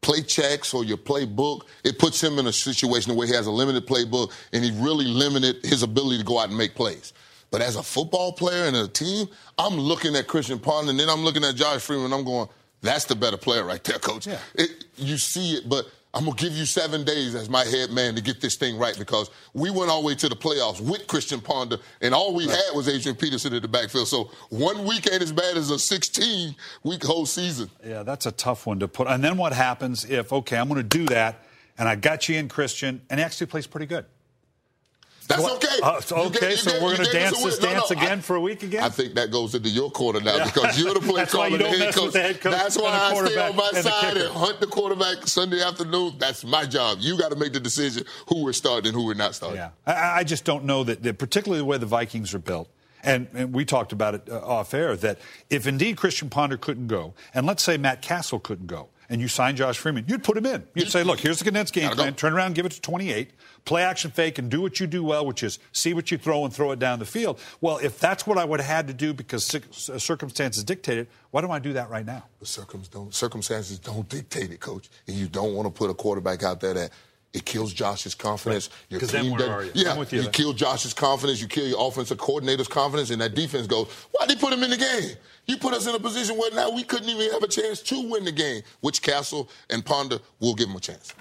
play 0.00 0.22
checks 0.22 0.74
or 0.74 0.84
your 0.84 0.96
playbook, 0.96 1.62
it 1.84 1.98
puts 1.98 2.22
him 2.22 2.38
in 2.38 2.46
a 2.46 2.52
situation 2.52 3.14
where 3.14 3.26
he 3.26 3.34
has 3.34 3.46
a 3.46 3.50
limited 3.50 3.86
playbook 3.86 4.32
and 4.52 4.64
he 4.64 4.70
really 4.82 5.04
limited 5.06 5.64
his 5.64 5.82
ability 5.82 6.18
to 6.18 6.24
go 6.24 6.38
out 6.38 6.48
and 6.48 6.58
make 6.58 6.74
plays. 6.74 7.12
But 7.50 7.62
as 7.62 7.76
a 7.76 7.82
football 7.82 8.32
player 8.32 8.64
and 8.64 8.76
a 8.76 8.88
team, 8.88 9.28
I'm 9.56 9.74
looking 9.74 10.16
at 10.16 10.26
Christian 10.26 10.58
Ponder 10.58 10.90
and 10.90 11.00
then 11.00 11.08
I'm 11.08 11.24
looking 11.24 11.44
at 11.44 11.54
Josh 11.54 11.80
Freeman. 11.80 12.12
I'm 12.12 12.24
going, 12.24 12.48
that's 12.82 13.06
the 13.06 13.16
better 13.16 13.36
player 13.36 13.64
right 13.64 13.82
there, 13.82 13.98
coach. 13.98 14.26
Yeah. 14.26 14.38
It, 14.54 14.84
you 14.96 15.16
see 15.16 15.54
it, 15.54 15.68
but 15.68 15.86
I'm 16.14 16.24
going 16.24 16.36
to 16.36 16.42
give 16.42 16.54
you 16.54 16.64
seven 16.64 17.04
days 17.04 17.34
as 17.34 17.50
my 17.50 17.64
head 17.64 17.90
man 17.90 18.14
to 18.14 18.22
get 18.22 18.40
this 18.40 18.56
thing 18.56 18.78
right 18.78 18.96
because 18.98 19.30
we 19.52 19.70
went 19.70 19.90
all 19.90 20.00
the 20.00 20.06
way 20.06 20.14
to 20.14 20.28
the 20.28 20.34
playoffs 20.34 20.80
with 20.80 21.06
Christian 21.06 21.40
Ponder, 21.40 21.76
and 22.00 22.14
all 22.14 22.34
we 22.34 22.46
right. 22.46 22.56
had 22.56 22.74
was 22.74 22.88
Adrian 22.88 23.14
Peterson 23.14 23.52
in 23.52 23.60
the 23.60 23.68
backfield. 23.68 24.08
So 24.08 24.30
one 24.48 24.86
week 24.86 25.06
ain't 25.12 25.22
as 25.22 25.32
bad 25.32 25.58
as 25.58 25.70
a 25.70 25.78
16 25.78 26.56
week 26.82 27.04
whole 27.04 27.26
season. 27.26 27.70
Yeah, 27.86 28.04
that's 28.04 28.24
a 28.24 28.32
tough 28.32 28.66
one 28.66 28.78
to 28.80 28.88
put. 28.88 29.06
And 29.06 29.22
then 29.22 29.36
what 29.36 29.52
happens 29.52 30.06
if, 30.06 30.32
okay, 30.32 30.56
I'm 30.56 30.68
going 30.68 30.80
to 30.80 30.98
do 30.98 31.04
that, 31.06 31.44
and 31.76 31.88
I 31.88 31.94
got 31.94 32.28
you 32.28 32.36
in 32.36 32.48
Christian, 32.48 33.02
and 33.10 33.20
he 33.20 33.24
actually 33.24 33.48
plays 33.48 33.66
pretty 33.66 33.86
good? 33.86 34.06
That's 35.28 35.44
okay. 35.44 35.66
Uh, 35.82 36.00
okay, 36.26 36.40
get, 36.40 36.58
so 36.58 36.70
get, 36.70 36.82
we're 36.82 36.96
going 36.96 37.06
to 37.06 37.12
dance 37.12 37.42
this 37.42 37.60
no, 37.60 37.68
dance 37.68 37.90
no, 37.90 37.96
again 37.96 38.18
I, 38.18 38.22
for 38.22 38.36
a 38.36 38.40
week 38.40 38.62
again? 38.62 38.82
I 38.82 38.88
think 38.88 39.14
that 39.14 39.30
goes 39.30 39.54
into 39.54 39.68
your 39.68 39.90
corner 39.90 40.20
now 40.20 40.36
yeah. 40.36 40.44
because 40.46 40.80
you're 40.80 40.94
the 40.94 41.00
play 41.00 41.26
caller 41.26 41.48
and 41.48 41.60
the 41.60 41.68
head 41.68 41.94
coach. 41.94 42.12
The 42.14 42.22
head 42.22 42.40
coach. 42.40 42.52
That's 42.52 42.78
why 42.78 42.88
I 42.88 43.26
stay 43.26 43.38
on 43.38 43.54
my 43.54 43.70
and 43.74 43.84
side 43.84 44.16
and 44.16 44.32
hunt 44.32 44.60
the 44.60 44.66
quarterback 44.66 45.26
Sunday 45.26 45.62
afternoon. 45.62 46.14
That's 46.18 46.44
my 46.44 46.64
job. 46.64 46.98
You 47.00 47.18
got 47.18 47.30
to 47.30 47.36
make 47.36 47.52
the 47.52 47.60
decision 47.60 48.04
who 48.26 48.42
we're 48.42 48.54
starting 48.54 48.88
and 48.88 48.96
who 48.96 49.04
we're 49.04 49.14
not 49.14 49.34
starting. 49.34 49.58
Yeah. 49.58 49.70
I, 49.86 50.20
I 50.20 50.24
just 50.24 50.46
don't 50.46 50.64
know 50.64 50.82
that, 50.84 51.02
that, 51.02 51.18
particularly 51.18 51.60
the 51.60 51.66
way 51.66 51.76
the 51.76 51.86
Vikings 51.86 52.34
are 52.34 52.38
built. 52.38 52.70
And, 53.02 53.28
and, 53.34 53.52
we 53.52 53.64
talked 53.64 53.92
about 53.92 54.14
it 54.14 54.28
uh, 54.28 54.40
off 54.40 54.74
air 54.74 54.96
that 54.96 55.18
if 55.50 55.66
indeed 55.66 55.96
Christian 55.96 56.30
Ponder 56.30 56.56
couldn't 56.56 56.88
go, 56.88 57.14
and 57.32 57.46
let's 57.46 57.62
say 57.62 57.76
Matt 57.76 58.02
Cassel 58.02 58.40
couldn't 58.40 58.66
go, 58.66 58.88
and 59.08 59.20
you 59.20 59.28
sign 59.28 59.56
Josh 59.56 59.78
Freeman, 59.78 60.04
you'd 60.08 60.24
put 60.24 60.36
him 60.36 60.46
in. 60.46 60.64
You'd 60.74 60.90
say, 60.90 61.02
look, 61.02 61.20
here's 61.20 61.38
the 61.38 61.44
condensed 61.44 61.72
game 61.72 61.90
plan. 61.90 62.14
Turn 62.14 62.32
around, 62.32 62.54
give 62.54 62.66
it 62.66 62.72
to 62.72 62.80
28. 62.80 63.30
Play 63.68 63.82
action 63.82 64.10
fake 64.10 64.38
and 64.38 64.50
do 64.50 64.62
what 64.62 64.80
you 64.80 64.86
do 64.86 65.04
well, 65.04 65.26
which 65.26 65.42
is 65.42 65.58
see 65.72 65.92
what 65.92 66.10
you 66.10 66.16
throw 66.16 66.46
and 66.46 66.54
throw 66.54 66.70
it 66.70 66.78
down 66.78 67.00
the 67.00 67.04
field. 67.04 67.38
Well, 67.60 67.76
if 67.82 68.00
that's 68.00 68.26
what 68.26 68.38
I 68.38 68.44
would 68.46 68.60
have 68.60 68.66
had 68.66 68.86
to 68.86 68.94
do 68.94 69.12
because 69.12 69.54
uh, 69.54 69.98
circumstances 69.98 70.64
dictated, 70.64 71.06
why 71.32 71.42
don't 71.42 71.50
I 71.50 71.58
do 71.58 71.74
that 71.74 71.90
right 71.90 72.06
now? 72.06 72.24
The 72.40 72.46
circumstances 72.46 73.78
don't 73.78 74.08
dictate 74.08 74.52
it, 74.52 74.60
coach. 74.60 74.88
And 75.06 75.14
you 75.14 75.28
don't 75.28 75.52
want 75.52 75.66
to 75.66 75.70
put 75.70 75.90
a 75.90 75.94
quarterback 75.94 76.42
out 76.42 76.60
there 76.60 76.72
that 76.72 76.92
it 77.34 77.44
kills 77.44 77.74
Josh's 77.74 78.14
confidence. 78.14 78.70
Right. 78.90 79.00
Your 79.00 79.00
team 79.02 79.36
then 79.36 79.66
you? 79.66 79.70
Yeah, 79.74 80.02
you, 80.02 80.22
you 80.22 80.30
kill 80.30 80.54
Josh's 80.54 80.94
confidence. 80.94 81.42
You 81.42 81.46
kill 81.46 81.68
your 81.68 81.86
offensive 81.86 82.16
coordinator's 82.16 82.68
confidence, 82.68 83.10
and 83.10 83.20
that 83.20 83.34
defense 83.34 83.66
goes, 83.66 83.88
why'd 84.12 84.30
they 84.30 84.36
put 84.36 84.50
him 84.50 84.62
in 84.62 84.70
the 84.70 84.78
game? 84.78 85.10
You 85.44 85.58
put 85.58 85.74
us 85.74 85.86
in 85.86 85.94
a 85.94 86.00
position 86.00 86.38
where 86.38 86.50
now 86.54 86.70
we 86.70 86.84
couldn't 86.84 87.10
even 87.10 87.30
have 87.32 87.42
a 87.42 87.48
chance 87.48 87.82
to 87.82 88.10
win 88.10 88.24
the 88.24 88.32
game, 88.32 88.62
which 88.80 89.02
Cassel 89.02 89.50
and 89.68 89.84
Ponder 89.84 90.20
will 90.40 90.54
give 90.54 90.68
them 90.68 90.76
a 90.76 90.80
chance. 90.80 91.12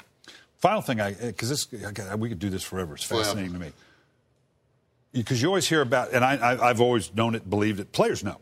Final 0.59 0.81
thing, 0.81 0.99
I 0.99 1.13
because 1.13 1.49
this 1.49 1.71
we 2.17 2.29
could 2.29 2.39
do 2.39 2.49
this 2.49 2.63
forever. 2.63 2.95
It's 2.95 3.03
fascinating 3.03 3.53
to 3.53 3.59
me 3.59 3.71
because 5.13 5.41
you 5.41 5.47
always 5.47 5.67
hear 5.67 5.81
about, 5.81 6.13
and 6.13 6.23
I, 6.23 6.57
I, 6.61 6.67
have 6.67 6.81
always 6.81 7.13
known 7.13 7.35
it, 7.35 7.49
believed 7.49 7.79
it. 7.79 7.91
Players 7.91 8.23
know. 8.23 8.39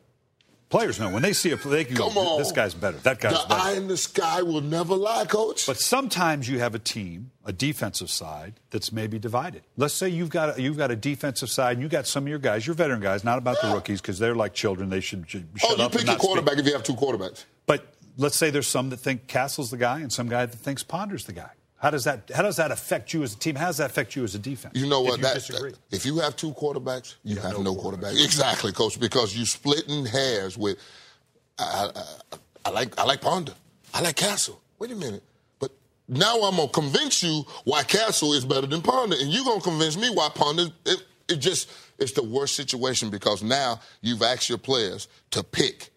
Players 0.69 0.99
know 0.99 1.11
when 1.11 1.21
they 1.21 1.31
see 1.31 1.51
a 1.51 1.57
they 1.57 1.85
can 1.85 1.95
Come 1.95 2.13
go. 2.13 2.19
On. 2.19 2.39
This 2.39 2.51
guy's 2.51 2.73
better. 2.73 2.97
That 2.97 3.19
guy's 3.19 3.39
the 3.43 3.47
better. 3.47 3.61
eye 3.61 3.73
in 3.73 3.87
the 3.87 3.97
sky 3.97 4.41
will 4.41 4.61
never 4.61 4.95
lie, 4.95 5.25
coach. 5.25 5.67
But 5.67 5.77
sometimes 5.77 6.49
you 6.49 6.59
have 6.59 6.73
a 6.73 6.79
team, 6.79 7.31
a 7.45 7.53
defensive 7.53 8.09
side 8.09 8.55
that's 8.71 8.91
maybe 8.91 9.19
divided. 9.19 9.61
Let's 9.77 9.93
say 9.93 10.09
you've 10.09 10.31
got 10.31 10.57
a, 10.57 10.61
you've 10.61 10.77
got 10.77 10.89
a 10.89 10.95
defensive 10.95 11.49
side, 11.49 11.73
and 11.73 11.83
you 11.83 11.87
got 11.87 12.07
some 12.07 12.23
of 12.23 12.29
your 12.29 12.39
guys, 12.39 12.65
your 12.65 12.73
veteran 12.73 12.99
guys, 12.99 13.23
not 13.23 13.37
about 13.37 13.57
yeah. 13.61 13.69
the 13.69 13.75
rookies 13.75 14.01
because 14.01 14.17
they're 14.17 14.35
like 14.35 14.53
children. 14.53 14.89
They 14.89 15.01
should, 15.01 15.29
should 15.29 15.47
oh, 15.55 15.57
shut 15.57 15.77
you 15.77 15.83
up. 15.83 15.91
pick 15.91 16.07
your 16.07 16.15
quarterback 16.15 16.53
speak. 16.53 16.65
if 16.65 16.67
you 16.67 16.73
have 16.73 16.83
two 16.83 16.95
quarterbacks. 16.95 17.45
But 17.67 17.85
let's 18.17 18.35
say 18.35 18.49
there's 18.49 18.67
some 18.67 18.89
that 18.89 18.97
think 18.97 19.27
Cassel's 19.27 19.69
the 19.69 19.77
guy, 19.77 19.99
and 19.99 20.11
some 20.11 20.27
guy 20.27 20.47
that 20.47 20.57
thinks 20.57 20.81
Ponder's 20.81 21.25
the 21.25 21.33
guy. 21.33 21.51
How 21.85 21.91
does 21.91 22.05
that 22.05 22.31
how 22.33 22.41
does 22.41 22.55
that 22.55 22.71
affect 22.71 23.13
you 23.13 23.21
as 23.21 23.35
a 23.35 23.37
team? 23.37 23.53
How 23.53 23.67
does 23.67 23.77
that 23.77 23.91
affect 23.91 24.15
you 24.15 24.23
as 24.23 24.33
a 24.33 24.39
defense? 24.39 24.73
You 24.75 24.89
know 24.89 25.01
what? 25.01 25.19
If 25.19 25.49
you, 25.49 25.55
that, 25.55 25.61
that, 25.61 25.77
if 25.91 26.03
you 26.03 26.17
have 26.17 26.35
two 26.35 26.51
quarterbacks, 26.53 27.13
you, 27.23 27.35
you 27.35 27.41
have, 27.41 27.51
have, 27.51 27.57
no, 27.59 27.73
no 27.73 27.75
quarterback. 27.75 28.13
quarterback. 28.13 28.25
Exactly, 28.25 28.71
coach, 28.71 28.99
because 28.99 29.37
you're 29.37 29.45
splitting 29.45 30.03
hairs 30.03 30.57
with. 30.57 30.79
I, 31.59 31.91
I, 31.95 32.37
I, 32.65 32.69
like 32.71 32.99
I 32.99 33.03
like 33.03 33.21
Ponder. 33.21 33.53
I 33.93 34.01
like 34.01 34.15
Cassel. 34.15 34.59
Wait 34.79 34.89
a 34.93 34.95
minute. 34.95 35.21
But 35.59 35.73
now 36.07 36.41
I'm 36.41 36.55
gonna 36.55 36.69
convince 36.69 37.21
you 37.21 37.43
why 37.65 37.83
Cassel 37.83 38.33
is 38.33 38.45
better 38.45 38.65
than 38.65 38.81
Ponder, 38.81 39.17
and 39.19 39.31
you're 39.31 39.45
gonna 39.45 39.61
convince 39.61 39.95
me 39.95 40.09
why 40.09 40.29
Ponder. 40.33 40.63
It, 40.87 41.03
it 41.29 41.35
just 41.35 41.69
it's 41.99 42.13
the 42.13 42.23
worst 42.23 42.55
situation 42.55 43.11
because 43.11 43.43
now 43.43 43.79
you've 44.01 44.23
asked 44.23 44.49
your 44.49 44.57
players 44.57 45.07
to 45.29 45.43
pick 45.43 45.91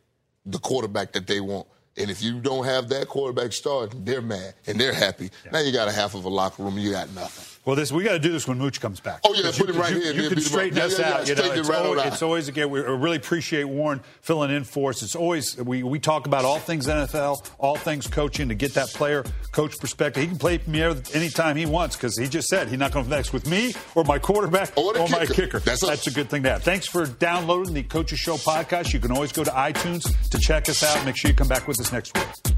the 0.44 0.58
quarterback 0.58 1.12
that 1.12 1.26
they 1.26 1.40
want. 1.40 1.66
And 1.98 2.10
if 2.10 2.22
you 2.22 2.40
don't 2.40 2.64
have 2.64 2.88
that 2.90 3.08
quarterback 3.08 3.52
starting, 3.52 4.04
they're 4.04 4.22
mad 4.22 4.54
and 4.66 4.80
they're 4.80 4.94
happy. 4.94 5.30
Yeah. 5.44 5.50
Now 5.52 5.58
you 5.60 5.72
got 5.72 5.88
a 5.88 5.92
half 5.92 6.14
of 6.14 6.24
a 6.24 6.28
locker 6.28 6.62
room, 6.62 6.78
you 6.78 6.92
got 6.92 7.12
nothing. 7.14 7.44
Well, 7.68 7.76
this 7.76 7.92
we 7.92 8.02
got 8.02 8.12
to 8.12 8.18
do 8.18 8.32
this 8.32 8.48
when 8.48 8.56
Mooch 8.56 8.80
comes 8.80 8.98
back. 8.98 9.20
Oh 9.24 9.34
yeah, 9.34 9.50
put 9.54 9.68
it 9.68 9.74
right 9.74 9.92
you, 9.92 10.00
here. 10.00 10.14
You 10.14 10.30
can 10.30 10.40
straighten 10.40 10.78
us 10.78 10.98
yeah, 10.98 11.08
yeah, 11.08 11.14
out. 11.16 11.28
You 11.28 11.34
know, 11.34 11.52
it's, 11.52 11.68
right 11.68 11.84
always, 11.84 12.04
it's 12.06 12.22
always 12.22 12.48
again. 12.48 12.70
We 12.70 12.80
really 12.80 13.18
appreciate 13.18 13.64
Warren 13.64 14.00
filling 14.22 14.50
in 14.50 14.64
for 14.64 14.88
us. 14.88 15.02
It's 15.02 15.14
always 15.14 15.54
we 15.58 15.82
we 15.82 15.98
talk 15.98 16.26
about 16.26 16.46
all 16.46 16.58
things 16.58 16.86
NFL, 16.86 17.46
all 17.58 17.76
things 17.76 18.06
coaching 18.06 18.48
to 18.48 18.54
get 18.54 18.72
that 18.72 18.88
player 18.88 19.22
coach 19.52 19.78
perspective. 19.78 20.22
He 20.22 20.30
can 20.30 20.38
play 20.38 20.58
me 20.66 20.80
anytime 21.12 21.56
he 21.56 21.66
wants 21.66 21.94
because 21.94 22.16
he 22.16 22.26
just 22.26 22.48
said 22.48 22.68
he's 22.68 22.78
not 22.78 22.90
going 22.90 23.04
to 23.04 23.10
next 23.10 23.34
with 23.34 23.46
me 23.46 23.74
or 23.94 24.02
my 24.02 24.18
quarterback 24.18 24.72
or, 24.74 24.96
or 24.96 25.06
kicker. 25.06 25.10
my 25.10 25.26
kicker. 25.26 25.58
That's, 25.58 25.84
That's 25.84 26.06
a 26.06 26.10
good 26.10 26.30
thing 26.30 26.44
to 26.44 26.52
have. 26.52 26.62
Thanks 26.62 26.86
for 26.86 27.04
downloading 27.04 27.74
the 27.74 27.82
Coaches 27.82 28.18
Show 28.18 28.36
podcast. 28.36 28.94
You 28.94 29.00
can 29.00 29.12
always 29.12 29.30
go 29.30 29.44
to 29.44 29.50
iTunes 29.50 30.04
to 30.30 30.38
check 30.38 30.70
us 30.70 30.82
out. 30.82 31.04
Make 31.04 31.18
sure 31.18 31.30
you 31.30 31.36
come 31.36 31.48
back 31.48 31.68
with 31.68 31.78
us 31.80 31.92
next 31.92 32.16
week. 32.16 32.57